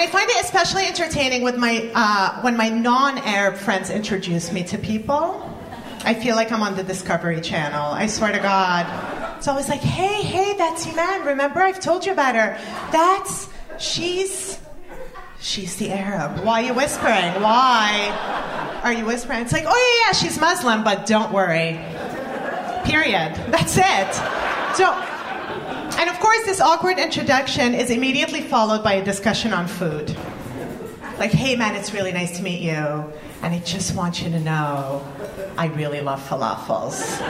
I 0.03 0.09
find 0.09 0.28
it 0.28 0.44
especially 0.44 0.84
entertaining 0.86 1.42
with 1.42 1.57
my, 1.57 1.88
uh, 1.94 2.40
when 2.40 2.57
my 2.57 2.68
non 2.68 3.18
Arab 3.18 3.55
friends 3.55 3.88
introduce 3.88 4.50
me 4.50 4.64
to 4.64 4.76
people. 4.76 5.48
I 6.05 6.14
feel 6.14 6.34
like 6.34 6.50
I'm 6.50 6.61
on 6.61 6.74
the 6.74 6.82
Discovery 6.82 7.40
Channel. 7.40 7.92
I 7.92 8.09
swear 8.09 8.32
to 8.32 8.40
God. 8.40 9.36
It's 9.36 9.46
always 9.46 9.68
like, 9.68 9.78
hey, 9.78 10.22
hey, 10.22 10.57
that's 10.57 10.88
Iman. 10.88 11.24
Remember, 11.24 11.61
I've 11.61 11.78
told 11.78 12.05
you 12.05 12.11
about 12.11 12.34
her. 12.34 12.59
That's, 12.90 13.48
she's, 13.78 14.59
she's 15.38 15.76
the 15.76 15.92
Arab. 15.92 16.44
Why 16.44 16.64
are 16.64 16.66
you 16.66 16.74
whispering? 16.74 17.40
Why? 17.40 18.80
are 18.82 18.92
you 18.92 19.07
whispering? 19.07 19.42
It's 19.42 19.53
like, 19.53 19.66
oh 19.68 20.00
yeah, 20.03 20.09
yeah, 20.09 20.12
she's 20.14 20.40
Muslim, 20.40 20.82
but 20.82 21.07
don't 21.07 21.32
worry. 21.32 21.78
Period. 22.82 23.36
That's 23.53 23.76
it. 23.76 24.76
Don't. 24.76 25.11
And 25.99 26.11
of 26.11 26.18
course, 26.20 26.45
this 26.45 26.61
awkward 26.61 26.99
introduction 26.99 27.74
is 27.74 27.90
immediately 27.90 28.43
followed 28.43 28.82
by 28.82 28.95
a 28.95 29.05
discussion 29.05 29.53
on 29.53 29.66
food. 29.66 30.16
Like, 31.18 31.30
hey 31.30 31.57
man, 31.57 31.76
it's 31.76 31.93
really 31.93 32.12
nice 32.12 32.36
to 32.38 32.43
meet 32.43 32.61
you, 32.61 32.72
and 32.72 33.55
I 33.55 33.61
just 33.64 33.95
want 33.95 34.22
you 34.22 34.30
to 34.30 34.40
know, 34.40 35.07
I 35.57 35.66
really 35.66 36.01
love 36.01 36.20
falafels. 36.26 37.20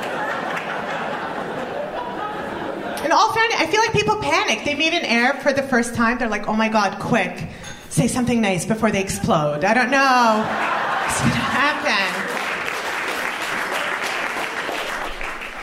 In 3.04 3.12
all 3.12 3.32
fairness, 3.32 3.56
I 3.58 3.66
feel 3.70 3.80
like 3.80 3.92
people 3.92 4.16
panic. 4.16 4.64
They 4.64 4.74
meet 4.74 4.94
an 4.94 5.04
Arab 5.04 5.42
for 5.42 5.52
the 5.52 5.62
first 5.62 5.94
time. 5.94 6.18
They're 6.18 6.28
like, 6.28 6.48
oh 6.48 6.54
my 6.54 6.68
God, 6.68 6.98
quick, 7.00 7.48
say 7.88 8.06
something 8.06 8.40
nice 8.40 8.64
before 8.64 8.90
they 8.90 9.02
explode. 9.02 9.64
I 9.64 9.74
don't 9.74 9.90
know 9.90 10.82
going 11.22 11.30
to 11.30 11.38
happen. 11.38 12.41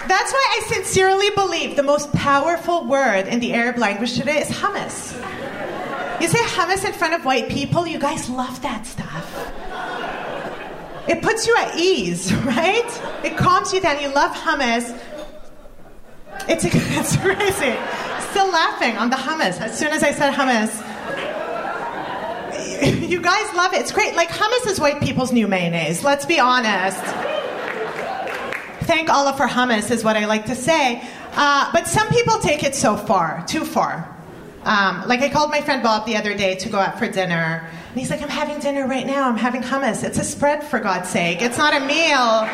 That's 0.09 0.33
why 0.33 0.57
I 0.57 0.73
sincerely 0.73 1.29
believe 1.35 1.75
the 1.75 1.83
most 1.83 2.11
powerful 2.13 2.87
word 2.87 3.27
in 3.27 3.39
the 3.39 3.53
Arab 3.53 3.77
language 3.77 4.15
today 4.15 4.41
is 4.41 4.49
hummus. 4.49 5.13
You 6.19 6.27
say 6.27 6.39
hummus 6.39 6.83
in 6.83 6.93
front 6.93 7.13
of 7.13 7.25
white 7.25 7.47
people, 7.47 7.85
you 7.85 7.99
guys 7.99 8.27
love 8.27 8.59
that 8.63 8.87
stuff. 8.87 9.23
It 11.07 11.21
puts 11.21 11.45
you 11.45 11.55
at 11.57 11.77
ease, 11.77 12.33
right? 12.43 13.23
It 13.23 13.37
calms 13.37 13.71
you 13.71 13.81
down. 13.81 14.01
You 14.01 14.09
love 14.09 14.35
hummus. 14.35 14.99
It's, 16.47 16.65
it's 16.67 17.15
crazy. 17.17 17.77
Still 18.31 18.51
laughing 18.51 18.97
on 18.97 19.11
the 19.11 19.15
hummus. 19.15 19.61
As 19.61 19.77
soon 19.77 19.89
as 19.89 20.01
I 20.01 20.11
said 20.11 20.33
hummus, 20.33 20.73
you 23.09 23.21
guys 23.21 23.55
love 23.55 23.75
it. 23.75 23.81
It's 23.81 23.91
great. 23.91 24.15
Like 24.15 24.29
hummus 24.29 24.71
is 24.71 24.79
white 24.79 25.01
people's 25.01 25.31
new 25.31 25.47
mayonnaise. 25.47 26.03
Let's 26.03 26.25
be 26.25 26.39
honest. 26.39 27.38
Thank 28.89 29.07
Allah 29.07 29.33
for 29.33 29.45
hummus 29.45 29.91
is 29.91 30.03
what 30.03 30.17
I 30.17 30.25
like 30.25 30.47
to 30.47 30.55
say. 30.55 31.07
Uh, 31.35 31.69
but 31.71 31.87
some 31.87 32.07
people 32.09 32.39
take 32.39 32.63
it 32.63 32.73
so 32.73 32.97
far, 32.97 33.45
too 33.47 33.63
far. 33.63 34.09
Um, 34.63 35.03
like 35.07 35.19
I 35.19 35.29
called 35.29 35.51
my 35.51 35.61
friend 35.61 35.83
Bob 35.83 36.07
the 36.07 36.15
other 36.15 36.33
day 36.35 36.55
to 36.55 36.69
go 36.69 36.79
out 36.79 36.97
for 36.97 37.07
dinner, 37.07 37.69
and 37.91 37.99
he's 37.99 38.09
like, 38.09 38.23
"I'm 38.23 38.29
having 38.29 38.57
dinner 38.59 38.87
right 38.87 39.05
now. 39.05 39.29
I'm 39.29 39.37
having 39.37 39.61
hummus. 39.61 40.03
It's 40.03 40.17
a 40.17 40.23
spread 40.23 40.63
for 40.63 40.79
God's 40.79 41.07
sake. 41.07 41.39
It's 41.43 41.59
not 41.59 41.79
a 41.79 41.85
meal. 41.85 42.49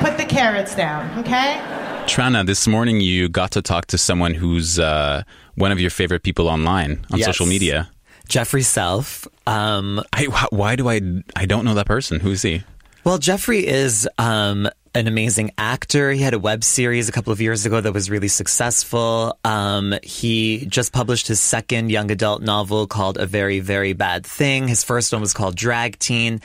Put 0.00 0.18
the 0.18 0.26
carrots 0.26 0.74
down, 0.74 1.18
okay?" 1.20 1.58
Trina, 2.06 2.44
this 2.44 2.68
morning 2.68 3.00
you 3.00 3.30
got 3.30 3.50
to 3.52 3.62
talk 3.62 3.86
to 3.86 3.96
someone 3.96 4.34
who's 4.34 4.78
uh, 4.78 5.22
one 5.54 5.72
of 5.72 5.80
your 5.80 5.90
favorite 5.90 6.22
people 6.22 6.46
online 6.46 7.06
on 7.10 7.18
Yes. 7.20 7.24
social 7.26 7.46
media. 7.46 7.88
Jeffrey 8.28 8.62
Self. 8.62 9.26
Um, 9.46 10.02
I, 10.12 10.24
why 10.50 10.76
do 10.76 10.90
I? 10.90 11.00
I 11.36 11.46
don't 11.46 11.64
know 11.64 11.72
that 11.72 11.86
person. 11.86 12.20
Who's 12.20 12.42
he? 12.42 12.64
Well, 13.02 13.16
Jeffrey 13.16 13.66
is 13.66 14.06
um, 14.18 14.68
an 14.94 15.06
amazing 15.06 15.52
actor. 15.56 16.10
He 16.10 16.22
had 16.22 16.34
a 16.34 16.38
web 16.38 16.64
series 16.64 17.08
a 17.08 17.12
couple 17.12 17.32
of 17.32 17.40
years 17.40 17.64
ago 17.64 17.80
that 17.80 17.92
was 17.92 18.10
really 18.10 18.28
successful. 18.28 19.38
Um, 19.44 19.94
he 20.02 20.66
just 20.66 20.92
published 20.92 21.28
his 21.28 21.40
second 21.40 21.90
young 21.90 22.10
adult 22.10 22.42
novel 22.42 22.86
called 22.86 23.16
A 23.16 23.26
Very, 23.26 23.60
Very 23.60 23.92
Bad 23.92 24.26
Thing. 24.26 24.66
His 24.66 24.82
first 24.82 25.12
one 25.12 25.20
was 25.20 25.32
called 25.32 25.54
Drag 25.56 25.98
Teen. 25.98 26.40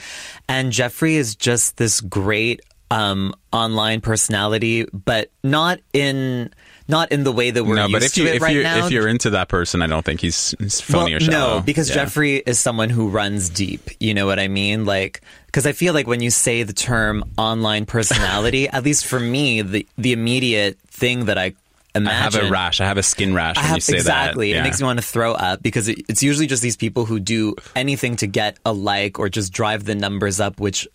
And 0.47 0.71
Jeffrey 0.71 1.15
is 1.15 1.35
just 1.35 1.77
this 1.77 2.01
great 2.01 2.61
um, 2.91 3.33
online 3.51 4.01
personality, 4.01 4.85
but 4.93 5.31
not 5.43 5.79
in. 5.93 6.53
Not 6.87 7.11
in 7.11 7.23
the 7.23 7.31
way 7.31 7.49
that 7.49 7.63
we're 7.63 7.75
no, 7.75 7.83
used 7.87 7.93
but 7.93 8.03
if 8.03 8.13
to 8.13 8.21
you 8.23 8.27
it 8.29 8.35
if 8.35 8.41
right 8.43 8.55
you 8.55 8.63
now. 8.63 8.85
if 8.85 8.91
you're 8.91 9.07
into 9.07 9.31
that 9.31 9.47
person, 9.47 9.81
I 9.81 9.87
don't 9.87 10.05
think 10.05 10.21
he's, 10.21 10.53
he's 10.59 10.79
phony 10.81 11.11
Well, 11.13 11.17
or 11.17 11.19
shallow. 11.19 11.55
No, 11.57 11.61
because 11.61 11.89
Yeah. 11.89 11.95
Jeffrey 11.95 12.35
is 12.37 12.59
someone 12.59 12.89
who 12.91 13.09
runs 13.09 13.49
deep. 13.49 13.89
You 13.99 14.13
know 14.13 14.27
what 14.27 14.39
I 14.39 14.47
mean? 14.47 14.85
Like, 14.85 15.21
because 15.47 15.65
I 15.65 15.71
feel 15.71 15.95
like 15.95 16.05
when 16.05 16.21
you 16.21 16.29
say 16.29 16.61
the 16.61 16.73
term 16.73 17.23
online 17.39 17.87
personality, 17.87 18.67
at 18.69 18.83
least 18.83 19.05
for 19.07 19.19
me, 19.19 19.61
the 19.63 19.87
the 19.97 20.13
immediate 20.13 20.77
thing 20.87 21.25
that 21.25 21.37
I 21.39 21.53
Imagine. 21.95 22.11
I 22.11 22.23
have 22.23 22.35
a 22.35 22.51
rash. 22.51 22.81
I 22.81 22.85
have 22.87 22.97
a 22.97 23.03
skin 23.03 23.33
rash 23.33 23.55
when 23.55 23.63
have- 23.65 23.77
you 23.77 23.81
say 23.81 23.93
that. 23.93 23.99
exactly. 23.99 24.51
that. 24.51 24.59
It 24.59 24.63
makes 24.63 24.81
me 24.81 24.85
want 24.85 24.99
to 24.99 25.05
throw 25.05 25.31
up 25.33 25.63
because 25.63 25.87
it, 25.87 25.99
it's 26.09 26.21
usually 26.21 26.45
just 26.45 26.61
these 26.61 26.75
people 26.75 27.05
who 27.05 27.21
do 27.21 27.55
anything 27.73 28.17
to 28.17 28.27
get 28.27 28.57
a 28.65 28.73
like 28.73 29.17
or 29.17 29.29
just 29.29 29.53
drive 29.53 29.85
the 29.85 29.95
numbers 29.95 30.41
up, 30.41 30.59
which 30.59 30.89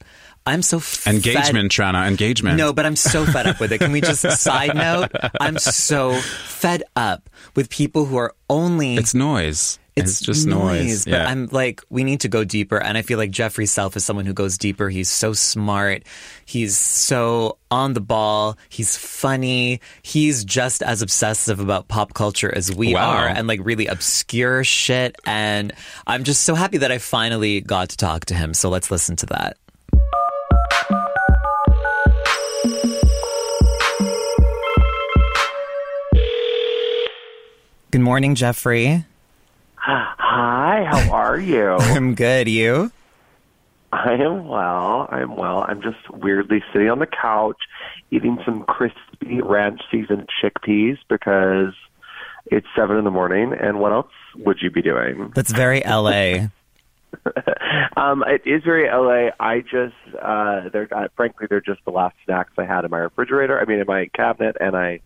I'm 0.51 0.63
so 0.63 0.81
fed- 0.81 1.15
engagement, 1.15 1.73
Trina. 1.73 2.03
Engagement. 2.07 2.57
no, 2.59 2.73
but 2.73 2.85
I'm 2.87 2.97
so 2.97 3.25
fed 3.25 3.47
up 3.47 3.61
with 3.61 3.73
it. 3.73 3.79
Can 3.79 3.93
we 3.93 4.01
just 4.01 4.23
side 4.41 4.75
note? 4.75 5.11
I'm 5.41 5.59
so 5.59 6.15
fed 6.15 6.83
up 6.97 7.29
with 7.55 7.71
people 7.71 8.05
who 8.05 8.17
are 8.17 8.35
only 8.49 8.97
it's 8.97 9.15
noise. 9.15 9.79
It's, 9.97 10.19
just 10.21 10.47
noise. 10.47 11.05
But 11.05 11.11
yeah. 11.13 11.27
I'm 11.29 11.49
like, 11.53 11.83
we 11.91 12.05
need 12.05 12.21
to 12.21 12.29
go 12.29 12.43
deeper. 12.43 12.79
And 12.83 12.97
I 12.97 13.03
feel 13.03 13.19
like 13.19 13.31
Jeffrey 13.31 13.67
Self 13.67 13.97
is 13.99 14.05
someone 14.05 14.25
who 14.25 14.33
goes 14.33 14.57
deeper. 14.57 14.89
He's 14.89 15.11
so 15.11 15.35
smart. 15.35 16.05
He's 16.47 16.75
so 16.75 17.59
on 17.71 17.93
the 17.93 18.01
ball. 18.01 18.57
He's 18.71 18.97
funny. 18.97 19.83
He's 20.03 20.43
just 20.43 20.83
as 20.83 21.03
obsessive 21.03 21.61
about 21.61 21.89
pop 21.89 22.15
culture 22.15 22.51
as 22.55 22.75
we 22.75 22.95
Wow. 22.95 23.11
are 23.11 23.29
and 23.29 23.47
like 23.47 23.61
really 23.63 23.89
obscure 23.89 24.65
shit. 24.65 25.17
And 25.27 25.75
I'm 26.07 26.25
just 26.25 26.45
so 26.45 26.55
happy 26.55 26.79
that 26.79 26.91
I 26.91 26.97
finally 26.97 27.61
got 27.61 27.91
to 27.91 27.97
talk 27.99 28.25
to 28.27 28.35
him. 28.35 28.55
So 28.55 28.71
let's 28.71 28.91
listen 28.91 29.17
to 29.17 29.27
that. 29.27 29.59
Good 37.91 38.03
morning, 38.03 38.37
Jeffrey. 38.37 39.05
Hi, 39.75 40.85
how 40.89 41.11
are 41.13 41.41
you? 41.41 41.71
I'm 41.81 42.15
good. 42.15 42.49
You? 42.49 42.93
I 43.93 44.13
am 44.13 44.47
well. 44.47 45.09
I'm 45.11 45.35
well. 45.35 45.65
I'm 45.67 45.83
just 45.83 45.99
weirdly 46.09 46.63
sitting 46.73 46.89
on 46.89 47.01
the 47.01 47.09
couch 47.09 47.57
eating 48.13 48.39
some 48.45 48.63
crispy 48.63 49.41
ranch 49.43 49.81
seasoned 49.91 50.29
chickpeas 50.41 50.99
because 51.09 51.75
it's 52.47 52.67
seven 52.77 52.97
in 52.97 53.03
the 53.03 53.11
morning. 53.11 53.53
And 53.61 53.81
what 53.81 53.91
else 53.91 54.13
would 54.37 54.59
you 54.63 54.71
be 54.71 54.83
doing? 54.83 55.33
That's 55.35 55.51
very 55.51 55.81
LA. 55.81 56.47
um, 57.97 58.23
it 58.29 58.43
is 58.47 58.63
very 58.63 58.89
LA. 58.89 59.31
I 59.41 59.63
just, 59.63 59.97
uh, 60.23 60.69
they're 60.73 60.89
uh, 60.93 61.09
frankly, 61.17 61.49
they're 61.51 61.61
just 61.61 61.85
the 61.85 61.91
last 61.91 62.15
snacks 62.25 62.53
I 62.57 62.67
had 62.67 62.85
in 62.85 62.93
my 62.93 62.99
refrigerator. 62.99 63.61
I 63.61 63.65
mean, 63.65 63.81
in 63.81 63.87
my 63.89 64.09
cabinet, 64.15 64.57
and 64.61 64.77
I 64.77 65.01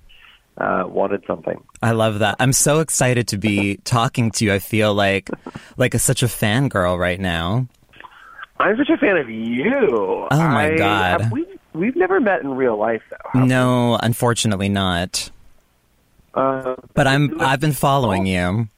uh, 0.59 0.85
wanted 0.87 1.23
something. 1.27 1.63
I 1.83 1.93
love 1.93 2.21
that. 2.21 2.37
I'm 2.39 2.53
so 2.53 2.81
excited 2.81 3.29
to 3.29 3.39
be 3.39 3.77
talking 3.85 4.31
to 4.33 4.45
you. 4.45 4.53
I 4.53 4.59
feel 4.61 4.95
like 4.95 5.29
like 5.77 5.95
a, 5.95 5.99
such 5.99 6.23
a 6.23 6.27
fangirl 6.27 6.99
right 6.99 7.21
now. 7.21 7.67
I'm 8.61 8.77
such 8.77 8.89
a 8.91 8.97
fan 8.97 9.17
of 9.17 9.29
you. 9.29 9.89
Oh, 9.91 10.29
my 10.31 10.73
I- 10.73 10.77
God. 10.77 11.33
we, 11.33 11.45
we've 11.73 11.97
never 11.97 12.21
met 12.21 12.41
in 12.43 12.51
real 12.55 12.79
life, 12.79 13.03
though. 13.11 13.41
No, 13.45 13.99
unfortunately 14.01 14.69
not. 14.69 15.31
Uh, 16.35 16.77
But 16.95 17.07
I'm 17.07 17.41
I've 17.41 17.61
been 17.61 17.73
following 17.73 18.27
you. 18.27 18.69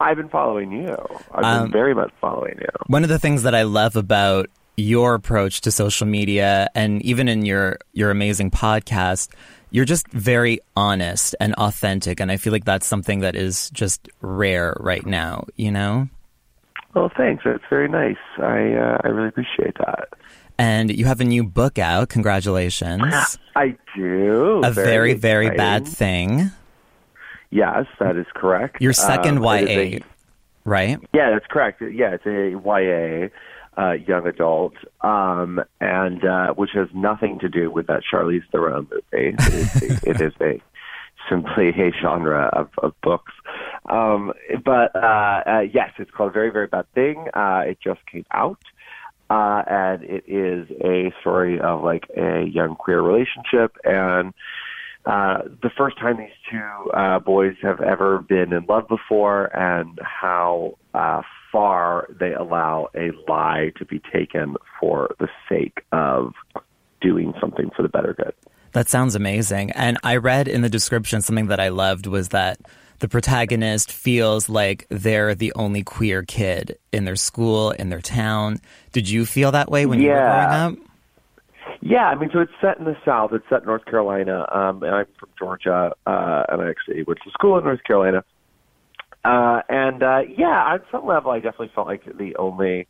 I've 0.00 0.16
been 0.16 0.28
following 0.28 0.72
you. 0.72 0.96
I've 1.32 1.44
Um, 1.44 1.62
been 1.64 1.72
very 1.72 1.94
much 1.94 2.12
following 2.20 2.54
you. 2.60 2.68
One 2.86 3.02
of 3.02 3.08
the 3.08 3.18
things 3.18 3.42
that 3.44 3.54
I 3.54 3.62
love 3.62 3.96
about 3.96 4.48
your 4.76 5.14
approach 5.14 5.62
to 5.62 5.70
social 5.72 6.06
media 6.06 6.68
and 6.74 7.00
even 7.02 7.28
in 7.28 7.44
your 7.46 7.78
your 7.92 8.10
amazing 8.10 8.50
podcast, 8.50 9.28
you're 9.70 9.84
just 9.84 10.08
very 10.08 10.60
honest 10.76 11.34
and 11.40 11.54
authentic 11.54 12.20
and 12.20 12.30
I 12.30 12.36
feel 12.36 12.52
like 12.52 12.64
that's 12.64 12.86
something 12.86 13.20
that 13.20 13.36
is 13.36 13.70
just 13.70 14.08
rare 14.20 14.76
right 14.80 15.04
now, 15.04 15.44
you 15.56 15.70
know? 15.70 16.08
Well, 16.94 17.10
thanks. 17.16 17.44
That's 17.44 17.62
very 17.68 17.88
nice. 17.88 18.16
I 18.38 18.72
uh, 18.72 18.98
I 19.04 19.08
really 19.08 19.28
appreciate 19.28 19.76
that. 19.78 20.08
And 20.58 20.90
you 20.90 21.04
have 21.04 21.20
a 21.20 21.24
new 21.24 21.44
book 21.44 21.78
out. 21.78 22.08
Congratulations. 22.08 23.02
I 23.56 23.76
do. 23.94 24.62
a 24.64 24.70
very, 24.70 25.12
very 25.12 25.48
exciting. 25.48 25.56
bad 25.58 25.86
thing. 25.88 26.50
Yes, 27.50 27.84
that 28.00 28.16
is 28.16 28.26
correct. 28.34 28.80
Your 28.80 28.94
second 28.94 29.38
Um, 29.38 29.44
YA, 29.44 29.66
a- 29.68 30.00
right? 30.64 30.98
yeah, 31.12 31.30
that's 31.30 31.46
correct. 31.50 31.82
Yeah, 31.82 32.14
it's 32.14 32.24
a 32.26 32.52
YA, 32.58 33.28
uh, 33.78 33.92
young 33.92 34.26
adult, 34.26 34.74
um, 35.02 35.62
and 35.80 36.24
uh, 36.24 36.52
which 36.54 36.70
has 36.74 36.88
nothing 36.94 37.38
to 37.40 37.48
do 37.48 37.70
with 37.70 37.86
that 37.86 38.02
Charlize 38.10 38.42
Theron 38.50 38.88
movie. 38.90 39.02
It 39.12 39.40
is, 39.40 39.82
a, 39.82 39.86
it 40.10 40.20
is 40.20 40.32
a 40.40 40.60
simply 41.28 41.70
a 41.70 41.90
genre 42.00 42.48
of, 42.52 42.70
of 42.78 42.92
books. 43.02 43.32
Um, 43.88 44.32
but 44.64 44.94
uh, 44.94 45.42
uh, 45.46 45.60
yes, 45.72 45.90
it's 45.98 46.10
called 46.10 46.32
Very 46.32 46.50
Very 46.50 46.66
Bad 46.66 46.86
Thing. 46.94 47.26
Uh, 47.34 47.62
it 47.66 47.78
just 47.82 48.00
came 48.06 48.26
out. 48.30 48.58
Uh, 49.28 49.64
and 49.66 50.04
it 50.04 50.22
is 50.28 50.70
a 50.84 51.12
story 51.20 51.58
of 51.58 51.82
like 51.82 52.04
a 52.16 52.44
young 52.44 52.76
queer 52.76 53.02
relationship 53.02 53.76
and 53.82 54.32
uh, 55.06 55.42
the 55.62 55.70
first 55.70 55.96
time 55.98 56.16
these 56.16 56.28
two 56.50 56.90
uh, 56.90 57.20
boys 57.20 57.54
have 57.62 57.80
ever 57.80 58.18
been 58.18 58.52
in 58.52 58.66
love 58.66 58.88
before, 58.88 59.56
and 59.56 60.00
how 60.02 60.76
uh, 60.94 61.22
far 61.56 62.06
they 62.20 62.34
allow 62.34 62.86
a 62.94 63.12
lie 63.26 63.72
to 63.78 63.86
be 63.86 63.98
taken 64.12 64.56
for 64.78 65.14
the 65.18 65.28
sake 65.48 65.82
of 65.90 66.34
doing 67.00 67.32
something 67.40 67.70
for 67.74 67.80
the 67.80 67.88
better 67.88 68.12
good. 68.12 68.34
That 68.72 68.90
sounds 68.90 69.14
amazing. 69.14 69.70
And 69.70 69.96
I 70.04 70.16
read 70.16 70.48
in 70.48 70.60
the 70.60 70.68
description 70.68 71.22
something 71.22 71.46
that 71.46 71.58
I 71.58 71.68
loved 71.68 72.06
was 72.06 72.28
that 72.28 72.58
the 72.98 73.08
protagonist 73.08 73.90
feels 73.90 74.50
like 74.50 74.86
they're 74.90 75.34
the 75.34 75.50
only 75.54 75.82
queer 75.82 76.22
kid 76.22 76.78
in 76.92 77.06
their 77.06 77.16
school, 77.16 77.70
in 77.70 77.88
their 77.88 78.02
town. 78.02 78.58
Did 78.92 79.08
you 79.08 79.24
feel 79.24 79.50
that 79.52 79.70
way 79.70 79.86
when 79.86 79.98
you 79.98 80.10
were 80.10 80.14
growing 80.16 80.28
up? 80.28 80.74
Yeah, 81.80 82.08
I 82.08 82.16
mean, 82.16 82.28
so 82.34 82.40
it's 82.40 82.52
set 82.60 82.78
in 82.78 82.84
the 82.84 82.98
South. 83.02 83.32
It's 83.32 83.48
set 83.48 83.60
in 83.60 83.66
North 83.66 83.86
Carolina, 83.86 84.46
um, 84.52 84.82
and 84.82 84.94
I'm 84.94 85.06
from 85.18 85.30
Georgia, 85.38 85.92
uh, 86.06 86.44
and 86.50 86.60
I 86.60 86.68
actually 86.68 87.02
went 87.04 87.20
to 87.24 87.30
school 87.30 87.56
in 87.56 87.64
North 87.64 87.82
Carolina. 87.84 88.24
Uh, 89.26 89.60
and 89.68 90.04
uh, 90.04 90.20
yeah, 90.38 90.62
on 90.72 90.80
some 90.92 91.04
level, 91.04 91.32
I 91.32 91.40
definitely 91.40 91.72
felt 91.74 91.88
like 91.88 92.04
the 92.04 92.36
only 92.36 92.86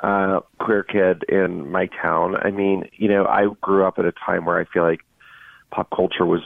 uh, 0.00 0.40
queer 0.58 0.82
kid 0.82 1.22
in 1.28 1.70
my 1.70 1.86
town. 2.02 2.34
I 2.34 2.50
mean, 2.50 2.88
you 2.96 3.08
know, 3.08 3.26
I 3.26 3.46
grew 3.60 3.86
up 3.86 3.98
at 3.98 4.04
a 4.04 4.10
time 4.12 4.44
where 4.44 4.58
I 4.60 4.64
feel 4.64 4.82
like 4.82 5.02
pop 5.70 5.88
culture 5.94 6.26
was 6.26 6.42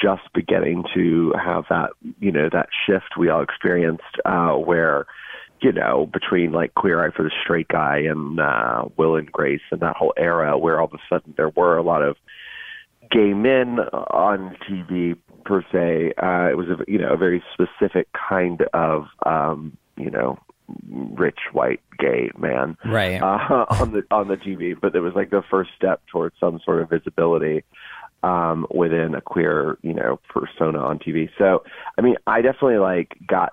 just 0.00 0.22
beginning 0.34 0.84
to 0.94 1.32
have 1.32 1.64
that, 1.68 1.90
you 2.20 2.30
know, 2.30 2.48
that 2.52 2.68
shift 2.86 3.16
we 3.18 3.28
all 3.28 3.42
experienced, 3.42 4.04
uh, 4.24 4.52
where, 4.52 5.06
you 5.60 5.72
know, 5.72 6.08
between 6.12 6.52
like 6.52 6.72
Queer 6.76 7.04
Eye 7.04 7.10
for 7.10 7.24
the 7.24 7.32
Straight 7.42 7.66
Guy 7.66 7.98
and 7.98 8.38
uh, 8.38 8.84
Will 8.96 9.16
and 9.16 9.32
Grace 9.32 9.62
and 9.72 9.80
that 9.80 9.96
whole 9.96 10.14
era, 10.16 10.56
where 10.56 10.78
all 10.78 10.86
of 10.86 10.94
a 10.94 10.98
sudden 11.08 11.34
there 11.36 11.50
were 11.50 11.76
a 11.76 11.82
lot 11.82 12.02
of 12.02 12.16
gay 13.10 13.34
men 13.34 13.80
on 13.80 14.56
TV 14.68 15.16
per 15.44 15.62
se. 15.72 16.12
Uh, 16.22 16.50
it 16.50 16.56
was 16.56 16.68
a 16.68 16.84
you 16.90 16.98
know 16.98 17.12
a 17.12 17.16
very 17.16 17.42
specific 17.52 18.08
kind 18.12 18.62
of 18.72 19.06
um, 19.26 19.76
you 19.96 20.10
know 20.10 20.38
rich 20.90 21.38
white 21.52 21.80
gay 21.98 22.30
man 22.38 22.76
Right. 22.84 23.20
uh, 23.20 23.66
on 23.70 23.92
the 23.92 24.04
on 24.10 24.28
the 24.28 24.36
TV, 24.36 24.78
but 24.80 24.94
it 24.94 25.00
was 25.00 25.14
like 25.14 25.30
the 25.30 25.42
first 25.50 25.70
step 25.76 26.00
towards 26.06 26.34
some 26.38 26.60
sort 26.64 26.82
of 26.82 26.90
visibility 26.90 27.64
um, 28.22 28.66
within 28.72 29.14
a 29.14 29.20
queer 29.20 29.78
you 29.82 29.94
know 29.94 30.20
persona 30.28 30.78
on 30.78 30.98
TV. 30.98 31.28
So 31.38 31.64
I 31.98 32.02
mean, 32.02 32.16
I 32.26 32.42
definitely 32.42 32.78
like 32.78 33.16
got 33.26 33.52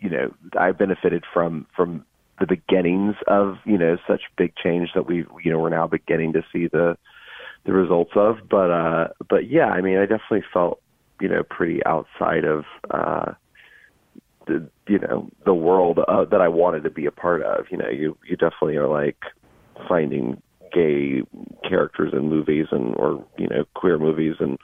you 0.00 0.10
know 0.10 0.34
I 0.58 0.72
benefited 0.72 1.24
from 1.32 1.66
from 1.74 2.04
the 2.40 2.46
beginnings 2.46 3.14
of 3.26 3.58
you 3.64 3.78
know 3.78 3.96
such 4.06 4.22
big 4.36 4.54
change 4.56 4.90
that 4.94 5.06
we 5.06 5.24
you 5.44 5.52
know 5.52 5.58
we're 5.58 5.68
now 5.70 5.86
beginning 5.86 6.32
to 6.34 6.42
see 6.52 6.66
the 6.66 6.96
the 7.64 7.72
results 7.72 8.12
of. 8.16 8.36
But 8.48 8.70
uh, 8.70 9.08
but 9.28 9.50
yeah, 9.50 9.66
I 9.66 9.80
mean, 9.80 9.98
I 9.98 10.02
definitely 10.02 10.44
felt 10.52 10.80
you 11.20 11.28
know 11.28 11.42
pretty 11.48 11.84
outside 11.84 12.44
of 12.44 12.64
uh, 12.90 13.32
the 14.46 14.68
you 14.88 14.98
know 14.98 15.30
the 15.44 15.54
world 15.54 15.98
uh, 15.98 16.24
that 16.30 16.40
I 16.40 16.48
wanted 16.48 16.84
to 16.84 16.90
be 16.90 17.06
a 17.06 17.10
part 17.12 17.42
of. 17.42 17.66
You 17.70 17.78
know, 17.78 17.88
you 17.88 18.16
you 18.28 18.36
definitely 18.36 18.76
are 18.76 18.88
like 18.88 19.18
finding 19.88 20.42
gay 20.72 21.22
characters 21.68 22.12
in 22.12 22.28
movies 22.28 22.66
and 22.70 22.94
or 22.96 23.24
you 23.38 23.48
know 23.48 23.64
queer 23.74 23.98
movies 23.98 24.36
and 24.40 24.58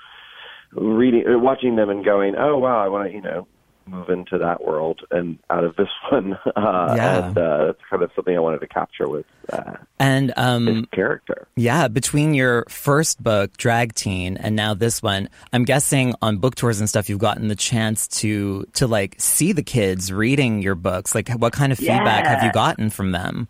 reading 0.73 1.25
watching 1.27 1.77
them 1.77 1.91
and 1.91 2.05
going, 2.05 2.35
oh 2.39 2.59
wow, 2.59 2.85
I 2.85 2.89
want 2.89 3.09
to 3.09 3.15
you 3.15 3.23
know 3.23 3.47
move 3.89 4.09
into 4.11 4.39
that 4.39 4.65
world 4.65 5.01
and 5.11 5.39
out 5.51 5.65
of 5.65 5.77
this 5.77 5.89
one. 6.11 6.35
Uh, 6.57 6.95
Yeah. 6.97 7.29
and 7.29 7.39
uh, 7.39 7.65
that's 7.67 7.79
kind 7.91 8.03
of 8.03 8.11
something 8.15 8.37
I 8.37 8.41
wanted 8.41 8.61
to 8.61 8.67
capture 8.69 9.09
with 9.09 9.27
uh, 9.53 9.75
And 9.99 10.33
um, 10.37 10.87
character. 10.93 11.47
Yeah, 11.57 11.89
between 11.89 12.35
your 12.35 12.65
first 12.69 13.23
book, 13.23 13.57
Drag 13.57 13.95
Teen, 13.95 14.37
and 14.37 14.55
now 14.55 14.75
this 14.75 15.03
one, 15.03 15.29
I'm 15.53 15.65
guessing 15.65 16.15
on 16.23 16.39
book 16.39 16.55
tours 16.55 16.81
and 16.81 16.89
stuff, 16.89 17.09
you've 17.09 17.19
gotten 17.19 17.49
the 17.49 17.57
chance 17.57 18.07
to 18.21 18.65
to 18.75 18.87
like 18.87 19.17
see 19.19 19.53
the 19.53 19.63
kids 19.63 20.13
reading 20.13 20.63
your 20.63 20.75
books. 20.75 21.15
Like, 21.15 21.29
what 21.31 21.53
kind 21.53 21.73
of 21.73 21.79
feedback 21.79 22.27
have 22.27 22.43
you 22.43 22.53
gotten 22.53 22.91
from 22.91 23.13
them? 23.13 23.49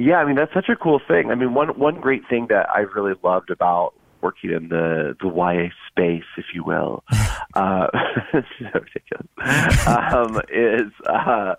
Yeah, 0.00 0.18
I 0.18 0.24
mean 0.26 0.36
that's 0.36 0.54
such 0.54 0.68
a 0.68 0.76
cool 0.76 1.00
thing. 1.08 1.30
I 1.30 1.34
mean 1.34 1.54
one 1.54 1.68
one 1.78 2.00
great 2.00 2.22
thing 2.28 2.46
that 2.50 2.68
I 2.70 2.80
really 2.80 3.14
loved 3.24 3.50
about 3.50 3.94
working 4.20 4.50
in 4.50 4.68
the 4.68 5.16
the 5.20 5.28
YA 5.28 5.68
space, 5.88 6.28
if 6.36 6.46
you 6.54 6.64
will, 6.64 7.04
uh, 7.54 7.88
so 8.32 8.80
ridiculous, 8.80 9.86
um, 9.86 10.40
is 10.52 10.92
uh, 11.06 11.54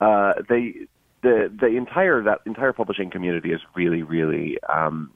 uh, 0.00 0.32
they 0.48 0.74
the 1.22 1.52
the 1.60 1.68
entire 1.68 2.22
that 2.22 2.40
entire 2.46 2.72
publishing 2.72 3.10
community 3.10 3.52
is 3.52 3.60
really 3.74 4.02
really 4.02 4.58
um, 4.64 5.10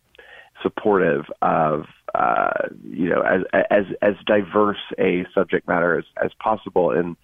supportive 0.62 1.24
of 1.42 1.86
uh, 2.14 2.68
you 2.84 3.08
know 3.08 3.20
as 3.20 3.42
as 3.70 3.84
as 4.02 4.14
diverse 4.26 4.78
a 4.98 5.26
subject 5.34 5.68
matter 5.68 5.98
as 5.98 6.04
as 6.22 6.30
possible. 6.38 6.90
And 6.90 7.16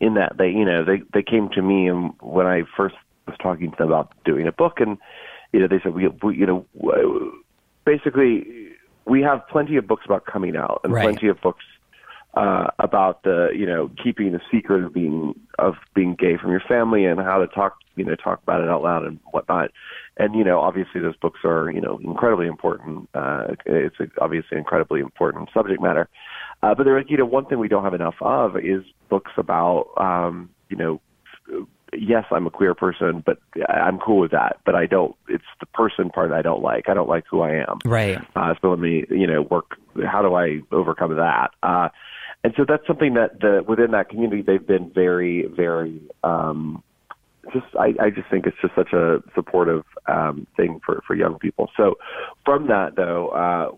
in 0.00 0.14
that 0.14 0.36
they 0.36 0.50
you 0.50 0.64
know 0.64 0.84
they 0.84 1.02
they 1.12 1.22
came 1.22 1.48
to 1.50 1.62
me 1.62 1.88
and 1.88 2.12
when 2.20 2.46
I 2.46 2.62
first 2.76 2.96
was 3.26 3.36
talking 3.40 3.70
to 3.70 3.76
them 3.76 3.88
about 3.88 4.12
doing 4.24 4.46
a 4.46 4.52
book 4.52 4.80
and 4.80 4.98
you 5.52 5.60
know 5.60 5.68
they 5.68 5.80
said 5.82 5.94
we, 5.94 6.08
we 6.08 6.36
you 6.36 6.46
know 6.46 6.66
basically 7.84 8.71
we 9.06 9.22
have 9.22 9.46
plenty 9.48 9.76
of 9.76 9.86
books 9.86 10.04
about 10.04 10.24
coming 10.26 10.56
out 10.56 10.80
and 10.84 10.92
Right. 10.92 11.02
plenty 11.02 11.28
of 11.28 11.40
books 11.40 11.64
uh, 12.34 12.68
about 12.78 13.22
the 13.24 13.50
you 13.54 13.66
know 13.66 13.90
keeping 14.02 14.32
the 14.32 14.40
secret 14.50 14.84
of 14.84 14.94
being 14.94 15.34
of 15.58 15.74
being 15.94 16.14
gay 16.14 16.38
from 16.38 16.50
your 16.50 16.62
family 16.66 17.04
and 17.04 17.20
how 17.20 17.38
to 17.38 17.46
talk 17.46 17.76
you 17.94 18.04
know 18.04 18.14
talk 18.14 18.42
about 18.42 18.62
it 18.62 18.68
out 18.70 18.82
loud 18.82 19.04
and 19.04 19.20
whatnot. 19.32 19.70
And 20.16 20.34
you 20.34 20.44
know 20.44 20.60
obviously 20.60 21.00
those 21.00 21.16
books 21.16 21.40
are 21.44 21.70
you 21.70 21.80
know 21.80 22.00
incredibly 22.02 22.46
important. 22.46 23.08
Uh, 23.14 23.54
it's 23.66 24.00
a, 24.00 24.06
obviously 24.20 24.56
incredibly 24.56 25.00
important 25.00 25.50
subject 25.52 25.82
matter. 25.82 26.08
Uh, 26.62 26.74
but 26.74 26.84
there, 26.84 27.00
you 27.02 27.16
know, 27.16 27.24
one 27.26 27.44
thing 27.46 27.58
we 27.58 27.68
don't 27.68 27.84
have 27.84 27.94
enough 27.94 28.14
of 28.20 28.56
is 28.56 28.84
books 29.08 29.32
about, 29.36 29.88
um, 29.96 30.48
you 30.68 30.76
know, 30.76 31.00
yes, 31.92 32.24
I'm 32.30 32.46
a 32.46 32.50
queer 32.50 32.74
person, 32.74 33.22
but 33.24 33.38
I'm 33.68 33.98
cool 33.98 34.20
with 34.20 34.30
that. 34.30 34.58
But 34.64 34.74
I 34.74 34.86
don't. 34.86 35.14
It's 35.28 35.44
the 35.60 35.66
person 35.66 36.10
part 36.10 36.32
I 36.32 36.42
don't 36.42 36.62
like. 36.62 36.88
I 36.88 36.94
don't 36.94 37.08
like 37.08 37.24
who 37.30 37.40
I 37.40 37.56
am. 37.56 37.78
Right. 37.84 38.18
Uh, 38.34 38.54
so 38.60 38.70
let 38.70 38.78
me, 38.78 39.04
you 39.10 39.26
know, 39.26 39.42
work. 39.42 39.76
How 40.04 40.22
do 40.22 40.34
I 40.34 40.60
overcome 40.70 41.16
that? 41.16 41.50
Uh, 41.62 41.88
and 42.44 42.52
so 42.56 42.64
that's 42.66 42.86
something 42.86 43.14
that 43.14 43.40
the 43.40 43.64
within 43.66 43.92
that 43.92 44.08
community 44.08 44.42
they've 44.42 44.66
been 44.66 44.90
very, 44.94 45.46
very. 45.46 46.00
Um, 46.24 46.82
just 47.52 47.66
I, 47.78 47.94
I 48.00 48.10
just 48.10 48.30
think 48.30 48.46
it's 48.46 48.56
just 48.60 48.74
such 48.74 48.92
a 48.92 49.22
supportive 49.34 49.84
um, 50.06 50.46
thing 50.56 50.80
for 50.84 51.02
for 51.06 51.14
young 51.14 51.38
people. 51.38 51.70
So 51.76 51.96
from 52.44 52.68
that 52.68 52.96
though, 52.96 53.28
uh, 53.28 53.76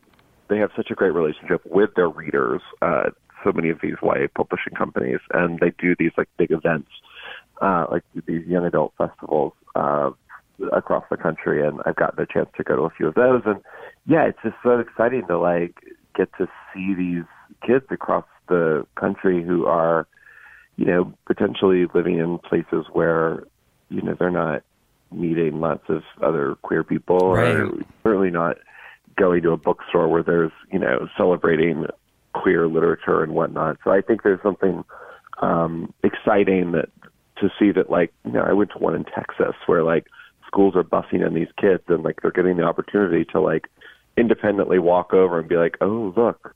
they 0.48 0.58
have 0.58 0.70
such 0.76 0.90
a 0.90 0.94
great 0.94 1.14
relationship 1.14 1.62
with 1.64 1.90
their 1.96 2.08
readers. 2.08 2.60
Uh, 2.80 3.10
so 3.42 3.52
many 3.52 3.68
of 3.68 3.78
these 3.82 3.94
YA 4.02 4.26
publishing 4.34 4.74
companies, 4.74 5.20
and 5.32 5.60
they 5.60 5.72
do 5.78 5.94
these 5.98 6.12
like 6.16 6.28
big 6.38 6.50
events, 6.50 6.88
uh, 7.60 7.86
like 7.90 8.02
these 8.26 8.46
young 8.46 8.64
adult 8.64 8.92
festivals 8.98 9.52
uh, 9.74 10.10
across 10.72 11.04
the 11.10 11.16
country. 11.16 11.66
And 11.66 11.80
I've 11.86 11.96
gotten 11.96 12.22
a 12.22 12.26
chance 12.26 12.48
to 12.56 12.64
go 12.64 12.76
to 12.76 12.82
a 12.82 12.90
few 12.90 13.08
of 13.08 13.14
those, 13.14 13.42
and 13.46 13.60
yeah, 14.06 14.26
it's 14.26 14.38
just 14.42 14.56
so 14.62 14.78
exciting 14.78 15.26
to 15.28 15.38
like 15.38 15.74
get 16.16 16.28
to 16.38 16.46
see 16.72 16.94
these 16.94 17.24
kids 17.66 17.84
across 17.90 18.24
the 18.48 18.86
country 18.98 19.42
who 19.42 19.66
are, 19.66 20.06
you 20.76 20.84
know, 20.84 21.12
potentially 21.26 21.86
living 21.94 22.18
in 22.18 22.38
places 22.38 22.86
where, 22.92 23.44
you 23.88 24.02
know, 24.02 24.14
they're 24.18 24.30
not 24.30 24.62
meeting 25.10 25.60
lots 25.60 25.84
of 25.88 26.02
other 26.22 26.56
queer 26.62 26.84
people, 26.84 27.20
or 27.20 27.66
Right. 27.66 27.86
certainly 28.02 28.30
not 28.30 28.56
going 29.16 29.42
to 29.42 29.52
a 29.52 29.56
bookstore 29.56 30.08
where 30.08 30.22
there's, 30.22 30.52
you 30.72 30.78
know, 30.78 31.08
celebrating 31.16 31.86
queer 32.34 32.66
literature 32.66 33.22
and 33.22 33.32
whatnot. 33.32 33.78
So 33.84 33.90
I 33.90 34.00
think 34.00 34.22
there's 34.22 34.42
something 34.42 34.84
um, 35.40 35.92
exciting 36.02 36.72
that 36.72 36.88
to 37.40 37.50
see 37.58 37.72
that, 37.72 37.90
like, 37.90 38.12
you 38.24 38.32
know, 38.32 38.42
I 38.42 38.52
went 38.52 38.70
to 38.72 38.78
one 38.78 38.94
in 38.94 39.04
Texas 39.04 39.54
where 39.66 39.82
like 39.82 40.06
schools 40.46 40.74
are 40.76 40.84
busing 40.84 41.26
in 41.26 41.34
these 41.34 41.48
kids 41.60 41.82
and 41.88 42.02
like 42.04 42.20
they're 42.22 42.30
getting 42.30 42.56
the 42.56 42.62
opportunity 42.64 43.24
to 43.32 43.40
like 43.40 43.68
independently 44.16 44.78
walk 44.78 45.12
over 45.12 45.38
and 45.40 45.48
be 45.48 45.56
like, 45.56 45.76
oh 45.80 46.12
look, 46.16 46.54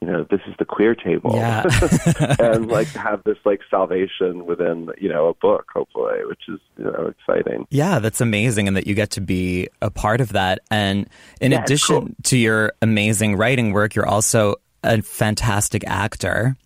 you 0.00 0.08
know, 0.10 0.26
this 0.30 0.40
is 0.46 0.54
the 0.58 0.64
queer 0.64 0.94
table, 0.94 1.32
Yeah. 1.34 1.62
and 2.38 2.68
like 2.78 2.88
have 2.88 3.22
this 3.24 3.38
like 3.44 3.60
salvation 3.70 4.44
within 4.46 4.90
you 4.98 5.08
know 5.08 5.28
a 5.28 5.34
book, 5.34 5.66
hopefully, 5.74 6.24
which 6.26 6.42
is 6.48 6.60
you 6.76 6.84
know 6.84 7.12
exciting. 7.18 7.66
Yeah, 7.70 7.98
that's 8.00 8.20
amazing, 8.20 8.68
and 8.68 8.76
that 8.76 8.86
you 8.86 8.94
get 8.94 9.10
to 9.12 9.20
be 9.20 9.68
a 9.80 9.90
part 9.90 10.20
of 10.20 10.32
that. 10.32 10.58
And 10.70 11.08
in 11.40 11.52
Yeah, 11.52 11.62
addition 11.62 12.00
cool. 12.00 12.08
to 12.24 12.36
your 12.38 12.72
amazing 12.82 13.36
writing 13.36 13.72
work, 13.72 13.94
you're 13.94 14.06
also 14.08 14.56
a 14.82 15.00
fantastic 15.00 15.84
actor. 15.86 16.56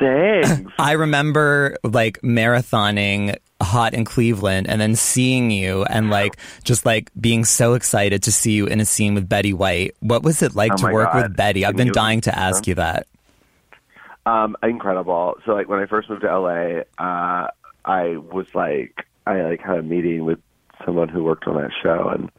Thanks. 0.00 0.72
I 0.78 0.92
remember 0.92 1.76
like 1.82 2.20
marathoning 2.22 3.36
Hot 3.62 3.92
in 3.94 4.04
Cleveland 4.04 4.68
and 4.68 4.80
then 4.80 4.96
seeing 4.96 5.50
you 5.50 5.84
and 5.84 6.08
like 6.10 6.36
just 6.64 6.86
like 6.86 7.10
being 7.20 7.44
so 7.44 7.74
excited 7.74 8.22
to 8.24 8.32
see 8.32 8.52
you 8.52 8.66
in 8.66 8.80
a 8.80 8.84
scene 8.86 9.14
with 9.14 9.28
Betty 9.28 9.52
White. 9.52 9.94
What 10.00 10.22
was 10.22 10.42
it 10.42 10.54
like 10.54 10.72
Oh 10.72 10.76
to 10.76 10.92
work 10.92 11.12
God. 11.12 11.22
with 11.24 11.36
Betty? 11.36 11.64
I've 11.64 11.72
Can 11.72 11.76
been 11.78 11.86
you- 11.88 11.92
dying 11.92 12.20
to 12.22 12.38
ask 12.38 12.66
you 12.66 12.74
that. 12.76 13.06
Um, 14.26 14.56
incredible. 14.62 15.36
So 15.44 15.52
like 15.52 15.68
when 15.68 15.80
I 15.80 15.86
first 15.86 16.08
moved 16.10 16.22
to 16.22 16.38
LA, 16.38 16.80
uh, 16.98 17.48
I 17.84 18.16
was 18.18 18.46
like, 18.54 19.06
I 19.26 19.42
like 19.42 19.60
had 19.60 19.78
a 19.78 19.82
meeting 19.82 20.24
with 20.24 20.38
someone 20.84 21.08
who 21.08 21.24
worked 21.24 21.46
on 21.46 21.54
that 21.60 21.70
show, 21.82 22.08
and 22.08 22.30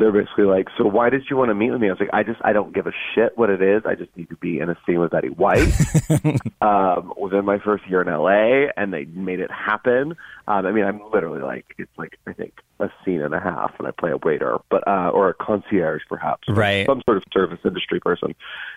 they're 0.00 0.12
basically 0.12 0.44
like, 0.44 0.68
so 0.76 0.84
why 0.84 1.10
did 1.10 1.24
you 1.30 1.36
want 1.36 1.50
to 1.50 1.54
meet 1.54 1.70
with 1.70 1.80
me? 1.80 1.88
I 1.88 1.92
was 1.92 2.00
like, 2.00 2.10
I 2.12 2.22
just, 2.22 2.40
I 2.42 2.52
don't 2.52 2.74
give 2.74 2.86
a 2.86 2.92
shit 3.14 3.36
what 3.36 3.50
it 3.50 3.62
is. 3.62 3.82
I 3.86 3.94
just 3.94 4.14
need 4.16 4.28
to 4.30 4.36
be 4.36 4.58
in 4.58 4.70
a 4.70 4.76
scene 4.86 4.98
with 4.98 5.12
Betty 5.12 5.28
White. 5.28 5.72
um, 6.60 7.12
within 7.16 7.44
my 7.44 7.58
first 7.58 7.88
year 7.88 8.02
in 8.02 8.08
LA, 8.08 8.70
and 8.76 8.92
they 8.92 9.04
made 9.04 9.40
it 9.40 9.50
happen. 9.50 10.16
Um, 10.48 10.66
I 10.66 10.72
mean, 10.72 10.84
I'm 10.84 11.00
literally 11.12 11.40
like, 11.40 11.74
it's 11.78 11.96
like 11.96 12.18
I 12.26 12.32
think 12.32 12.54
a 12.80 12.90
scene 13.04 13.20
and 13.20 13.34
a 13.34 13.40
half, 13.40 13.72
and 13.78 13.86
I 13.86 13.90
play 13.92 14.10
a 14.10 14.16
waiter, 14.16 14.58
but 14.70 14.86
uh, 14.88 15.10
or 15.10 15.28
a 15.28 15.34
concierge, 15.34 16.02
perhaps, 16.08 16.48
Right. 16.48 16.86
Some 16.86 17.02
sort 17.06 17.18
of 17.18 17.24
service 17.32 17.60
industry 17.64 18.00
person, 18.00 18.34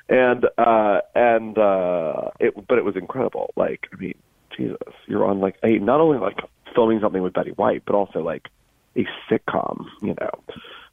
and 0.10 0.46
uh, 0.58 1.00
and 1.16 1.58
uh, 1.58 2.30
it, 2.40 2.54
but 2.68 2.78
it 2.78 2.86
was 2.86 2.96
incredible. 2.96 3.52
Like, 3.56 3.88
I 3.94 3.96
mean, 3.96 4.16
Jesus, 4.56 4.78
you're 5.08 5.26
on 5.26 5.40
like 5.40 5.56
a 5.64 5.80
not 5.80 6.02
only 6.02 6.20
like 6.20 6.38
filming 6.76 7.00
something 7.00 7.22
with 7.22 7.34
Betty 7.34 7.52
White, 7.52 7.84
but 7.86 7.96
also 7.96 8.20
like 8.20 8.48
a 8.96 9.06
sitcom, 9.30 9.86
you 10.02 10.16
know. 10.20 10.32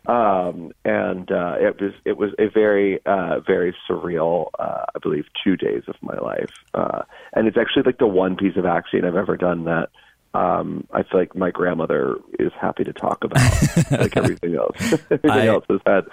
Um, 0.06 0.72
and 0.84 1.30
uh, 1.30 1.56
it 1.60 1.80
was 1.80 1.92
it 2.04 2.16
was 2.16 2.30
a 2.38 2.48
very 2.48 3.04
uh, 3.04 3.40
very 3.40 3.74
surreal, 3.88 4.50
uh, 4.58 4.84
I 4.94 4.98
believe, 5.00 5.26
two 5.44 5.56
days 5.56 5.82
of 5.88 5.96
my 6.00 6.16
life. 6.16 6.52
Uh, 6.74 7.02
and 7.32 7.46
it's 7.46 7.58
actually 7.58 7.82
like 7.84 7.98
the 7.98 8.06
one 8.06 8.36
piece 8.36 8.56
of 8.56 8.64
acting 8.64 9.04
I've 9.04 9.16
ever 9.16 9.36
done 9.36 9.64
that 9.64 9.90
um, 10.34 10.86
I 10.92 11.02
feel 11.02 11.20
like 11.20 11.34
my 11.34 11.50
grandmother 11.50 12.16
is 12.38 12.52
happy 12.60 12.84
to 12.84 12.92
talk 12.92 13.24
about. 13.24 13.42
like 13.90 14.16
everything 14.16 14.54
else, 14.54 14.76
everything 15.10 15.30
I- 15.30 15.46
else 15.46 15.64
has 15.68 15.80
had 15.86 16.04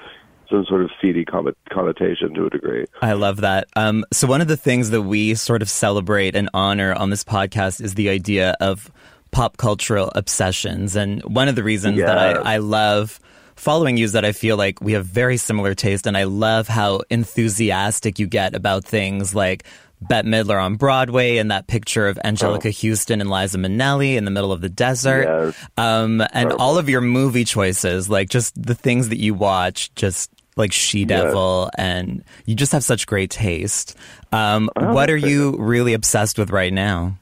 some 0.49 0.65
sort 0.65 0.81
of 0.81 0.89
seedy 1.01 1.25
connotation 1.25 2.33
to 2.33 2.45
a 2.45 2.49
degree. 2.49 2.85
I 3.01 3.13
love 3.13 3.41
that. 3.41 3.67
Um, 3.75 4.05
so 4.13 4.27
one 4.27 4.39
of 4.39 4.47
the 4.47 4.55
things 4.55 4.91
that 4.91 5.01
we 5.01 5.35
sort 5.35 5.61
of 5.61 5.69
celebrate 5.69 6.37
and 6.37 6.49
honor 6.53 6.93
on 6.93 7.09
this 7.09 7.25
podcast 7.25 7.81
is 7.81 7.95
the 7.95 8.07
idea 8.07 8.55
of 8.61 8.89
pop 9.31 9.57
cultural 9.57 10.09
obsessions. 10.15 10.95
And 10.95 11.21
one 11.23 11.49
of 11.49 11.55
the 11.55 11.63
reasons 11.63 11.99
that 11.99 12.17
I, 12.17 12.53
I 12.53 12.57
love 12.59 13.19
following 13.57 13.97
you 13.97 14.05
is 14.05 14.13
that 14.13 14.23
I 14.23 14.31
feel 14.31 14.55
like 14.57 14.79
we 14.81 14.93
have 14.93 15.05
very 15.05 15.37
similar 15.37 15.75
taste 15.75 16.07
and 16.07 16.15
I 16.17 16.23
love 16.23 16.67
how 16.67 17.01
enthusiastic 17.09 18.19
you 18.19 18.27
get 18.27 18.55
about 18.55 18.85
things 18.85 19.35
like 19.35 19.63
Bette 19.99 20.27
Midler 20.27 20.61
on 20.63 20.75
Broadway 20.75 21.37
and 21.37 21.49
that 21.49 21.67
picture 21.67 22.07
of 22.07 22.17
Anjelica 22.23 22.71
Huston 22.71 23.19
and 23.19 23.29
Liza 23.31 23.57
Minnelli 23.57 24.15
in 24.15 24.25
the 24.25 24.31
middle 24.31 24.51
of 24.51 24.61
the 24.61 24.69
desert. 24.69 25.55
Um, 25.75 26.21
and 26.33 26.51
all 26.53 26.77
of 26.77 26.87
your 26.87 27.01
movie 27.01 27.45
choices, 27.45 28.07
like 28.09 28.29
just 28.29 28.61
the 28.61 28.75
things 28.75 29.09
that 29.09 29.17
you 29.17 29.33
watch, 29.33 29.93
just 29.95 30.29
like 30.55 30.71
She 30.71 31.03
Devil, 31.05 31.69
and 31.77 32.23
you 32.45 32.55
just 32.55 32.71
have 32.71 32.83
such 32.83 33.05
great 33.07 33.31
taste. 33.31 33.95
Um, 34.31 34.69
Oh, 34.75 34.93
what 34.93 35.09
are 35.09 35.17
you 35.17 35.55
really 35.57 35.93
obsessed 35.93 36.37
with 36.37 36.51
right 36.51 36.73
now? 36.73 37.17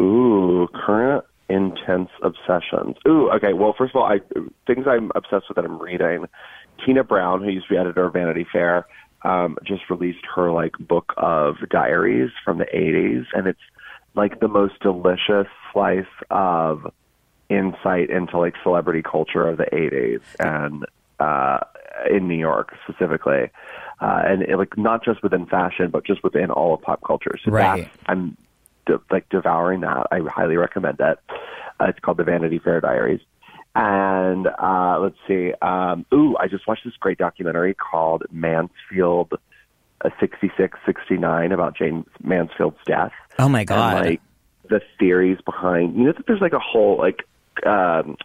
Ooh, 0.00 0.68
current 0.74 1.24
intense 1.48 2.10
obsessions. 2.22 2.96
Ooh, 3.06 3.30
okay. 3.30 3.52
Well, 3.52 3.74
first 3.76 3.94
of 3.94 4.00
all, 4.00 4.06
I 4.06 4.20
things 4.66 4.86
I'm 4.86 5.10
obsessed 5.14 5.46
with 5.48 5.56
that 5.56 5.64
I'm 5.64 5.80
reading. 5.80 6.26
Tina 6.84 7.04
Brown, 7.04 7.42
who 7.42 7.50
used 7.50 7.68
to 7.68 7.74
be 7.74 7.78
editor 7.78 8.06
of 8.06 8.12
Vanity 8.12 8.46
Fair, 8.50 8.86
um, 9.24 9.58
just 9.66 9.82
released 9.90 10.24
her 10.34 10.50
like 10.52 10.72
book 10.78 11.12
of 11.16 11.56
diaries 11.70 12.30
from 12.44 12.58
the 12.58 12.66
'80s, 12.66 13.24
and 13.32 13.46
it's 13.46 13.60
like 14.14 14.40
the 14.40 14.48
most 14.48 14.74
delicious 14.80 15.46
slice 15.72 16.04
of 16.30 16.92
insight 17.48 18.10
into 18.10 18.38
like 18.38 18.54
celebrity 18.62 19.02
culture 19.02 19.48
of 19.48 19.56
the 19.56 19.66
'80s 19.72 20.20
and 20.38 20.84
uh, 21.18 21.58
in 22.10 22.28
New 22.28 22.38
York 22.38 22.74
specifically, 22.84 23.50
uh, 24.00 24.22
and 24.24 24.42
it, 24.42 24.56
like 24.56 24.76
not 24.76 25.04
just 25.04 25.22
within 25.22 25.46
fashion, 25.46 25.90
but 25.90 26.06
just 26.06 26.22
within 26.22 26.50
all 26.50 26.74
of 26.74 26.82
pop 26.82 27.00
culture. 27.04 27.34
So 27.44 27.50
Right. 27.50 27.84
that 27.84 27.90
I'm 28.06 28.36
de- 28.88 29.00
like 29.10 29.28
devouring 29.28 29.80
that. 29.82 30.08
I 30.10 30.20
highly 30.26 30.56
recommend 30.56 30.98
it. 31.00 31.18
Uh, 31.80 31.84
it's 31.84 32.00
called 32.00 32.16
the 32.16 32.24
Vanity 32.24 32.58
Fair 32.58 32.80
Diaries. 32.80 33.20
And 33.74 34.48
uh, 34.48 34.98
let's 35.00 35.16
see. 35.28 35.52
Um, 35.62 36.04
ooh, 36.12 36.36
I 36.36 36.48
just 36.48 36.66
watched 36.66 36.84
this 36.84 36.94
great 36.98 37.18
documentary 37.18 37.74
called 37.74 38.24
Mansfield 38.32 39.34
uh, 40.04 40.10
66, 40.18 40.78
69 40.84 41.52
about 41.52 41.76
Jayne 41.76 42.04
Mansfield's 42.22 42.78
death. 42.84 43.12
Oh 43.38 43.48
my 43.48 43.64
God. 43.64 43.98
And 43.98 44.06
like 44.06 44.20
the 44.68 44.80
theories 44.98 45.38
behind, 45.44 45.96
you 45.96 46.04
know, 46.04 46.12
that 46.12 46.26
there's 46.26 46.40
like 46.40 46.52
a 46.52 46.58
whole 46.58 46.98
like, 46.98 47.24
um, 47.64 48.16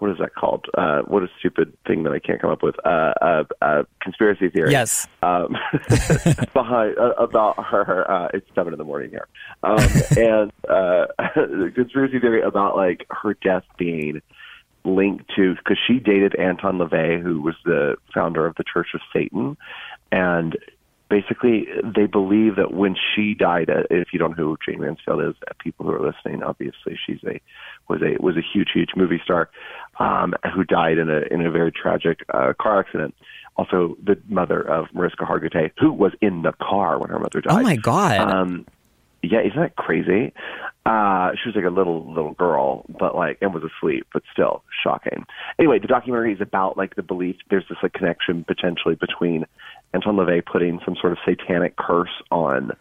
what 0.00 0.10
is 0.10 0.18
that 0.18 0.34
called? 0.34 0.66
Uh, 0.76 1.02
what 1.02 1.22
a 1.22 1.28
stupid 1.38 1.76
thing 1.86 2.02
that 2.04 2.12
I 2.12 2.18
can't 2.18 2.40
come 2.40 2.50
up 2.50 2.62
with. 2.62 2.74
Uh, 2.84 3.12
uh, 3.20 3.44
uh, 3.60 3.82
conspiracy 4.00 4.48
theory. 4.48 4.72
Yes. 4.72 5.06
Um, 5.22 5.56
behind 6.54 6.98
uh, 6.98 7.12
about 7.18 7.62
her. 7.64 8.10
Uh, 8.10 8.28
it's 8.32 8.46
seven 8.54 8.72
in 8.72 8.78
the 8.78 8.84
morning 8.84 9.10
here, 9.10 9.28
um, 9.62 9.78
and 10.16 10.52
uh, 10.68 11.06
the 11.36 11.70
conspiracy 11.74 12.18
theory 12.18 12.40
about 12.40 12.76
like 12.76 13.06
her 13.10 13.34
death 13.34 13.64
being 13.78 14.22
linked 14.84 15.30
to 15.36 15.54
because 15.56 15.78
she 15.86 15.98
dated 15.98 16.34
Anton 16.36 16.78
LaVey, 16.78 17.22
who 17.22 17.42
was 17.42 17.54
the 17.66 17.96
founder 18.14 18.46
of 18.46 18.56
the 18.56 18.64
Church 18.64 18.88
of 18.94 19.00
Satan, 19.12 19.56
and 20.10 20.56
basically 21.10 21.66
they 21.84 22.06
believe 22.06 22.56
that 22.56 22.72
when 22.72 22.94
she 22.94 23.34
died, 23.34 23.68
uh, 23.68 23.82
if 23.90 24.08
you 24.12 24.18
don't 24.18 24.38
know 24.38 24.44
who 24.44 24.56
Jayne 24.64 24.80
Mansfield 24.80 25.22
is, 25.22 25.34
uh, 25.46 25.52
people 25.58 25.84
who 25.84 25.92
are 25.92 26.00
listening, 26.00 26.42
obviously 26.42 26.98
she's 27.04 27.22
a 27.26 27.40
was 27.88 28.00
a 28.00 28.22
was 28.22 28.36
a 28.36 28.40
huge 28.40 28.68
huge 28.72 28.90
movie 28.96 29.20
star 29.22 29.50
um, 29.98 30.32
who 30.54 30.64
died 30.64 30.96
in 30.96 31.10
a 31.10 31.22
in 31.30 31.44
a 31.44 31.50
very 31.50 31.72
tragic 31.72 32.20
uh, 32.32 32.52
car 32.58 32.80
accident. 32.80 33.14
Also, 33.56 33.96
the 34.02 34.16
mother 34.28 34.62
of 34.62 34.86
Mariska 34.94 35.24
Hargitay, 35.24 35.72
who 35.78 35.92
was 35.92 36.12
in 36.22 36.42
the 36.42 36.52
car 36.52 36.98
when 36.98 37.10
her 37.10 37.18
mother 37.18 37.42
died. 37.42 37.60
Oh 37.60 37.62
my 37.62 37.76
God. 37.76 38.18
Um, 38.20 38.66
yeah, 39.22 39.40
isn't 39.40 39.60
that 39.60 39.76
crazy? 39.76 40.32
Uh, 40.86 41.32
she 41.32 41.48
was 41.48 41.56
like 41.56 41.64
a 41.64 41.70
little 41.70 42.10
little 42.12 42.32
girl, 42.32 42.84
but 42.98 43.14
like 43.14 43.38
and 43.40 43.52
was 43.52 43.62
asleep, 43.62 44.06
but 44.12 44.22
still 44.32 44.62
shocking. 44.82 45.26
Anyway, 45.58 45.78
the 45.78 45.86
documentary 45.86 46.32
is 46.32 46.40
about 46.40 46.76
like 46.76 46.94
the 46.96 47.02
belief 47.02 47.36
there's 47.50 47.64
this 47.68 47.78
like 47.82 47.92
connection 47.92 48.44
potentially 48.44 48.94
between 48.94 49.44
Anton 49.92 50.16
LaVey 50.16 50.44
putting 50.44 50.80
some 50.84 50.96
sort 51.00 51.12
of 51.12 51.18
satanic 51.24 51.76
curse 51.76 52.22
on 52.30 52.72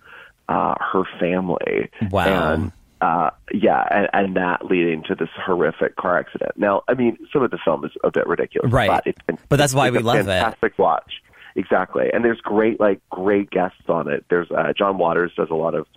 uh, 0.48 0.76
her 0.80 1.04
family. 1.20 1.90
Wow. 2.10 2.54
And 2.54 2.72
uh, 3.02 3.30
yeah, 3.54 3.86
and, 3.92 4.10
and 4.14 4.36
that 4.36 4.66
leading 4.66 5.04
to 5.04 5.16
this 5.16 5.30
horrific 5.46 5.96
car 5.96 6.18
accident. 6.18 6.52
Now, 6.58 6.84
I 6.88 6.94
mean, 6.96 7.18
some 7.32 7.44
of 7.44 7.52
the 7.52 7.58
film 7.64 7.86
is 7.86 7.92
a 8.04 8.12
bit 8.12 8.28
ridiculous, 8.28 8.72
Right. 8.72 8.90
But, 8.90 9.08
it's 9.08 9.22
been, 9.26 9.38
But 9.48 9.56
that's 9.56 9.74
why 9.74 9.88
it's 9.88 9.94
we 9.94 10.00
a 10.00 10.04
love 10.04 10.18
it. 10.18 10.26
fantastic 10.26 10.78
watch. 10.78 11.22
Exactly, 11.56 12.10
and 12.14 12.24
there's 12.24 12.40
great 12.42 12.80
like 12.80 13.02
great 13.10 13.50
guests 13.50 13.82
on 13.90 14.08
it. 14.10 14.24
There's 14.30 14.50
uh, 14.52 14.72
John 14.78 14.98
Waters 14.98 15.32
does 15.36 15.50
a 15.50 15.56
lot 15.56 15.74
of 15.76 15.88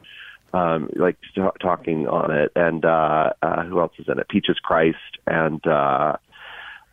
um, 0.53 0.91
like 0.97 1.17
t- 1.35 1.43
talking 1.61 2.07
on 2.09 2.31
it, 2.31 2.53
and 2.57 2.85
uh, 2.85 3.33
uh, 3.43 3.63
who 3.65 3.81
else 3.81 3.93
is 3.99 4.07
in 4.09 4.19
it? 4.19 4.29
Peaches 4.29 4.59
Christ 4.63 4.97
and. 5.27 5.65
Uh, 5.67 6.17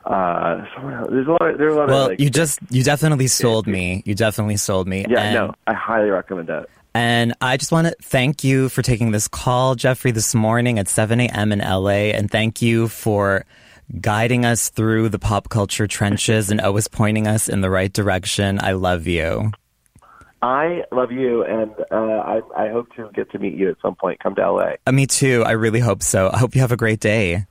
uh. 0.05 0.65
There's 1.09 1.27
a 1.27 1.31
lot. 1.31 1.49
Of, 1.49 1.57
there's 1.57 1.73
a 1.73 1.77
lot 1.77 1.87
Well, 1.89 2.03
of 2.03 2.09
like. 2.11 2.19
you 2.19 2.29
just 2.29 2.59
you 2.69 2.83
definitely 2.83 3.27
sold 3.27 3.67
me. 3.67 4.01
You 4.05 4.15
definitely 4.15 4.57
sold 4.57 4.87
me. 4.87 5.05
yeah, 5.09 5.21
and, 5.21 5.33
no, 5.35 5.53
I 5.67 5.73
highly 5.73 6.09
recommend 6.09 6.47
that. 6.49 6.67
And 6.95 7.33
I 7.39 7.57
just 7.57 7.71
want 7.71 7.87
to 7.87 7.95
thank 8.01 8.43
you 8.43 8.67
for 8.69 8.81
taking 8.81 9.11
this 9.11 9.27
call, 9.27 9.75
Jeffrey, 9.75 10.09
this 10.11 10.33
morning 10.33 10.79
at 10.79 10.87
7 10.87 11.19
a.m. 11.19 11.51
in 11.51 11.59
LA. 11.59 12.11
And 12.15 12.31
thank 12.31 12.63
you 12.63 12.87
for 12.87 13.45
guiding 14.01 14.43
us 14.43 14.69
through 14.69 15.09
the 15.09 15.19
pop 15.19 15.49
culture 15.49 15.85
trenches 15.85 16.49
and 16.49 16.59
always 16.59 16.87
pointing 16.87 17.27
us 17.27 17.47
in 17.47 17.61
the 17.61 17.69
right 17.69 17.93
direction. 17.93 18.59
I 18.61 18.71
love 18.71 19.05
you. 19.05 19.51
I 20.41 20.83
love 20.91 21.11
you, 21.11 21.43
and 21.43 21.71
uh, 21.91 21.95
I, 21.95 22.41
I 22.55 22.69
hope 22.69 22.93
to 22.95 23.09
get 23.13 23.31
to 23.31 23.39
meet 23.39 23.55
you 23.55 23.69
at 23.69 23.77
some 23.81 23.95
point. 23.95 24.19
Come 24.19 24.35
to 24.35 24.51
LA. 24.51 24.71
Uh, 24.87 24.91
me 24.91 25.05
too. 25.05 25.43
I 25.45 25.51
really 25.51 25.81
hope 25.81 26.01
so. 26.01 26.29
I 26.31 26.37
hope 26.37 26.55
you 26.55 26.61
have 26.61 26.71
a 26.71 26.77
great 26.77 26.99
day. 26.99 27.45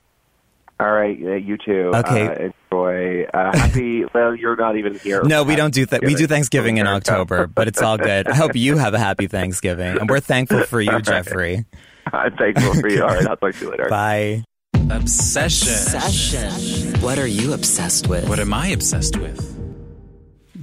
All 0.80 0.92
right, 0.92 1.18
yeah, 1.18 1.34
you 1.34 1.58
too. 1.58 1.90
Okay. 1.92 2.26
Uh, 2.28 2.50
enjoy. 2.70 3.24
Uh, 3.34 3.56
happy. 3.56 4.04
well, 4.14 4.34
you're 4.34 4.56
not 4.56 4.76
even 4.76 4.96
here. 4.98 5.22
No, 5.24 5.42
we 5.42 5.56
don't 5.56 5.74
do 5.74 5.84
that. 5.86 6.02
We 6.04 6.14
do 6.14 6.26
Thanksgiving 6.26 6.78
in 6.78 6.86
October, 6.86 7.46
but 7.48 7.66
it's 7.66 7.82
all 7.82 7.98
good. 7.98 8.28
I 8.28 8.34
hope 8.34 8.54
you 8.54 8.76
have 8.76 8.94
a 8.94 8.98
happy 8.98 9.26
Thanksgiving. 9.26 9.98
And 9.98 10.08
we're 10.08 10.20
thankful 10.20 10.62
for 10.62 10.80
you, 10.80 11.00
Jeffrey. 11.02 11.66
I'm 12.12 12.36
thankful 12.36 12.74
for 12.74 12.88
you. 12.88 13.02
All 13.02 13.08
right, 13.08 13.26
I'll 13.26 13.36
talk 13.36 13.54
to 13.54 13.64
you 13.64 13.70
later. 13.72 13.88
Bye. 13.88 14.44
Obsession. 14.90 15.72
Obsession. 15.72 17.00
What 17.00 17.18
are 17.18 17.26
you 17.26 17.52
obsessed 17.52 18.06
with? 18.06 18.28
What 18.28 18.38
am 18.38 18.54
I 18.54 18.68
obsessed 18.68 19.16
with? 19.16 19.57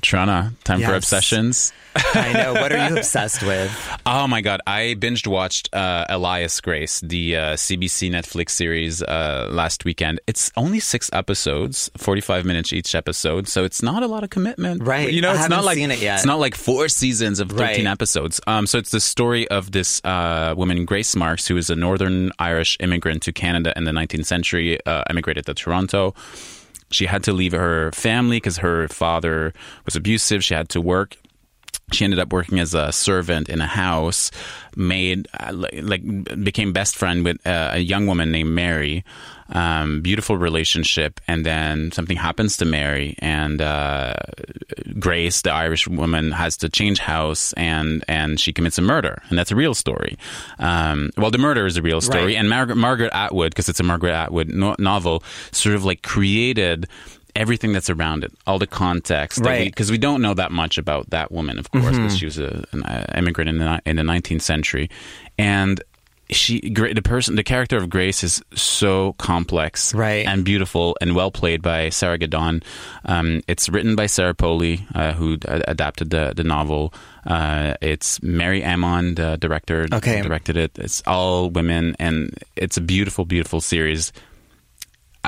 Trina, 0.01 0.53
time 0.63 0.81
for 0.81 0.93
obsessions. 0.93 1.71
I 1.95 2.33
know. 2.33 2.53
What 2.53 2.73
are 2.73 2.89
you 2.89 2.97
obsessed 2.97 3.41
with? 3.41 3.71
Oh 4.05 4.27
my 4.27 4.41
god, 4.41 4.59
I 4.67 4.95
binged 4.99 5.27
watched 5.27 5.73
uh, 5.73 6.05
Alias 6.09 6.59
Grace, 6.59 6.99
the 6.99 7.37
uh, 7.37 7.41
CBC 7.53 8.11
Netflix 8.11 8.49
series 8.49 9.01
uh, 9.01 9.47
last 9.49 9.85
weekend. 9.85 10.19
It's 10.27 10.51
only 10.57 10.81
six 10.81 11.09
episodes, 11.13 11.89
forty 11.95 12.19
five 12.19 12.43
minutes 12.43 12.73
each 12.73 12.95
episode, 12.95 13.47
so 13.47 13.63
it's 13.63 13.81
not 13.81 14.03
a 14.03 14.07
lot 14.07 14.23
of 14.25 14.29
commitment. 14.29 14.83
Right. 14.83 15.09
You 15.11 15.21
know, 15.21 15.31
I 15.31 15.35
it's 15.39 15.49
not 15.49 15.63
like 15.63 15.77
seen 15.77 15.89
it 15.91 16.01
yet. 16.01 16.15
it's 16.15 16.25
not 16.25 16.39
like 16.39 16.55
four 16.55 16.89
seasons 16.89 17.39
of 17.39 17.49
thirteen 17.49 17.85
Right. 17.85 17.91
episodes. 17.91 18.41
Um, 18.45 18.67
so 18.67 18.77
it's 18.77 18.91
the 18.91 18.99
story 18.99 19.47
of 19.47 19.71
this 19.71 20.01
uh, 20.03 20.53
woman, 20.57 20.83
Grace 20.83 21.15
Marks, 21.15 21.47
who 21.47 21.55
is 21.55 21.69
a 21.69 21.75
Northern 21.77 22.31
Irish 22.39 22.75
immigrant 22.81 23.21
to 23.23 23.31
Canada 23.31 23.71
in 23.77 23.85
the 23.85 23.93
nineteenth 23.93 24.27
century, 24.27 24.77
uh, 24.85 25.03
emigrated 25.09 25.45
to 25.45 25.53
Toronto. 25.53 26.13
She 26.95 27.05
had 27.05 27.23
to 27.23 27.33
leave 27.33 27.51
her 27.51 27.91
family 27.91 28.37
because 28.37 28.57
her 28.57 28.87
father 28.87 29.53
was 29.85 29.95
abusive. 29.95 30.43
She 30.43 30.53
had 30.53 30.69
to 30.69 30.81
work 30.81 31.17
she 31.91 32.03
ended 32.03 32.19
up 32.19 32.33
working 32.33 32.59
as 32.59 32.73
a 32.73 32.91
servant 32.91 33.47
in 33.49 33.61
a 33.61 33.67
house 33.67 34.31
made 34.75 35.27
uh, 35.39 35.51
like 35.53 36.03
became 36.43 36.73
best 36.73 36.95
friend 36.95 37.23
with 37.23 37.37
uh, 37.45 37.69
a 37.73 37.79
young 37.79 38.07
woman 38.07 38.31
named 38.31 38.49
mary 38.53 39.03
um, 39.49 40.01
beautiful 40.01 40.35
relationship 40.37 41.21
and 41.27 41.45
then 41.45 41.91
something 41.91 42.17
happens 42.17 42.57
to 42.57 42.65
mary 42.65 43.15
and 43.19 43.61
uh, 43.61 44.13
grace 44.99 45.41
the 45.43 45.51
irish 45.51 45.87
woman 45.87 46.31
has 46.31 46.57
to 46.57 46.67
change 46.69 46.97
house 46.99 47.53
and 47.53 48.03
and 48.07 48.39
she 48.39 48.51
commits 48.51 48.77
a 48.77 48.81
murder 48.81 49.21
and 49.29 49.37
that's 49.37 49.51
a 49.51 49.55
real 49.55 49.73
story 49.75 50.17
um, 50.59 51.11
well 51.17 51.29
the 51.31 51.37
murder 51.37 51.65
is 51.67 51.77
a 51.77 51.81
real 51.81 52.01
story 52.01 52.25
Right. 52.25 52.35
and 52.37 52.49
margaret, 52.49 52.75
margaret 52.77 53.11
atwood 53.13 53.51
because 53.51 53.69
it's 53.69 53.79
a 53.79 53.83
margaret 53.83 54.13
atwood 54.13 54.49
no- 54.49 54.75
novel 54.79 55.23
sort 55.51 55.75
of 55.75 55.85
like 55.85 56.01
created 56.01 56.87
everything 57.35 57.73
that's 57.73 57.89
around 57.89 58.23
it, 58.23 58.31
all 58.47 58.59
the 58.59 58.67
context, 58.67 59.39
Right. 59.39 59.65
Because 59.65 59.91
we, 59.91 59.97
don't 59.97 60.21
know 60.21 60.33
that 60.33 60.51
much 60.51 60.77
about 60.77 61.09
that 61.09 61.31
woman, 61.31 61.57
of 61.59 61.69
course, 61.71 61.95
because 61.97 62.15
Mhm. 62.15 62.19
she 62.19 62.25
was 62.25 62.37
a, 62.39 62.63
an 62.71 62.83
uh, 62.83 63.05
immigrant 63.17 63.49
in 63.49 63.57
the 63.57 63.81
in 63.85 63.95
the 63.97 64.03
19th 64.03 64.41
century, 64.41 64.89
and 65.37 65.81
she 66.31 66.59
the 66.59 67.01
person 67.03 67.35
the 67.35 67.43
character 67.43 67.77
of 67.77 67.87
Grace 67.87 68.23
is 68.23 68.41
so 68.55 69.13
complex 69.19 69.93
Right. 69.93 70.25
and 70.25 70.43
beautiful 70.43 70.97
and 70.99 71.13
well 71.15 71.29
played 71.29 71.61
by 71.61 71.89
Sarah 71.89 72.17
Gadon. 72.17 72.63
Um, 73.05 73.41
it's 73.47 73.69
written 73.69 73.95
by 73.95 74.07
Sarah 74.07 74.33
Polley, 74.33 74.87
uh, 74.95 75.13
who 75.13 75.37
uh, 75.47 75.61
adapted 75.67 76.09
the 76.09 76.33
the 76.35 76.43
novel. 76.43 76.93
Uh, 77.27 77.75
it's 77.81 78.21
Mary 78.23 78.61
Harron, 78.61 79.15
the 79.15 79.37
director, 79.37 79.87
Okay. 79.93 80.21
directed 80.21 80.57
it. 80.57 80.71
It's 80.79 81.03
all 81.05 81.49
women, 81.51 81.95
and 81.99 82.33
it's 82.55 82.77
a 82.77 82.81
beautiful, 82.81 83.25
beautiful 83.25 83.61
series. 83.61 84.11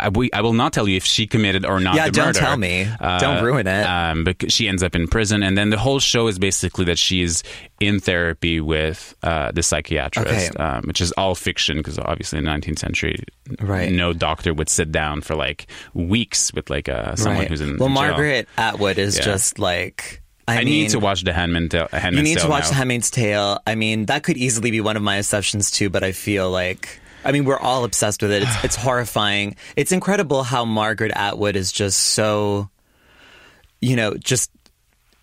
I, 0.06 0.10
we, 0.10 0.32
I 0.32 0.42
will 0.42 0.54
not 0.54 0.74
tell 0.74 0.88
you 0.88 0.98
if 0.98 1.06
she 1.06 1.28
committed 1.28 1.66
or 1.66 1.80
not. 1.80 1.96
Yeah, 1.96 2.06
the 2.06 2.12
don't 2.12 2.26
murder. 2.28 2.40
tell 2.40 2.58
me. 2.58 2.88
Don't 3.00 3.44
ruin 3.44 3.68
it. 3.68 3.84
Um, 3.84 4.24
but 4.24 4.52
she 4.52 4.68
ends 4.68 4.84
up 4.84 4.96
in 4.96 5.08
prison, 5.08 5.44
and 5.44 5.58
then 5.58 5.70
the 5.70 5.78
whole 5.78 6.00
show 6.00 6.28
is 6.28 6.40
basically 6.40 6.86
that 6.86 6.98
she 6.98 7.22
is 7.22 7.44
in 7.80 8.00
therapy 8.00 8.60
with 8.60 9.16
uh, 9.24 9.52
the 9.52 9.62
psychiatrist, 9.64 10.52
Okay. 10.52 10.64
um, 10.64 10.84
which 10.84 11.02
is 11.02 11.12
all 11.14 11.36
fiction 11.36 11.78
because 11.78 12.00
obviously 12.00 12.40
in 12.40 12.46
the 12.46 12.52
19th 12.52 12.80
century, 12.80 13.24
Right. 13.60 13.92
no 13.92 14.14
doctor 14.14 14.54
would 14.54 14.70
sit 14.70 14.92
down 14.92 15.22
for 15.22 15.36
like 15.36 15.68
weeks 15.94 16.52
with 16.54 16.70
like 16.70 16.90
uh, 16.90 17.16
someone 17.16 17.40
Right. 17.42 17.50
who's 17.50 17.62
in. 17.62 17.78
well, 17.78 17.88
in. 17.88 17.94
Margaret 17.94 18.48
Atwood 18.58 18.98
is 18.98 19.18
Yeah. 19.18 19.24
just 19.26 19.60
like. 19.60 20.22
I, 20.50 20.54
I, 20.54 20.58
mean, 20.60 20.68
need 20.68 20.90
to 20.92 21.00
watch 21.00 21.24
the 21.26 21.34
Handmaid's 21.34 21.70
Tale. 21.72 21.90
You 21.92 22.00
Handmaid's 22.00 22.24
need 22.24 22.40
to 22.40 22.48
watch 22.48 22.64
now. 22.64 22.70
The 22.70 22.76
Handmaid's 22.76 23.12
Tale. 23.12 23.60
I 23.68 23.76
mean, 23.76 24.06
that 24.06 24.24
could 24.24 24.38
easily 24.38 24.72
be 24.72 24.80
one 24.80 24.96
of 24.96 25.04
my 25.04 25.18
exceptions 25.18 25.72
too, 25.72 25.90
but 25.90 26.04
I 26.04 26.14
feel 26.14 26.50
like. 26.50 27.02
I 27.28 27.32
mean, 27.34 27.46
we're 27.46 27.60
all 27.60 27.84
obsessed 27.84 28.22
with 28.24 28.32
it. 28.32 28.42
It's, 28.44 28.64
it's 28.64 28.76
horrifying. 28.88 29.56
It's 29.76 29.92
incredible 29.92 30.42
how 30.44 30.66
Margaret 30.66 31.12
Atwood 31.16 31.56
is 31.56 31.72
just 31.72 32.00
so, 32.00 32.70
you 33.82 33.96
know, 33.96 34.16
just 34.16 34.50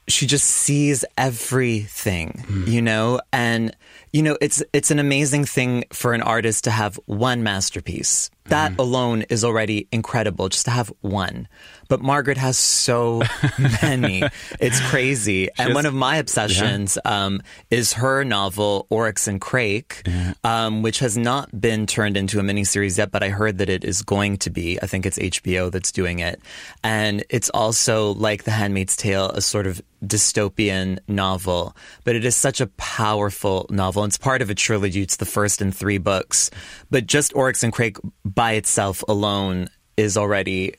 she 0.07 0.27
just 0.27 0.45
sees 0.45 1.03
everything, 1.17 2.45
Hmm. 2.47 2.69
you 2.69 2.83
know, 2.83 3.21
and 3.33 3.75
you 4.13 4.23
know, 4.23 4.37
it's 4.41 4.63
it's 4.73 4.91
an 4.91 4.99
amazing 4.99 5.45
thing 5.47 5.85
for 5.93 6.13
an 6.13 6.21
artist 6.23 6.65
to 6.65 6.71
have 6.71 7.01
one 7.07 7.43
masterpiece. 7.43 8.31
That 8.45 8.73
Hmm. 8.75 8.81
alone 8.81 9.23
is 9.31 9.43
already 9.45 9.89
incredible, 9.91 10.49
just 10.51 10.67
to 10.67 10.71
have 10.71 10.93
one. 11.01 11.49
But 11.89 12.01
Margaret 12.01 12.37
has 12.39 12.57
so 12.59 13.23
many. 13.83 14.23
It's 14.61 14.81
crazy. 14.91 15.49
and 15.59 15.69
has- 15.69 15.75
one 15.75 15.87
of 15.87 15.95
my 15.95 16.17
obsessions 16.17 16.99
um, 17.05 17.41
is 17.71 17.93
her 17.95 18.25
novel 18.25 18.87
Oryx 18.91 19.29
and 19.29 19.41
Crake, 19.41 20.03
um, 20.45 20.83
which 20.83 20.99
has 21.01 21.17
not 21.17 21.61
been 21.61 21.87
turned 21.87 22.17
into 22.17 22.39
a 22.39 22.43
miniseries 22.43 22.99
yet, 22.99 23.11
but 23.11 23.23
I 23.23 23.29
heard 23.29 23.59
that 23.59 23.69
it 23.69 23.85
is 23.85 24.03
going 24.03 24.39
to 24.39 24.51
be. 24.51 24.81
I 24.83 24.87
think 24.87 25.07
it's 25.07 25.19
HBO 25.19 25.71
that's 25.71 25.93
doing 25.93 26.19
it, 26.21 26.41
and 26.83 27.23
it's 27.31 27.51
also 27.51 28.15
like 28.15 28.45
The 28.45 28.51
Handmaid's 28.53 28.97
Tale, 28.97 29.31
a 29.31 29.41
sort 29.41 29.67
of 29.67 29.81
dystopian 30.05 30.99
novel, 31.09 31.77
but 32.05 32.15
it 32.17 32.25
is 32.25 32.37
such 32.37 32.61
a 32.61 32.67
powerful 32.67 33.67
novel. 33.71 34.05
It's 34.05 34.19
part 34.19 34.43
of 34.43 34.51
a 34.51 34.55
trilogy. 34.55 35.03
It's 35.03 35.17
the 35.17 35.25
first 35.27 35.61
in 35.63 35.73
three 35.73 35.99
books, 35.99 36.51
but 36.91 37.07
just 37.07 37.35
Oryx 37.35 37.63
and 37.63 37.73
Crake 37.73 37.97
by 38.25 38.53
itself 38.53 39.03
alone 39.09 39.69
is 39.97 40.17
already 40.17 40.75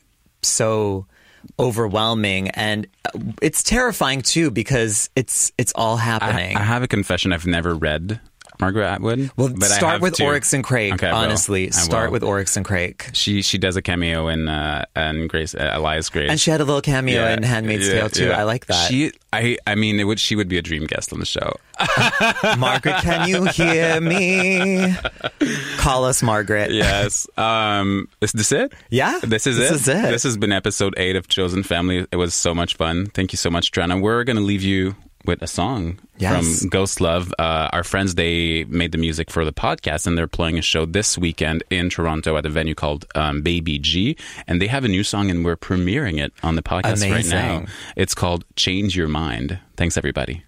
so 0.45 1.05
overwhelming 1.59 2.49
and 2.49 2.87
it's 3.41 3.61
terrifying 3.61 4.21
too 4.21 4.49
because 4.49 5.09
it's 5.15 5.51
it's 5.57 5.71
all 5.75 5.97
I, 5.97 6.01
happening. 6.01 6.57
I 6.57 6.61
have 6.61 6.83
a 6.83 6.87
confession. 6.87 7.31
I've 7.33 7.45
never 7.45 7.75
read 7.75 8.19
Margaret 8.59 8.85
Atwood. 8.85 9.31
well, 9.37 9.49
but 9.49 9.63
start 9.65 10.01
with 10.01 10.15
to. 10.15 10.23
Oryx 10.25 10.53
and 10.53 10.63
Crake. 10.63 10.93
Okay, 10.93 11.09
honestly, 11.09 11.71
start 11.71 12.11
with 12.11 12.23
Oryx 12.23 12.55
and 12.57 12.65
Crake. 12.65 13.09
She 13.13 13.41
she 13.41 13.57
does 13.57 13.75
a 13.75 13.81
cameo 13.81 14.27
in 14.27 14.47
uh, 14.47 14.85
in 14.95 15.27
Grace 15.27 15.53
uh, 15.55 15.71
Alias 15.73 16.09
Grace, 16.09 16.29
And 16.29 16.39
she 16.39 16.51
had 16.51 16.61
a 16.61 16.65
little 16.65 16.81
cameo 16.81 17.15
Yeah, 17.23 17.33
in 17.35 17.43
Handmaid's 17.43 17.87
yeah, 17.87 17.93
Tale 18.01 18.09
too. 18.09 18.27
yeah. 18.27 18.39
I 18.39 18.43
like 18.43 18.65
that. 18.67 18.87
She, 18.89 19.11
I, 19.33 19.57
I 19.67 19.75
mean, 19.75 19.99
it 19.99 20.05
would. 20.05 20.19
She 20.19 20.35
would 20.35 20.47
be 20.47 20.57
a 20.57 20.61
dream 20.61 20.85
guest 20.85 21.11
on 21.11 21.19
the 21.19 21.25
show. 21.25 21.53
Margaret, 22.57 23.01
can 23.01 23.27
you 23.27 23.43
hear 23.45 23.99
me? 23.99 24.95
Call 25.77 26.05
us 26.05 26.23
Margaret. 26.23 26.71
yes. 26.71 27.27
Um. 27.37 28.07
Is 28.21 28.31
this 28.31 28.51
it? 28.51 28.73
Yeah. 28.89 29.19
This 29.23 29.45
is 29.47 29.57
This 29.57 29.71
it. 29.71 29.75
is 29.75 29.87
it. 29.89 30.01
This 30.11 30.23
has 30.23 30.37
been 30.37 30.51
episode 30.51 30.93
eight 30.97 31.15
of 31.15 31.27
Chosen 31.27 31.63
Family. 31.63 32.05
It 32.11 32.15
was 32.15 32.33
so 32.33 32.53
much 32.55 32.75
fun. 32.75 33.07
Thank 33.07 33.33
you 33.33 33.37
so 33.37 33.49
much, 33.49 33.71
Trina. 33.71 33.97
We're 33.99 34.23
gonna 34.23 34.39
leave 34.41 34.61
you 34.63 34.95
with 35.25 35.41
a 35.41 35.47
song 35.47 35.99
Yes. 36.17 36.59
from 36.61 36.69
Ghost 36.69 37.01
Love. 37.01 37.33
Uh, 37.37 37.69
our 37.73 37.83
friends 37.83 38.15
they 38.15 38.63
made 38.65 38.91
the 38.91 38.97
music 38.97 39.29
for 39.29 39.43
the 39.43 39.51
podcast, 39.53 40.07
and 40.07 40.17
they're 40.17 40.27
playing 40.27 40.57
a 40.57 40.61
show 40.61 40.85
this 40.85 41.17
weekend 41.17 41.63
in 41.69 41.89
Toronto 41.89 42.37
at 42.37 42.45
a 42.45 42.49
venue 42.49 42.75
called 42.75 43.05
um, 43.15 43.41
Baby 43.41 43.79
G, 43.79 44.15
and 44.47 44.61
they 44.61 44.67
have 44.67 44.83
a 44.85 44.87
new 44.87 45.03
song, 45.03 45.29
and 45.29 45.43
we're 45.43 45.57
premiering 45.57 46.19
it 46.23 46.31
on 46.43 46.55
the 46.55 46.63
podcast 46.63 47.09
right 47.11 47.25
now. 47.27 47.65
It's 47.95 48.15
called 48.15 48.45
"Change 48.55 48.95
Your 48.95 49.07
Mind." 49.09 49.59
Thanks, 49.77 49.97
everybody. 49.97 50.43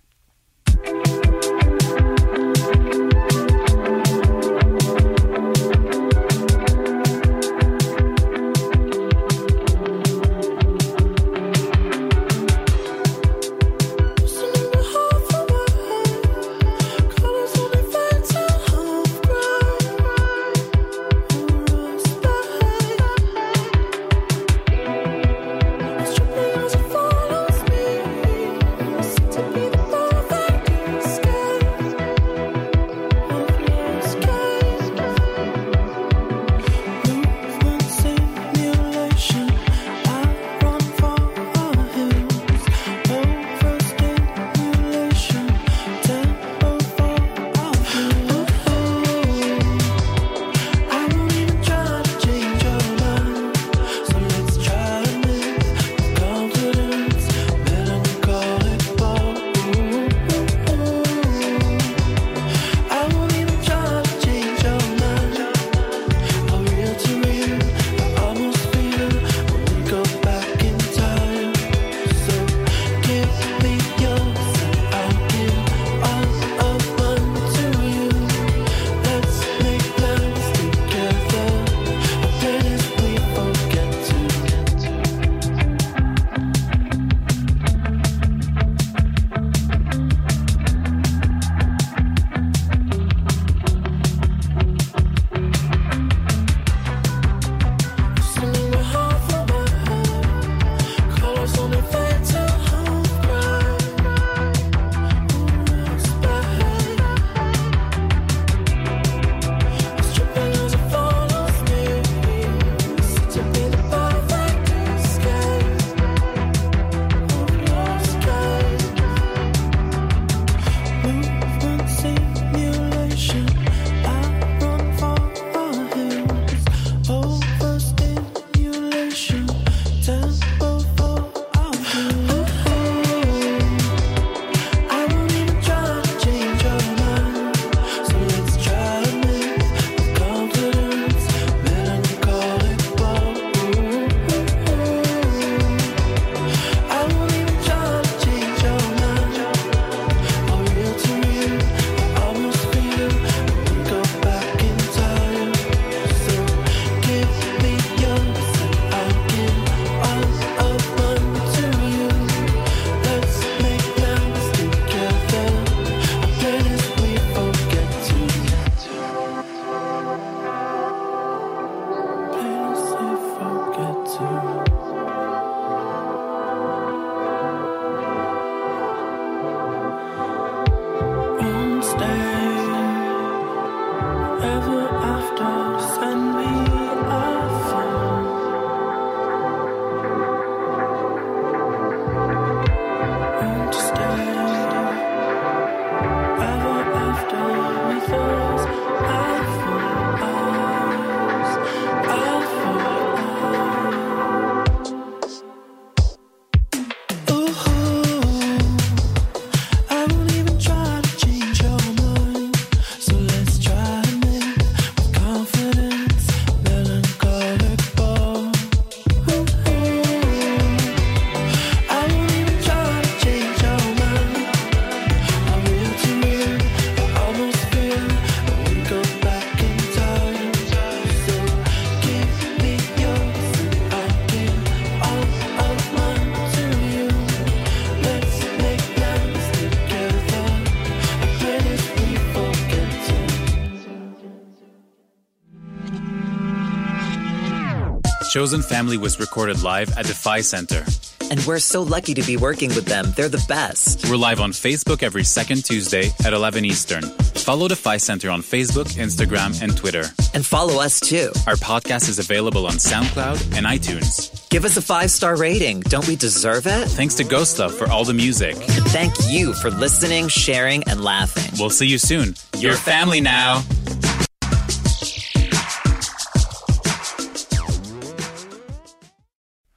Chosen 248.38 248.61
Family 248.61 248.97
was 248.97 249.19
recorded 249.19 249.63
live 249.63 249.89
at 249.97 250.05
the 250.05 250.13
Phi 250.13 250.41
Center. 250.41 250.85
And 251.31 251.43
we're 251.47 251.57
so 251.57 251.81
lucky 251.81 252.13
to 252.13 252.21
be 252.21 252.38
working 252.38 252.69
with 252.69 252.85
them. 252.85 253.11
They're 253.15 253.29
the 253.29 253.43
best. 253.47 254.07
We're 254.07 254.15
live 254.15 254.39
on 254.39 254.51
Facebook 254.51 255.01
every 255.01 255.23
second 255.23 255.65
Tuesday 255.65 256.11
at 256.23 256.33
11 256.33 256.63
Eastern. 256.63 257.01
Follow 257.33 257.67
the 257.67 257.75
Phi 257.75 257.97
Center 257.97 258.29
on 258.29 258.43
Facebook, 258.43 258.85
Instagram, 258.93 259.59
and 259.63 259.75
Twitter. 259.75 260.03
And 260.35 260.45
follow 260.45 260.79
us 260.79 260.99
too. 260.99 261.31
Our 261.47 261.55
podcast 261.55 262.09
is 262.09 262.19
available 262.19 262.67
on 262.67 262.73
SoundCloud 262.73 263.57
and 263.57 263.65
iTunes. 263.65 264.47
Give 264.49 264.65
us 264.65 264.77
a 264.77 264.83
five 264.83 265.09
star 265.09 265.35
rating. 265.35 265.79
Don't 265.79 266.07
we 266.07 266.15
deserve 266.15 266.67
it? 266.67 266.89
Thanks 266.89 267.15
to 267.15 267.23
Ghost 267.23 267.57
Love 267.57 267.73
for 267.73 267.89
all 267.89 268.05
the 268.05 268.13
music. 268.13 268.53
And 268.55 268.85
thank 268.93 269.15
you 269.27 269.53
for 269.53 269.71
listening, 269.71 270.27
sharing, 270.27 270.83
and 270.83 271.03
laughing. 271.03 271.55
We'll 271.57 271.71
see 271.71 271.88
you 271.88 271.97
soon. 271.97 272.35
Your 272.59 272.75
family 272.75 273.19
now. 273.19 273.63